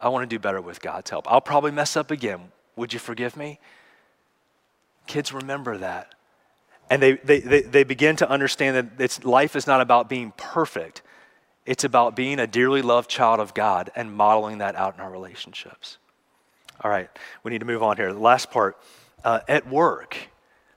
I 0.00 0.08
want 0.08 0.28
to 0.28 0.34
do 0.34 0.38
better 0.38 0.60
with 0.60 0.80
God's 0.80 1.10
help. 1.10 1.30
I'll 1.30 1.40
probably 1.40 1.72
mess 1.72 1.96
up 1.96 2.10
again. 2.10 2.52
Would 2.76 2.92
you 2.92 2.98
forgive 2.98 3.36
me? 3.36 3.58
Kids 5.06 5.32
remember 5.32 5.78
that. 5.78 6.14
And 6.90 7.02
they, 7.02 7.14
they, 7.14 7.40
they, 7.40 7.62
they 7.62 7.84
begin 7.84 8.16
to 8.16 8.30
understand 8.30 8.76
that 8.76 9.02
it's, 9.02 9.24
life 9.24 9.56
is 9.56 9.66
not 9.66 9.80
about 9.80 10.08
being 10.08 10.32
perfect, 10.36 11.02
it's 11.66 11.84
about 11.84 12.16
being 12.16 12.38
a 12.38 12.46
dearly 12.46 12.80
loved 12.80 13.10
child 13.10 13.40
of 13.40 13.52
God 13.52 13.90
and 13.94 14.12
modeling 14.12 14.58
that 14.58 14.74
out 14.74 14.94
in 14.94 15.00
our 15.00 15.10
relationships. 15.10 15.98
All 16.80 16.90
right, 16.90 17.10
we 17.42 17.50
need 17.50 17.58
to 17.58 17.66
move 17.66 17.82
on 17.82 17.96
here. 17.96 18.12
The 18.12 18.18
last 18.18 18.50
part 18.50 18.78
uh, 19.24 19.40
at 19.48 19.68
work. 19.68 20.16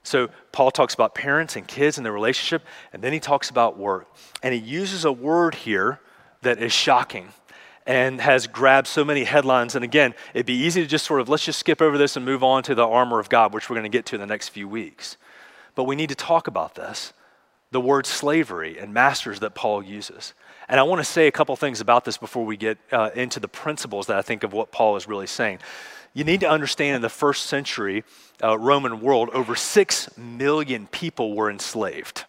So, 0.02 0.30
Paul 0.50 0.72
talks 0.72 0.94
about 0.94 1.14
parents 1.14 1.54
and 1.54 1.66
kids 1.66 1.96
and 1.96 2.04
their 2.04 2.12
relationship, 2.12 2.64
and 2.92 3.00
then 3.02 3.12
he 3.12 3.20
talks 3.20 3.50
about 3.50 3.78
work. 3.78 4.08
And 4.42 4.52
he 4.52 4.58
uses 4.58 5.04
a 5.04 5.12
word 5.12 5.54
here 5.54 6.00
that 6.42 6.58
is 6.60 6.72
shocking 6.72 7.28
and 7.86 8.20
has 8.20 8.46
grabbed 8.46 8.86
so 8.86 9.04
many 9.04 9.24
headlines. 9.24 9.74
And 9.74 9.84
again, 9.84 10.14
it'd 10.34 10.46
be 10.46 10.54
easy 10.54 10.82
to 10.82 10.86
just 10.86 11.06
sort 11.06 11.20
of 11.20 11.28
let's 11.28 11.44
just 11.44 11.58
skip 11.58 11.82
over 11.82 11.98
this 11.98 12.16
and 12.16 12.24
move 12.24 12.42
on 12.42 12.62
to 12.64 12.74
the 12.74 12.86
armor 12.86 13.18
of 13.18 13.28
God, 13.28 13.52
which 13.52 13.68
we're 13.68 13.76
going 13.76 13.90
to 13.90 13.96
get 13.96 14.06
to 14.06 14.16
in 14.16 14.20
the 14.20 14.26
next 14.26 14.50
few 14.50 14.68
weeks. 14.68 15.16
But 15.74 15.84
we 15.84 15.96
need 15.96 16.08
to 16.10 16.14
talk 16.14 16.46
about 16.46 16.74
this 16.74 17.12
the 17.70 17.80
word 17.80 18.04
slavery 18.04 18.78
and 18.78 18.92
masters 18.92 19.40
that 19.40 19.54
Paul 19.54 19.82
uses. 19.82 20.34
And 20.68 20.78
I 20.78 20.82
want 20.82 21.00
to 21.00 21.04
say 21.04 21.26
a 21.26 21.32
couple 21.32 21.56
things 21.56 21.80
about 21.80 22.04
this 22.04 22.18
before 22.18 22.44
we 22.44 22.56
get 22.58 22.76
uh, 22.92 23.10
into 23.14 23.40
the 23.40 23.48
principles 23.48 24.06
that 24.08 24.18
I 24.18 24.22
think 24.22 24.44
of 24.44 24.52
what 24.52 24.70
Paul 24.70 24.96
is 24.96 25.08
really 25.08 25.26
saying. 25.26 25.58
You 26.12 26.24
need 26.24 26.40
to 26.40 26.50
understand 26.50 26.96
in 26.96 27.02
the 27.02 27.08
first 27.08 27.46
century 27.46 28.04
uh, 28.42 28.58
Roman 28.58 29.00
world, 29.00 29.30
over 29.32 29.56
six 29.56 30.14
million 30.18 30.86
people 30.86 31.34
were 31.34 31.50
enslaved 31.50 32.26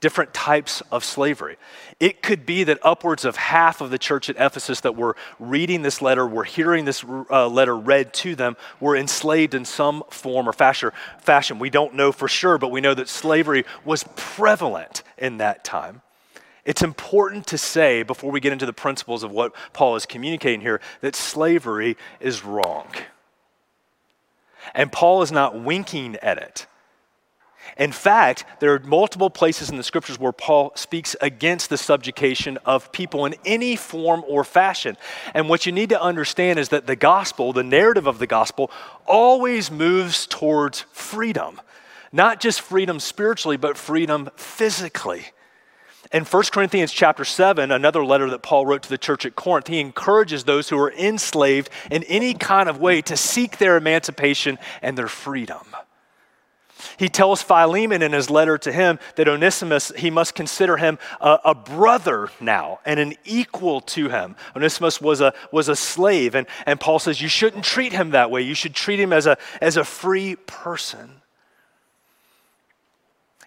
different 0.00 0.32
types 0.32 0.82
of 0.90 1.04
slavery. 1.04 1.56
It 1.98 2.22
could 2.22 2.46
be 2.46 2.64
that 2.64 2.78
upwards 2.82 3.24
of 3.24 3.36
half 3.36 3.80
of 3.80 3.90
the 3.90 3.98
church 3.98 4.30
at 4.30 4.36
Ephesus 4.36 4.80
that 4.80 4.96
were 4.96 5.16
reading 5.38 5.82
this 5.82 6.00
letter, 6.00 6.26
were 6.26 6.44
hearing 6.44 6.86
this 6.86 7.04
uh, 7.30 7.46
letter 7.48 7.76
read 7.76 8.14
to 8.14 8.34
them, 8.34 8.56
were 8.80 8.96
enslaved 8.96 9.54
in 9.54 9.64
some 9.64 10.02
form 10.10 10.48
or 10.48 10.52
fashion. 10.52 11.58
We 11.58 11.70
don't 11.70 11.94
know 11.94 12.12
for 12.12 12.28
sure, 12.28 12.56
but 12.56 12.70
we 12.70 12.80
know 12.80 12.94
that 12.94 13.08
slavery 13.08 13.64
was 13.84 14.04
prevalent 14.16 15.02
in 15.18 15.38
that 15.38 15.64
time. 15.64 16.00
It's 16.64 16.82
important 16.82 17.46
to 17.48 17.58
say, 17.58 18.02
before 18.02 18.30
we 18.30 18.40
get 18.40 18.52
into 18.52 18.66
the 18.66 18.72
principles 18.72 19.22
of 19.22 19.30
what 19.30 19.54
Paul 19.72 19.96
is 19.96 20.06
communicating 20.06 20.60
here, 20.60 20.80
that 21.00 21.14
slavery 21.14 21.96
is 22.20 22.44
wrong. 22.44 22.86
And 24.74 24.92
Paul 24.92 25.22
is 25.22 25.32
not 25.32 25.60
winking 25.60 26.16
at 26.16 26.38
it. 26.38 26.66
In 27.76 27.92
fact, 27.92 28.44
there 28.60 28.74
are 28.74 28.78
multiple 28.80 29.30
places 29.30 29.70
in 29.70 29.76
the 29.76 29.82
scriptures 29.82 30.18
where 30.18 30.32
Paul 30.32 30.72
speaks 30.74 31.16
against 31.20 31.70
the 31.70 31.78
subjugation 31.78 32.58
of 32.64 32.92
people 32.92 33.26
in 33.26 33.34
any 33.44 33.76
form 33.76 34.24
or 34.26 34.44
fashion. 34.44 34.96
And 35.34 35.48
what 35.48 35.66
you 35.66 35.72
need 35.72 35.90
to 35.90 36.00
understand 36.02 36.58
is 36.58 36.70
that 36.70 36.86
the 36.86 36.96
gospel, 36.96 37.52
the 37.52 37.62
narrative 37.62 38.06
of 38.06 38.18
the 38.18 38.26
gospel, 38.26 38.70
always 39.06 39.70
moves 39.70 40.26
towards 40.26 40.80
freedom. 40.92 41.60
Not 42.12 42.40
just 42.40 42.60
freedom 42.60 42.98
spiritually, 42.98 43.56
but 43.56 43.76
freedom 43.76 44.30
physically. 44.36 45.26
In 46.12 46.24
1 46.24 46.42
Corinthians 46.52 46.92
chapter 46.92 47.24
7, 47.24 47.70
another 47.70 48.04
letter 48.04 48.28
that 48.30 48.42
Paul 48.42 48.66
wrote 48.66 48.82
to 48.82 48.88
the 48.88 48.98
church 48.98 49.24
at 49.24 49.36
Corinth, 49.36 49.68
he 49.68 49.78
encourages 49.78 50.42
those 50.42 50.68
who 50.68 50.78
are 50.78 50.90
enslaved 50.90 51.70
in 51.88 52.02
any 52.04 52.34
kind 52.34 52.68
of 52.68 52.80
way 52.80 53.00
to 53.02 53.16
seek 53.16 53.58
their 53.58 53.76
emancipation 53.76 54.58
and 54.82 54.98
their 54.98 55.06
freedom. 55.06 55.69
He 57.00 57.08
tells 57.08 57.40
Philemon 57.40 58.02
in 58.02 58.12
his 58.12 58.28
letter 58.28 58.58
to 58.58 58.70
him 58.70 58.98
that 59.16 59.26
Onesimus, 59.26 59.90
he 59.96 60.10
must 60.10 60.34
consider 60.34 60.76
him 60.76 60.98
a, 61.18 61.38
a, 61.46 61.54
brother 61.54 62.28
now 62.42 62.80
and 62.84 63.00
an 63.00 63.14
equal 63.24 63.80
to 63.80 64.10
him. 64.10 64.36
Onesimus 64.54 65.00
was 65.00 65.22
a, 65.22 65.32
was 65.50 65.70
a 65.70 65.76
slave, 65.76 66.34
and, 66.34 66.46
and 66.66 66.78
Paul 66.78 66.98
says 66.98 67.22
you 67.22 67.28
shouldn't 67.28 67.64
treat 67.64 67.94
him 67.94 68.10
that 68.10 68.30
way. 68.30 68.42
You 68.42 68.52
should 68.52 68.74
treat 68.74 69.00
him 69.00 69.14
as 69.14 69.24
a, 69.24 69.38
as 69.62 69.78
a 69.78 69.84
free 69.84 70.36
person. 70.36 71.22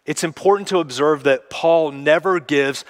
It's 0.03 0.23
important 0.23 0.69
to 0.69 0.79
observe 0.79 1.21
that 1.25 1.51
Paul 1.51 1.91
never 1.91 2.39
gives 2.39 2.83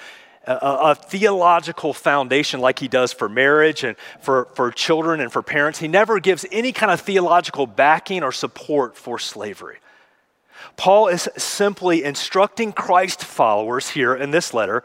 a, 0.46 0.54
a, 0.54 0.94
theological 0.94 1.92
foundation 1.92 2.60
like 2.60 2.78
he 2.78 2.88
does 2.88 3.12
for 3.12 3.28
marriage 3.28 3.84
and 3.84 3.96
for, 4.22 4.48
for 4.54 4.70
children 4.70 5.20
and 5.20 5.30
for 5.30 5.42
parents. 5.42 5.78
He 5.78 5.88
never 5.88 6.20
gives 6.20 6.46
any 6.50 6.72
kind 6.72 6.90
of 6.90 7.02
theological 7.02 7.66
backing 7.66 8.22
or 8.22 8.32
support 8.32 8.96
for 8.96 9.18
slavery. 9.18 9.76
Paul 10.76 11.08
is 11.08 11.28
simply 11.36 12.04
instructing 12.04 12.72
Christ 12.72 13.24
followers 13.24 13.90
here 13.90 14.14
in 14.14 14.30
this 14.30 14.54
letter 14.54 14.84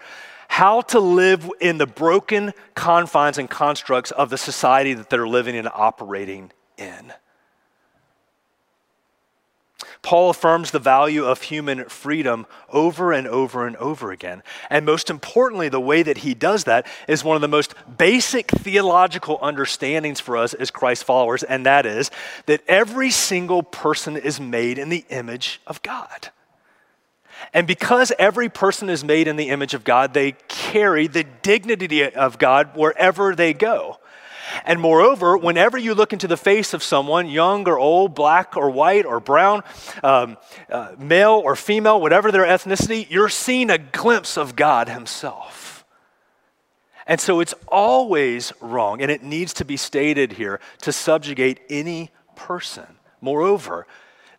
how 0.49 0.81
to 0.81 0.99
live 0.99 1.49
in 1.61 1.77
the 1.77 1.85
broken 1.85 2.53
confines 2.73 3.37
and 3.37 3.49
constructs 3.49 4.09
of 4.11 4.31
the 4.31 4.37
society 4.37 4.95
that 4.95 5.09
they're 5.09 5.27
living 5.27 5.55
and 5.55 5.69
operating 5.71 6.51
in. 6.77 7.13
Paul 10.01 10.29
affirms 10.29 10.71
the 10.71 10.79
value 10.79 11.25
of 11.25 11.41
human 11.41 11.85
freedom 11.85 12.45
over 12.69 13.11
and 13.11 13.27
over 13.27 13.67
and 13.67 13.75
over 13.77 14.11
again. 14.11 14.43
And 14.69 14.85
most 14.85 15.09
importantly, 15.09 15.67
the 15.67 15.79
way 15.79 16.03
that 16.03 16.19
he 16.19 16.33
does 16.33 16.63
that 16.63 16.87
is 17.07 17.23
one 17.23 17.35
of 17.35 17.41
the 17.41 17.49
most 17.49 17.75
basic 17.97 18.49
theological 18.49 19.39
understandings 19.41 20.21
for 20.21 20.37
us 20.37 20.53
as 20.53 20.71
Christ 20.71 21.03
followers, 21.03 21.43
and 21.43 21.65
that 21.65 21.85
is 21.85 22.11
that 22.45 22.63
every 22.67 23.11
single 23.11 23.61
person 23.61 24.15
is 24.15 24.39
made 24.39 24.77
in 24.77 24.87
the 24.89 25.05
image 25.09 25.59
of 25.67 25.81
God. 25.83 26.29
And 27.53 27.67
because 27.67 28.11
every 28.19 28.49
person 28.49 28.89
is 28.89 29.03
made 29.03 29.27
in 29.27 29.35
the 29.35 29.49
image 29.49 29.73
of 29.73 29.83
God, 29.83 30.13
they 30.13 30.33
carry 30.47 31.07
the 31.07 31.23
dignity 31.23 32.03
of 32.03 32.37
God 32.37 32.71
wherever 32.75 33.35
they 33.35 33.53
go. 33.53 33.99
And 34.65 34.79
moreover, 34.79 35.37
whenever 35.37 35.77
you 35.77 35.93
look 35.93 36.13
into 36.13 36.27
the 36.27 36.37
face 36.37 36.73
of 36.73 36.83
someone, 36.83 37.29
young 37.29 37.67
or 37.67 37.77
old, 37.77 38.15
black 38.15 38.57
or 38.57 38.69
white 38.69 39.05
or 39.05 39.19
brown, 39.19 39.63
um, 40.03 40.37
uh, 40.69 40.95
male 40.97 41.41
or 41.43 41.55
female, 41.55 42.01
whatever 42.01 42.31
their 42.31 42.45
ethnicity, 42.45 43.09
you're 43.09 43.29
seeing 43.29 43.69
a 43.69 43.77
glimpse 43.77 44.37
of 44.37 44.55
God 44.55 44.89
Himself. 44.89 45.85
And 47.09 47.19
so 47.19 47.39
it's 47.39 47.55
always 47.67 48.53
wrong, 48.61 49.01
and 49.01 49.09
it 49.09 49.23
needs 49.23 49.53
to 49.55 49.65
be 49.65 49.77
stated 49.77 50.33
here 50.33 50.59
to 50.81 50.91
subjugate 50.91 51.59
any 51.67 52.11
person. 52.35 52.85
Moreover, 53.19 53.87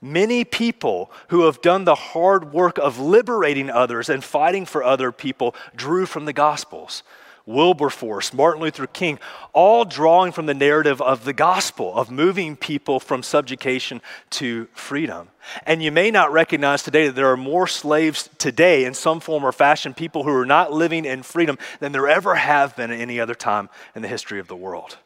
many 0.01 0.45
people 0.45 1.11
who 1.29 1.43
have 1.47 1.61
done 1.61 1.85
the 1.85 1.97
hard 1.97 2.53
work 2.53 2.79
of 2.79 2.99
liberating 2.99 3.71
others 3.71 4.09
and 4.09 4.23
fighting 4.23 4.65
for 4.67 4.85
other 4.85 5.11
people 5.13 5.55
drew 5.75 6.07
from 6.07 6.27
the 6.27 6.33
Gospels. 6.33 7.03
Wilberforce, 7.51 8.33
Martin 8.33 8.63
Luther 8.63 8.87
King, 8.87 9.19
all 9.53 9.85
drawing 9.85 10.33
from 10.33 10.47
the 10.47 10.55
narrative 10.55 11.03
of 11.03 11.25
the 11.25 11.33
gospel, 11.33 11.95
of 11.95 12.11
moving 12.11 12.57
people 12.57 13.01
from 13.01 13.23
subjugation 13.23 14.01
to 14.31 14.67
freedom. 14.73 15.29
And 15.67 15.83
you 15.83 15.93
may 15.93 16.11
not 16.11 16.33
recognize 16.33 16.83
today 16.83 17.07
that 17.07 17.17
there 17.17 17.31
are 17.31 17.37
more 17.37 17.67
slaves 17.67 18.31
today 18.39 18.85
in 18.85 18.95
some 18.95 19.21
form 19.21 19.45
or 19.45 19.53
fashion, 19.53 19.95
people 19.95 20.25
who 20.25 20.31
are 20.31 20.47
not 20.47 20.73
living 20.73 21.05
in 21.05 21.23
freedom, 21.23 21.59
than 21.81 21.93
there 21.93 22.09
ever 22.09 22.37
have 22.37 22.77
been 22.77 22.91
at 22.91 23.01
any 23.01 23.21
other 23.21 23.35
time 23.35 23.69
in 23.95 24.03
the 24.03 24.09
history 24.09 24.39
of 24.39 24.49
the 24.49 24.57
world. 24.57 24.99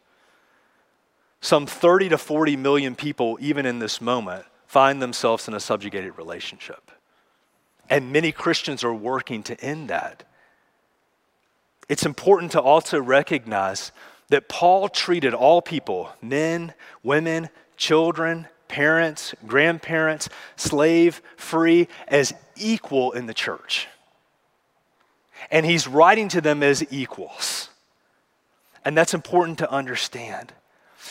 Some 1.40 1.66
30 1.66 2.11
to 2.11 2.18
40 2.18 2.57
million 2.57 2.95
people, 2.95 3.38
even 3.40 3.66
in 3.66 3.78
this 3.78 4.01
moment, 4.01 4.45
find 4.66 5.01
themselves 5.01 5.47
in 5.47 5.55
a 5.55 5.61
subjugated 5.61 6.16
relationship. 6.16 6.90
And 7.90 8.12
many 8.12 8.32
Christians 8.32 8.82
are 8.82 8.95
working 8.95 9.42
to 9.45 9.61
end 9.61 9.90
that 9.90 10.24
it's 11.89 12.07
important 12.07 12.53
to 12.53 12.61
also 12.61 13.01
recognize 13.01 13.93
that 14.28 14.49
Paul 14.49 14.89
treated 14.89 15.35
all 15.35 15.61
people 15.61 16.11
men, 16.22 16.74
women, 17.03 17.51
children, 17.76 18.49
parents, 18.68 19.35
grandparents, 19.47 20.28
slave, 20.57 21.20
free 21.37 21.89
as 22.09 22.32
equal 22.57 23.12
in 23.12 23.26
the 23.26 23.35
church. 23.35 23.87
And 25.51 25.66
he's 25.66 25.87
writing 25.87 26.28
to 26.30 26.41
them 26.41 26.62
as 26.62 26.85
equals. 26.91 27.68
And 28.85 28.97
that's 28.97 29.14
important 29.14 29.59
to 29.59 29.70
understand. 29.70 30.53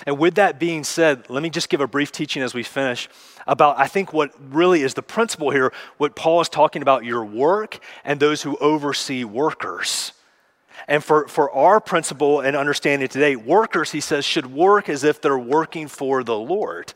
And 0.08 0.18
with 0.18 0.36
that 0.36 0.60
being 0.60 0.84
said, 0.84 1.30
let 1.30 1.44
me 1.44 1.52
just 1.52 1.70
give 1.70 1.80
a 1.80 1.88
brief 1.88 2.12
teaching 2.12 2.42
as 2.42 2.54
we 2.54 2.64
finish 2.64 3.08
about, 3.46 3.78
I 3.78 3.88
think, 3.88 4.12
what 4.12 4.32
really 4.52 4.82
is 4.82 4.96
the 4.96 5.04
principle 5.04 5.52
here, 5.52 5.72
what 5.98 6.16
Paul 6.16 6.42
is 6.42 6.50
talking 6.50 6.82
about 6.82 7.06
your 7.06 7.24
work 7.24 7.80
and 8.04 8.20
those 8.20 8.42
who 8.42 8.58
oversee 8.58 9.24
workers 9.24 10.14
And 10.88 11.04
for, 11.04 11.28
for 11.28 11.52
our 11.52 11.80
principle 11.80 12.42
and 12.42 12.56
understanding 12.56 13.08
today, 13.08 13.36
workers, 13.36 13.92
he 13.92 14.02
says, 14.02 14.26
should 14.26 14.54
work 14.54 14.90
as 14.90 15.04
if 15.04 15.22
they're 15.22 15.38
working 15.38 15.88
for 15.88 16.24
the 16.24 16.38
Lord. 16.38 16.94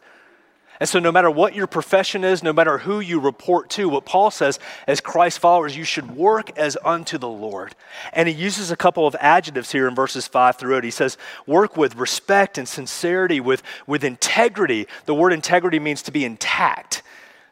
And 0.80 0.88
so, 0.88 1.00
no 1.00 1.12
matter 1.12 1.32
what 1.32 1.56
your 1.56 1.66
profession 1.66 2.24
is, 2.24 2.44
no 2.44 2.54
matter 2.54 2.78
who 2.78 3.00
you 3.00 3.20
report 3.20 3.70
to, 3.72 3.90
what 3.90 4.06
Paul 4.06 4.30
says, 4.30 4.60
as 4.86 5.02
Christ 5.02 5.40
followers, 5.40 5.76
you 5.76 5.84
should 5.84 6.16
work 6.16 6.56
as 6.56 6.78
unto 6.86 7.18
the 7.18 7.28
Lord. 7.28 7.74
And 8.14 8.28
he 8.28 8.36
uses 8.36 8.70
a 8.70 8.78
couple 8.78 9.08
of 9.08 9.16
adjectives 9.20 9.72
here 9.72 9.88
in 9.88 9.96
verses 9.96 10.28
5 10.28 10.58
through 10.58 10.78
8. 10.78 10.84
He 10.84 10.92
says, 10.92 11.18
work 11.48 11.78
with 11.78 11.96
respect 11.96 12.60
and 12.60 12.68
sincerity, 12.68 13.40
with, 13.40 13.64
with 13.88 14.04
integrity. 14.04 14.88
The 15.06 15.16
word 15.16 15.34
integrity 15.34 15.80
means 15.80 16.04
to 16.04 16.12
be 16.12 16.24
intact 16.24 17.02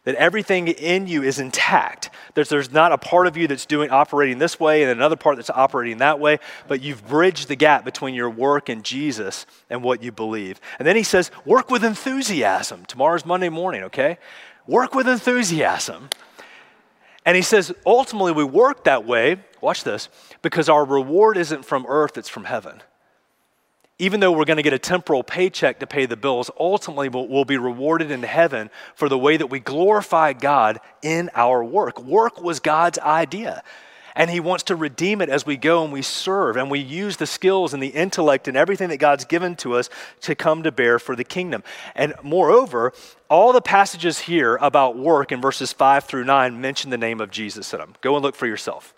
that 0.05 0.15
everything 0.15 0.69
in 0.69 1.07
you 1.07 1.21
is 1.23 1.39
intact. 1.39 2.09
There's, 2.33 2.49
there's 2.49 2.71
not 2.71 2.91
a 2.91 2.97
part 2.97 3.27
of 3.27 3.35
you 3.35 3.47
that's 3.47 3.65
doing 3.65 3.89
operating 3.89 4.37
this 4.39 4.59
way 4.59 4.83
and 4.83 4.91
another 4.91 5.15
part 5.15 5.35
that's 5.35 5.49
operating 5.49 5.97
that 5.97 6.19
way, 6.19 6.39
but 6.67 6.81
you've 6.81 7.05
bridged 7.07 7.47
the 7.47 7.55
gap 7.55 7.83
between 7.83 8.15
your 8.15 8.29
work 8.29 8.69
and 8.69 8.83
Jesus 8.83 9.45
and 9.69 9.83
what 9.83 10.01
you 10.01 10.11
believe. 10.11 10.61
And 10.79 10.87
then 10.87 10.95
he 10.95 11.03
says, 11.03 11.31
work 11.43 11.69
with 11.69 11.83
enthusiasm. 11.83 12.85
Tomorrow's 12.85 13.25
Monday 13.25 13.49
morning, 13.49 13.83
okay? 13.83 14.17
Work 14.67 14.95
with 14.95 15.07
enthusiasm. 15.07 16.09
And 17.25 17.35
he 17.35 17.41
says, 17.41 17.73
ultimately, 17.85 18.31
we 18.31 18.43
work 18.43 18.83
that 18.83 19.05
way, 19.05 19.37
watch 19.59 19.83
this, 19.83 20.09
because 20.41 20.69
our 20.69 20.85
reward 20.85 21.37
isn't 21.37 21.65
from 21.65 21.85
earth, 21.87 22.17
it's 22.17 22.29
from 22.29 22.45
heaven 22.45 22.81
even 23.97 24.19
though 24.19 24.31
we're 24.31 24.45
going 24.45 24.57
to 24.57 24.63
get 24.63 24.73
a 24.73 24.79
temporal 24.79 25.23
paycheck 25.23 25.79
to 25.79 25.87
pay 25.87 26.05
the 26.05 26.17
bills, 26.17 26.51
ultimately 26.59 27.07
we'll, 27.07 27.27
we'll, 27.27 27.45
be 27.45 27.57
rewarded 27.57 28.11
in 28.11 28.23
heaven 28.23 28.69
for 28.93 29.07
the 29.07 29.17
way 29.17 29.37
that 29.37 29.47
we 29.47 29.59
glorify 29.59 30.33
God 30.33 30.79
in 31.01 31.29
our 31.33 31.63
work. 31.63 32.01
Work 32.01 32.41
was 32.41 32.59
God's 32.59 32.99
idea. 32.99 33.63
And 34.17 34.29
He 34.29 34.39
wants 34.39 34.63
to 34.65 34.75
redeem 34.75 35.21
it 35.21 35.29
as 35.29 35.45
we 35.45 35.57
go 35.57 35.83
and 35.83 35.93
we 35.93 36.01
serve 36.01 36.57
and 36.57 36.71
we 36.71 36.79
use 36.79 37.17
the 37.17 37.27
skills 37.27 37.73
and 37.73 37.83
the 37.83 37.89
intellect 37.89 38.47
and 38.47 38.57
everything 38.57 38.89
that 38.89 38.97
God's 38.97 39.25
given 39.25 39.55
to 39.57 39.75
us 39.75 39.89
to 40.21 40.35
come 40.35 40.63
to 40.63 40.71
bear 40.71 40.99
for 40.99 41.15
the 41.15 41.25
kingdom. 41.25 41.63
And 41.95 42.13
moreover, 42.23 42.93
all 43.29 43.53
the 43.53 43.61
passages 43.61 44.19
here 44.19 44.55
about 44.57 44.97
work 44.97 45.31
in 45.31 45.41
verses 45.41 45.73
5 45.73 46.05
through 46.05 46.23
9 46.23 46.59
mention 46.59 46.89
the 46.89 46.97
name 46.97 47.21
of 47.21 47.29
Jesus 47.29 47.73
in 47.73 47.79
them. 47.79 47.93
Go 48.01 48.15
and 48.15 48.23
look 48.23 48.35
for 48.35 48.47
yourself. 48.47 48.94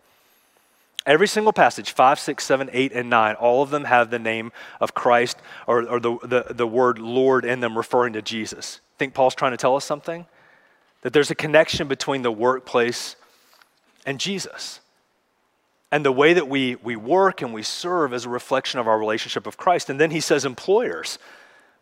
Every 1.08 1.28
single 1.28 1.54
passage, 1.54 1.94
5, 1.94 2.20
6, 2.20 2.44
7, 2.44 2.70
8, 2.74 2.92
and 2.92 3.10
9, 3.10 3.36
all 3.36 3.64
of 3.64 3.70
them 3.70 3.86
have 3.86 4.10
the 4.10 4.20
name 4.20 4.52
of 4.82 4.94
Christ 4.94 5.38
or, 5.66 5.88
or 5.88 6.02
the, 6.02 6.18
the, 6.22 6.54
the 6.54 6.68
word 6.68 7.00
Lord 7.00 7.46
in 7.46 7.62
them 7.62 7.78
referring 7.78 8.12
to 8.14 8.22
Jesus. 8.22 8.82
Think 8.98 9.14
Paul's 9.14 9.34
trying 9.34 9.52
to 9.52 9.58
tell 9.58 9.78
us 9.78 9.86
something? 9.86 10.26
That 11.04 11.14
there's 11.14 11.32
a 11.32 11.36
connection 11.36 11.88
between 11.88 12.24
the 12.24 12.32
workplace 12.32 13.16
and 14.06 14.20
Jesus. 14.20 14.82
And 15.94 16.04
the 16.04 16.12
way 16.12 16.34
that 16.34 16.50
we, 16.50 16.76
we 16.76 16.98
work 16.98 17.42
and 17.42 17.54
we 17.54 17.64
serve 17.64 18.14
is 18.14 18.26
a 18.26 18.30
reflection 18.30 18.82
of 18.82 18.88
our 18.90 19.00
relationship 19.00 19.48
of 19.48 19.56
Christ. 19.56 19.90
And 19.90 20.02
then 20.02 20.12
he 20.12 20.20
says, 20.20 20.44
employers. 20.44 21.20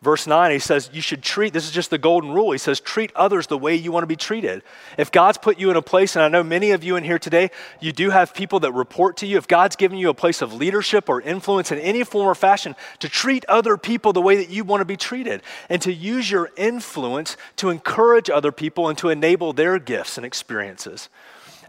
Verse 0.02 0.28
9, 0.28 0.52
he 0.52 0.60
says, 0.60 0.90
You 0.94 1.02
should 1.02 1.24
treat, 1.24 1.54
this 1.54 1.66
is 1.66 1.72
just 1.72 1.90
the 1.90 1.98
golden 1.98 2.32
rule. 2.32 2.52
He 2.52 2.58
says, 2.58 2.80
Treat 2.80 3.12
others 3.16 3.48
the 3.48 3.58
way 3.58 3.76
you 3.76 3.92
want 3.92 4.04
to 4.04 4.08
be 4.08 4.16
treated. 4.16 4.62
If 4.98 5.12
God's 5.12 5.38
put 5.38 5.60
you 5.60 5.72
in 5.72 5.78
a 5.78 5.82
place, 5.82 6.16
and 6.16 6.24
I 6.24 6.28
know 6.28 6.44
many 6.44 6.72
of 6.72 6.84
you 6.84 6.96
in 6.96 7.04
here 7.04 7.18
today, 7.18 7.50
you 7.80 7.92
do 7.92 8.10
have 8.10 8.34
people 8.34 8.60
that 8.60 8.74
report 8.74 9.18
to 9.18 9.26
you. 9.26 9.38
If 9.38 9.48
God's 9.48 9.76
given 9.76 9.98
you 9.98 10.10
a 10.10 10.14
place 10.14 10.42
of 10.42 10.54
leadership 10.54 11.10
or 11.10 11.22
influence 11.22 11.72
in 11.72 11.80
any 11.80 12.04
form 12.04 12.28
or 12.28 12.36
fashion, 12.36 12.76
to 13.00 13.10
treat 13.10 13.46
other 13.46 13.78
people 13.78 14.14
the 14.14 14.22
way 14.22 14.36
that 14.36 14.50
you 14.50 14.64
want 14.64 14.82
to 14.82 14.86
be 14.86 14.98
treated 14.98 15.42
and 15.70 15.82
to 15.82 15.94
use 15.94 16.30
your 16.30 16.52
influence 16.56 17.38
to 17.56 17.70
encourage 17.70 18.30
other 18.30 18.52
people 18.52 18.90
and 18.90 18.98
to 19.00 19.10
enable 19.10 19.54
their 19.54 19.80
gifts 19.80 20.18
and 20.18 20.26
experiences. 20.26 21.10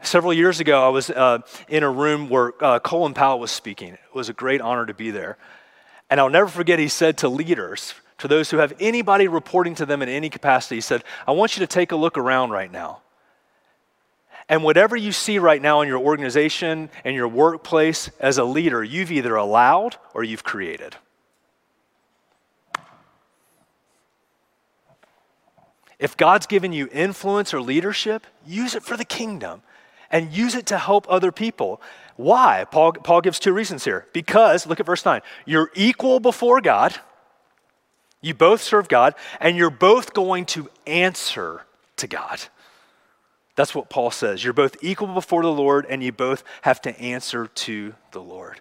Several 0.03 0.33
years 0.33 0.61
ago, 0.61 0.85
I 0.85 0.91
was 0.91 1.11
uh, 1.11 1.39
in 1.68 1.83
a 1.83 1.91
room 1.91 2.29
where 2.29 2.53
uh, 2.62 2.79
Colin 2.81 3.14
Powell 3.14 3.41
was 3.41 3.51
speaking. 3.51 3.95
It 3.95 4.14
was 4.14 4.29
a 4.29 4.35
great 4.35 4.61
honor 4.61 4.85
to 4.85 4.95
be 4.95 5.11
there. 5.11 5.39
And 6.11 6.20
I'll 6.20 6.31
never 6.31 6.49
forget, 6.49 6.79
he 6.79 6.89
said 6.89 7.18
to 7.18 7.29
leaders, 7.29 7.95
to 8.19 8.29
those 8.29 8.51
who 8.51 8.59
have 8.59 8.73
anybody 8.81 9.29
reporting 9.29 9.75
to 9.77 9.87
them 9.87 10.03
in 10.03 10.09
any 10.09 10.31
capacity, 10.31 10.77
he 10.77 10.81
said, 10.81 11.05
I 11.27 11.33
want 11.33 11.57
you 11.57 11.61
to 11.61 11.67
take 11.67 11.93
a 11.93 11.97
look 11.97 12.17
around 12.17 12.51
right 12.51 12.71
now. 12.71 13.03
And 14.49 14.62
whatever 14.62 14.97
you 14.97 15.12
see 15.12 15.39
right 15.39 15.61
now 15.61 15.81
in 15.81 15.89
your 15.89 15.99
organization 15.99 16.89
and 17.05 17.17
your 17.17 17.29
workplace 17.29 18.11
as 18.21 18.39
a 18.39 18.45
leader, 18.45 18.83
you've 18.83 19.11
either 19.11 19.35
allowed 19.35 19.97
or 20.14 20.23
you've 20.23 20.45
created. 20.45 20.97
If 25.99 26.17
God's 26.17 26.47
given 26.47 26.73
you 26.73 26.89
influence 26.93 27.53
or 27.55 27.61
leadership, 27.61 28.27
use 28.47 28.75
it 28.75 28.83
for 28.83 28.97
the 28.97 29.05
kingdom 29.05 29.62
and 30.11 30.33
use 30.33 30.55
it 30.55 30.67
to 30.67 30.79
help 30.79 31.07
other 31.09 31.33
people. 31.33 31.81
Why? 32.17 32.67
Paul, 32.71 32.93
Paul 32.93 33.21
gives 33.21 33.39
two 33.39 33.53
reasons 33.53 33.85
here. 33.85 34.07
Because, 34.12 34.67
look 34.67 34.79
at 34.79 34.87
verse 34.87 35.05
9, 35.05 35.23
you're 35.45 35.71
equal 35.75 36.21
before 36.21 36.61
God 36.61 36.95
you 38.21 38.35
both 38.35 38.62
serve 38.62 38.89
God, 38.89 39.14
and 39.41 39.57
you're 39.57 39.71
both 39.71 40.12
going 40.12 40.47
to 40.47 40.69
answer 40.87 41.62
to 41.97 42.07
God. 42.07 42.41
That's 43.57 43.75
what 43.75 43.89
Paul 43.89 44.11
says. 44.11 44.45
You're 44.45 44.53
both 44.53 44.77
equal 44.83 45.09
before 45.09 45.43
the 45.43 45.53
Lord, 45.53 45.87
and 45.89 46.03
you 46.03 46.12
both 46.12 46.45
have 46.62 46.81
to 46.83 46.99
answer 47.01 47.47
to 47.47 47.95
the 48.12 48.21
Lord. 48.21 48.61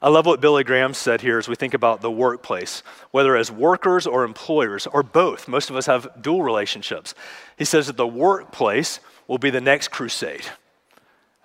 I 0.00 0.10
love 0.10 0.26
what 0.26 0.40
Billy 0.40 0.62
Graham 0.62 0.94
said 0.94 1.22
here 1.22 1.38
as 1.38 1.48
we 1.48 1.56
think 1.56 1.74
about 1.74 2.02
the 2.02 2.10
workplace, 2.10 2.84
whether 3.10 3.36
as 3.36 3.50
workers 3.50 4.06
or 4.06 4.22
employers 4.24 4.86
or 4.86 5.02
both. 5.02 5.48
Most 5.48 5.70
of 5.70 5.76
us 5.76 5.86
have 5.86 6.22
dual 6.22 6.42
relationships. 6.42 7.14
He 7.56 7.64
says 7.64 7.88
that 7.88 7.96
the 7.96 8.06
workplace 8.06 9.00
will 9.26 9.38
be 9.38 9.50
the 9.50 9.60
next 9.60 9.88
crusade. 9.88 10.46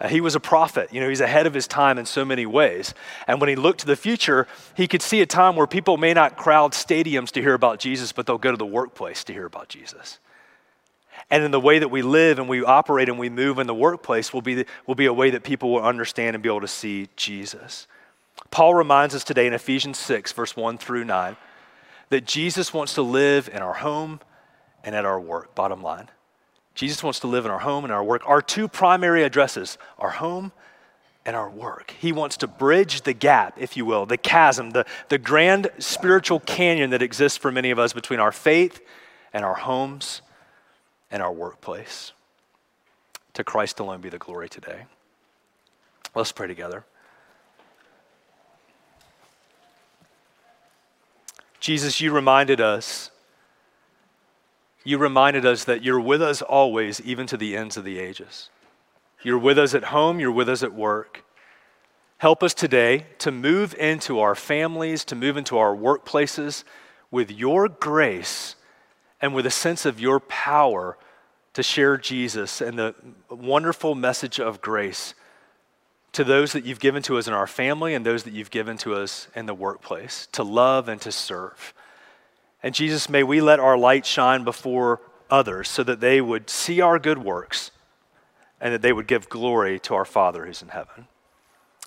Uh, 0.04 0.10
he 0.10 0.20
was 0.20 0.36
a 0.36 0.39
prophet. 0.39 0.93
You 0.93 0.99
know, 0.99 1.08
he's 1.08 1.22
ahead 1.22 1.47
of 1.47 1.54
his 1.54 1.66
time 1.66 1.97
in 1.97 2.06
so 2.06 2.26
many 2.26 2.45
ways. 2.45 2.93
And 3.26 3.39
when 3.39 3.49
he 3.49 3.56
looked 3.56 3.80
to 3.80 3.86
the 3.86 3.95
future, 3.95 4.47
he 4.76 4.88
could 4.88 5.01
see 5.01 5.22
a 5.22 5.26
time 5.26 5.56
where 5.56 5.66
people 5.66 5.95
may 5.95 6.14
not 6.14 6.36
crowd 6.36 6.74
stadiums 6.74 7.32
to 7.32 7.41
hear 7.41 7.54
about 7.54 7.80
Jesus, 7.80 8.12
but 8.12 8.28
they'll 8.28 8.38
go 8.38 8.51
to 8.51 8.58
the 8.58 8.66
workplace 8.66 9.24
to 9.24 9.34
hear 9.34 9.45
about 9.45 9.70
Jesus. 9.70 10.20
And 11.30 11.43
in 11.43 11.51
the 11.51 11.60
way 11.60 11.80
that 11.80 11.89
we 11.89 12.01
live 12.01 12.38
and 12.38 12.49
we 12.49 12.64
operate 12.66 13.08
and 13.08 13.18
we 13.18 13.30
move 13.30 13.58
in 13.60 13.66
the 13.66 13.74
workplace 13.74 14.34
will 14.34 14.41
be, 14.41 14.66
will 14.86 14.95
be 14.95 15.06
a 15.06 15.14
way 15.14 15.30
that 15.30 15.43
people 15.43 15.72
will 15.72 15.82
understand 15.82 16.36
and 16.36 16.43
be 16.43 16.49
able 16.49 16.62
to 16.62 16.68
see 16.68 17.08
Jesus. 17.16 17.88
Paul 18.51 18.76
reminds 18.76 19.16
us 19.16 19.24
today 19.24 19.47
in 19.47 19.54
Ephesians 19.54 19.97
6, 19.99 20.34
verse 20.34 20.56
1 20.56 20.78
through 20.78 21.06
9, 21.06 21.38
that 22.10 22.26
Jesus 22.26 22.74
wants 22.74 22.95
to 22.95 23.01
live 23.01 23.47
in 23.47 23.62
our 23.62 23.74
home 23.74 24.20
and 24.84 24.95
at 24.95 25.06
our 25.06 25.20
work, 25.20 25.56
bottom 25.56 25.82
line. 25.82 26.10
Jesus 26.76 27.04
wants 27.04 27.20
to 27.20 27.28
live 27.28 27.46
in 27.46 27.52
our 27.52 27.60
home 27.60 27.84
and 27.84 27.94
our 27.94 28.04
work. 28.04 28.24
Our 28.26 28.42
two 28.42 28.68
primary 28.68 29.24
addresses, 29.24 29.78
our 30.00 30.10
home 30.10 30.52
and 31.26 31.36
our 31.36 31.50
work. 31.50 31.94
He 32.00 32.12
wants 32.12 32.38
to 32.38 32.48
bridge 32.48 33.04
the 33.04 33.14
gap, 33.14 33.58
if 33.58 33.78
you 33.78 33.86
will, 33.86 34.06
the 34.06 34.18
chasm, 34.18 34.72
the, 34.72 34.86
the 35.10 35.18
grand 35.18 35.70
spiritual 35.80 36.40
canyon 36.40 36.90
that 36.90 37.02
exists 37.02 37.38
for 37.38 37.52
many 37.52 37.72
of 37.72 37.80
us 37.80 37.94
between 37.94 38.20
our 38.20 38.32
faith 38.32 38.82
and 39.32 39.46
our 39.46 39.54
homes 39.54 40.22
and 41.12 41.22
our 41.22 41.32
workplace. 41.32 42.12
To 43.36 43.44
Christ 43.44 43.80
alone 43.80 44.02
be 44.02 44.10
the 44.10 44.18
glory 44.18 44.50
today. 44.50 44.84
Let's 46.16 46.32
pray 46.32 46.48
together. 46.48 46.86
Jesus, 51.60 52.02
you 52.02 52.12
reminded 52.12 52.60
us 52.60 53.10
you 54.84 54.98
reminded 54.98 55.46
us 55.46 55.64
that 55.64 55.84
you're 55.84 56.00
with 56.00 56.22
us 56.22 56.42
always, 56.42 57.00
even 57.02 57.28
to 57.28 57.38
the 57.38 57.56
ends 57.56 57.78
of 57.78 57.84
the 57.84 58.00
ages. 58.00 58.50
You're 59.22 59.40
with 59.40 59.58
us 59.58 59.74
at 59.74 59.86
home, 59.86 60.20
you're 60.20 60.32
with 60.32 60.50
us 60.50 60.64
at 60.64 60.74
work. 60.74 61.24
Help 62.18 62.44
us 62.44 62.54
today 62.54 63.08
to 63.20 63.32
move 63.32 63.74
into 63.76 64.20
our 64.20 64.36
families, 64.36 65.04
to 65.06 65.16
move 65.16 65.38
into 65.38 65.58
our 65.58 65.76
workplaces 65.76 66.64
with 67.12 67.32
your 67.32 67.70
grace 67.70 68.56
and 69.22 69.34
with 69.34 69.46
a 69.46 69.52
sense 69.52 69.86
of 69.86 70.00
your 70.00 70.20
power 70.20 70.98
to 71.54 71.64
share 71.64 71.98
Jesus 71.98 72.62
and 72.62 72.78
the 72.78 72.96
wonderful 73.30 73.96
message 73.96 74.40
of 74.40 74.62
grace 74.62 75.14
to 76.14 76.24
those 76.24 76.54
that 76.54 76.66
you've 76.66 76.80
given 76.80 77.04
to 77.04 77.18
us 77.18 77.28
in 77.28 77.34
our 77.34 77.48
family 77.48 77.94
and 77.94 78.06
those 78.06 78.24
that 78.24 78.34
you've 78.34 78.52
given 78.52 78.78
to 78.78 78.94
us 78.96 79.28
in 79.36 79.46
the 79.46 79.54
workplace, 79.54 80.28
to 80.32 80.44
love 80.44 80.88
and 80.88 81.02
to 81.02 81.12
serve. 81.12 81.74
And 82.64 82.74
Jesus, 82.74 83.09
may 83.09 83.24
we 83.24 83.41
let 83.41 83.59
our 83.59 83.78
light 83.78 84.05
shine 84.05 84.45
before 84.45 85.01
others 85.30 85.70
so 85.70 85.84
that 85.84 85.99
they 85.99 86.22
would 86.22 86.49
see 86.49 86.80
our 86.80 86.97
good 86.97 87.18
works 87.18 87.72
and 88.61 88.74
that 88.74 88.82
they 88.82 88.93
would 88.93 89.05
give 89.07 89.28
glory 89.28 89.78
to 89.82 89.93
our 89.93 90.05
Father 90.05 90.45
who's 90.45 90.61
in 90.61 90.70
heaven. 90.70 91.07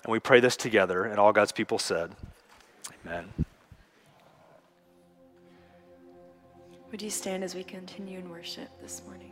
And 0.03 0.11
we 0.11 0.19
pray 0.19 0.39
this 0.39 0.55
together, 0.55 1.03
and 1.03 1.19
all 1.19 1.33
God's 1.33 1.51
people 1.51 1.79
said, 1.79 2.11
Amen. 3.03 3.33
Would 6.91 7.01
you 7.01 7.09
stand 7.09 7.43
as 7.43 7.55
we 7.55 7.63
continue 7.63 8.19
in 8.19 8.29
worship 8.29 8.69
this 8.81 9.01
morning? 9.05 9.31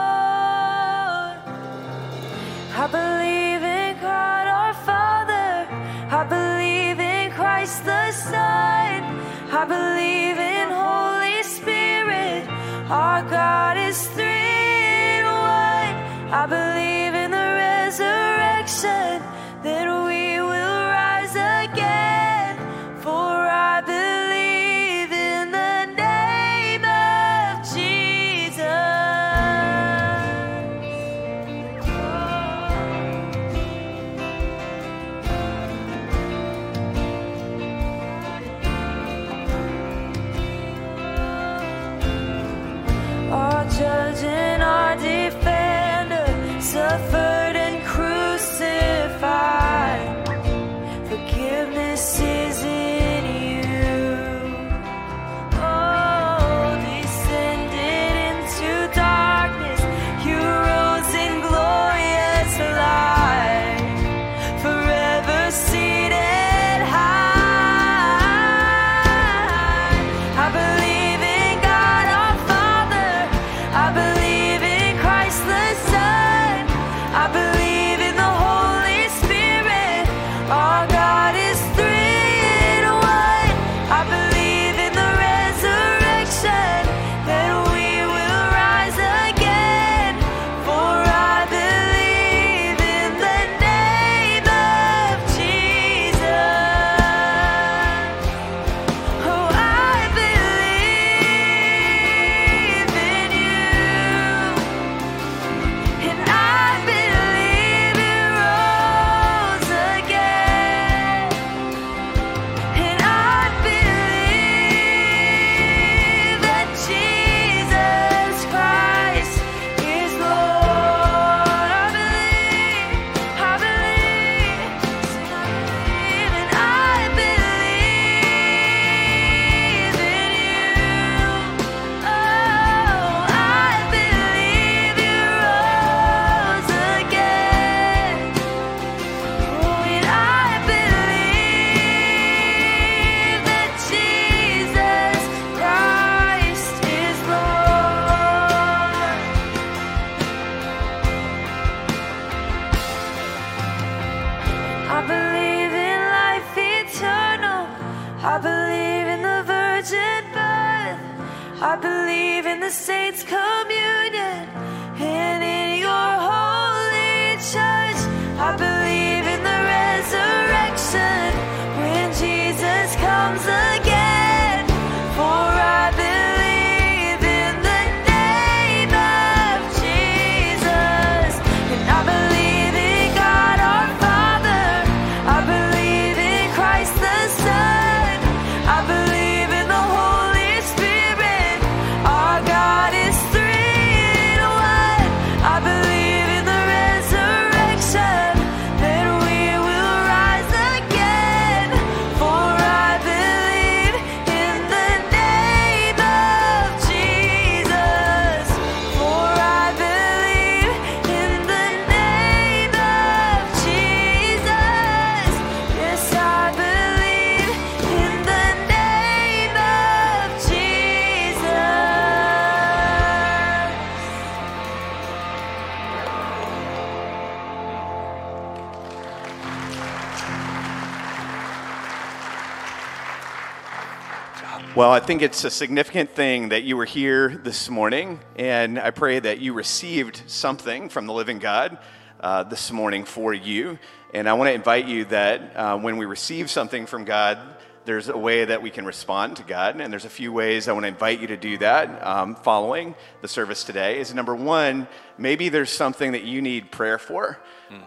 Think 235.01 235.23
it's 235.23 235.43
a 235.43 235.49
significant 235.49 236.11
thing 236.11 236.49
that 236.49 236.63
you 236.63 236.77
were 236.77 236.85
here 236.85 237.29
this 237.43 237.71
morning, 237.71 238.19
and 238.35 238.77
I 238.77 238.91
pray 238.91 239.19
that 239.19 239.39
you 239.39 239.53
received 239.53 240.21
something 240.27 240.89
from 240.89 241.07
the 241.07 241.13
living 241.13 241.39
God 241.39 241.79
uh, 242.19 242.43
this 242.43 242.71
morning 242.71 243.03
for 243.03 243.33
you. 243.33 243.79
And 244.13 244.29
I 244.29 244.33
want 244.33 244.49
to 244.49 244.53
invite 244.53 244.87
you 244.87 245.05
that 245.05 245.55
uh, 245.55 245.79
when 245.79 245.97
we 245.97 246.05
receive 246.05 246.51
something 246.51 246.85
from 246.85 247.03
God, 247.03 247.39
there's 247.83 248.09
a 248.09 248.17
way 248.17 248.45
that 248.45 248.61
we 248.61 248.69
can 248.69 248.85
respond 248.85 249.37
to 249.37 249.43
God, 249.43 249.81
and 249.81 249.91
there's 249.91 250.05
a 250.05 250.09
few 250.09 250.31
ways 250.31 250.67
I 250.67 250.73
want 250.73 250.83
to 250.83 250.89
invite 250.89 251.19
you 251.19 251.27
to 251.27 251.37
do 251.37 251.57
that 251.57 252.05
um, 252.05 252.35
following 252.35 252.93
the 253.21 253.27
service 253.27 253.63
today. 253.63 253.99
Is 253.99 254.13
number 254.13 254.35
one, 254.35 254.87
maybe 255.17 255.49
there's 255.49 255.71
something 255.71 256.11
that 256.11 256.25
you 256.25 256.43
need 256.43 256.69
prayer 256.69 256.99
for. 256.99 257.39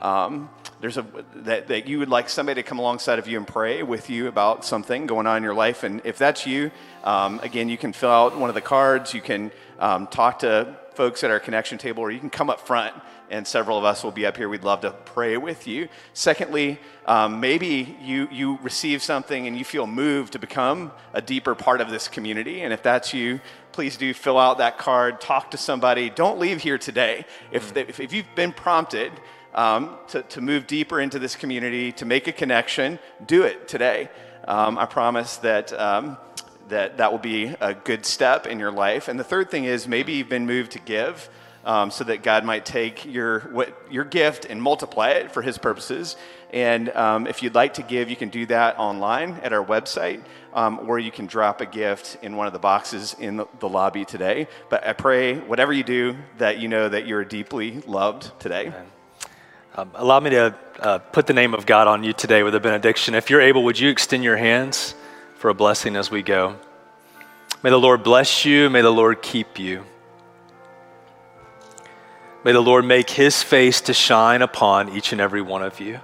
Um, 0.03 0.51
there's 0.85 0.99
a 0.99 1.07
that, 1.37 1.69
that 1.69 1.87
you 1.87 1.99
would 1.99 2.11
like 2.11 2.29
somebody 2.29 2.63
to 2.63 2.69
come 2.69 2.79
alongside 2.79 3.19
of 3.19 3.27
you 3.27 3.39
and 3.39 3.47
pray 3.47 3.83
with 3.83 4.11
you 4.11 4.29
about 4.29 4.67
something 4.67 5.07
going 5.07 5.27
on 5.27 5.39
in 5.39 5.43
your 5.43 5.55
life, 5.55 5.83
and 5.83 6.03
if 6.05 6.19
that's 6.19 6.47
you, 6.47 6.71
um, 7.05 7.41
again, 7.41 7.71
you 7.71 7.79
can 7.79 7.95
fill 7.95 8.11
out 8.11 8.37
one 8.37 8.51
of 8.51 8.55
the 8.55 8.61
cards. 8.61 9.15
You 9.15 9.23
can 9.23 9.51
um, 9.79 10.07
talk 10.09 10.41
to 10.41 10.77
folks 10.93 11.25
at 11.25 11.31
our 11.31 11.41
connection 11.41 11.79
table, 11.79 12.03
or 12.03 12.11
you 12.11 12.21
can 12.21 12.29
come 12.29 12.51
up 12.51 12.67
front 12.67 12.95
and 13.31 13.47
several 13.47 13.79
of 13.79 13.85
us 13.85 14.05
will 14.05 14.13
be 14.13 14.27
up 14.27 14.37
here. 14.37 14.47
We'd 14.49 14.63
love 14.63 14.83
to 14.83 14.91
pray 14.91 15.39
with 15.39 15.67
you. 15.67 15.89
Secondly, 16.13 16.79
um, 17.07 17.41
maybe 17.41 17.97
you, 18.03 18.29
you 18.31 18.59
receive 18.63 19.03
something 19.03 19.47
and 19.47 19.57
you 19.57 19.65
feel 19.65 19.87
moved 19.87 20.35
to 20.35 20.39
become 20.39 20.93
a 21.15 21.23
deeper 21.23 21.55
part 21.55 21.81
of 21.81 21.89
this 21.89 22.07
community. 22.07 22.61
And 22.61 22.73
if 22.73 22.83
that's 22.83 23.15
you, 23.15 23.41
please 23.73 23.97
do 23.97 24.13
fill 24.13 24.39
out 24.39 24.59
that 24.59 24.79
card, 24.79 25.21
talk 25.21 25.51
to 25.53 25.57
somebody. 25.57 26.11
Don't 26.11 26.39
leave 26.39 26.61
here 26.61 26.79
today. 26.79 27.25
If, 27.51 27.75
if, 27.77 27.99
if 27.99 28.13
you've 28.13 28.33
been 28.35 28.53
prompted, 28.53 29.11
um, 29.55 29.97
to, 30.09 30.23
to 30.23 30.41
move 30.41 30.67
deeper 30.67 31.01
into 31.01 31.19
this 31.19 31.37
community, 31.37 31.93
to 31.93 32.05
make 32.05 32.27
a 32.27 32.33
connection, 32.33 32.99
do 33.25 33.45
it 33.45 33.69
today. 33.69 34.09
Um, 34.47 34.79
I 34.79 34.87
promise 34.87 35.37
that, 35.39 35.73
um, 35.73 36.19
that 36.69 36.99
that 36.99 37.13
will 37.13 37.19
be 37.19 37.55
a 37.61 37.75
good 37.75 38.05
step 38.05 38.47
in 38.47 38.59
your 38.59 38.73
life. 38.73 39.09
And 39.09 39.19
the 39.19 39.25
third 39.25 39.51
thing 39.51 39.65
is 39.65 39.89
maybe 39.89 40.15
you've 40.15 40.29
been 40.29 40.47
moved 40.47 40.73
to 40.73 40.79
give. 40.81 41.29
Um, 41.67 41.91
so 41.91 42.05
that 42.05 42.23
God 42.23 42.45
might 42.45 42.67
take 42.67 43.07
your, 43.07 43.41
what, 43.41 43.75
your 43.91 44.05
gift 44.05 44.45
and 44.45 44.61
multiply 44.61 45.13
it 45.13 45.33
for 45.33 45.41
His 45.41 45.57
purposes. 45.57 46.15
And 46.53 46.91
um, 46.91 47.27
if 47.27 47.43
you'd 47.43 47.55
like 47.55 47.75
to 47.75 47.83
give, 47.83 48.11
you 48.11 48.17
can 48.17 48.29
do 48.29 48.45
that 48.47 48.79
online 48.79 49.41
at 49.43 49.55
our 49.55 49.65
website, 49.65 50.23
um, 50.53 50.79
or 50.87 50.99
you 50.99 51.11
can 51.11 51.25
drop 51.25 51.63
a 51.63 51.67
gift 51.67 52.19
in 52.21 52.37
one 52.37 52.47
of 52.47 52.53
the 52.53 52.59
boxes 52.59 53.17
in 53.19 53.39
the, 53.39 53.47
the, 53.61 53.69
lobby 53.71 54.05
today. 54.05 54.47
But 54.69 54.87
I 54.87 54.93
pray, 54.93 55.39
whatever 55.39 55.73
you 55.73 55.85
do, 55.85 56.17
that 56.37 56.59
you 56.59 56.69
know 56.69 56.87
that 56.87 57.07
you're 57.07 57.25
deeply 57.25 57.81
loved 57.87 58.39
today. 58.39 58.75
Um, 59.77 59.91
allow 59.95 60.21
me 60.21 60.31
to 60.31 60.55
uh, 60.79 60.99
put 60.99 61.27
the 61.27 61.33
name 61.33 61.53
of 61.53 61.67
God 61.67 61.89
on 61.89 62.05
you 62.05 62.13
today 62.13 62.45
with 62.45 62.55
a 62.55 62.61
benediction. 62.61 63.17
If 63.17 63.29
you're 63.29 63.41
able, 63.41 63.65
would 63.65 63.77
you 63.77 63.91
extend 63.91 64.23
your 64.23 64.37
hands 64.37 64.95
for 65.39 65.49
a 65.49 65.55
blessing 65.55 65.97
as 65.97 66.13
we 66.13 66.23
go? 66.23 66.57
May 67.65 67.71
the 67.71 67.81
Lord 67.81 68.05
bless 68.05 68.45
you. 68.45 68.71
May 68.71 68.83
the 68.83 68.93
Lord 68.93 69.21
keep 69.21 69.59
you. 69.59 69.83
May 72.45 72.53
the 72.53 72.61
Lord 72.61 72.85
make 72.85 73.11
his 73.11 73.43
face 73.43 73.81
to 73.81 73.93
shine 73.93 74.43
upon 74.43 74.91
each 74.91 75.11
and 75.11 75.21
every 75.21 75.43
one 75.43 75.65
of 75.65 75.81
you. 75.81 75.99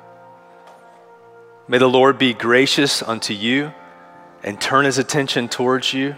May 1.68 1.78
the 1.78 1.86
Lord 1.86 2.18
be 2.18 2.34
gracious 2.34 3.04
unto 3.04 3.34
you 3.34 3.72
and 4.42 4.60
turn 4.60 4.84
his 4.84 4.98
attention 4.98 5.48
towards 5.48 5.94
you. 5.94 6.16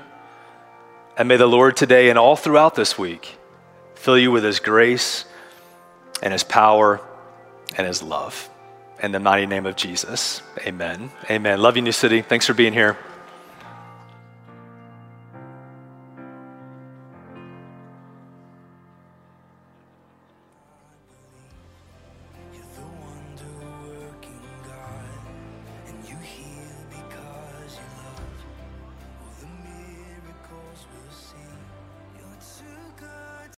And 1.18 1.28
may 1.28 1.36
the 1.36 1.46
Lord 1.46 1.76
today 1.76 2.08
and 2.08 2.18
all 2.18 2.36
throughout 2.36 2.76
this 2.76 2.96
week 2.96 3.36
fill 3.94 4.16
you 4.16 4.30
with 4.30 4.42
his 4.42 4.58
grace 4.58 5.26
and 6.22 6.32
his 6.32 6.44
power 6.44 7.02
and 7.76 7.86
his 7.86 8.02
love. 8.02 8.48
In 9.02 9.12
the 9.12 9.20
mighty 9.20 9.46
name 9.46 9.66
of 9.66 9.76
Jesus, 9.76 10.42
amen. 10.66 11.10
Amen. 11.30 11.60
Love 11.60 11.76
you, 11.76 11.82
New 11.82 11.92
City. 11.92 12.22
Thanks 12.22 12.46
for 12.46 12.54
being 12.54 12.72
here. 12.72 12.96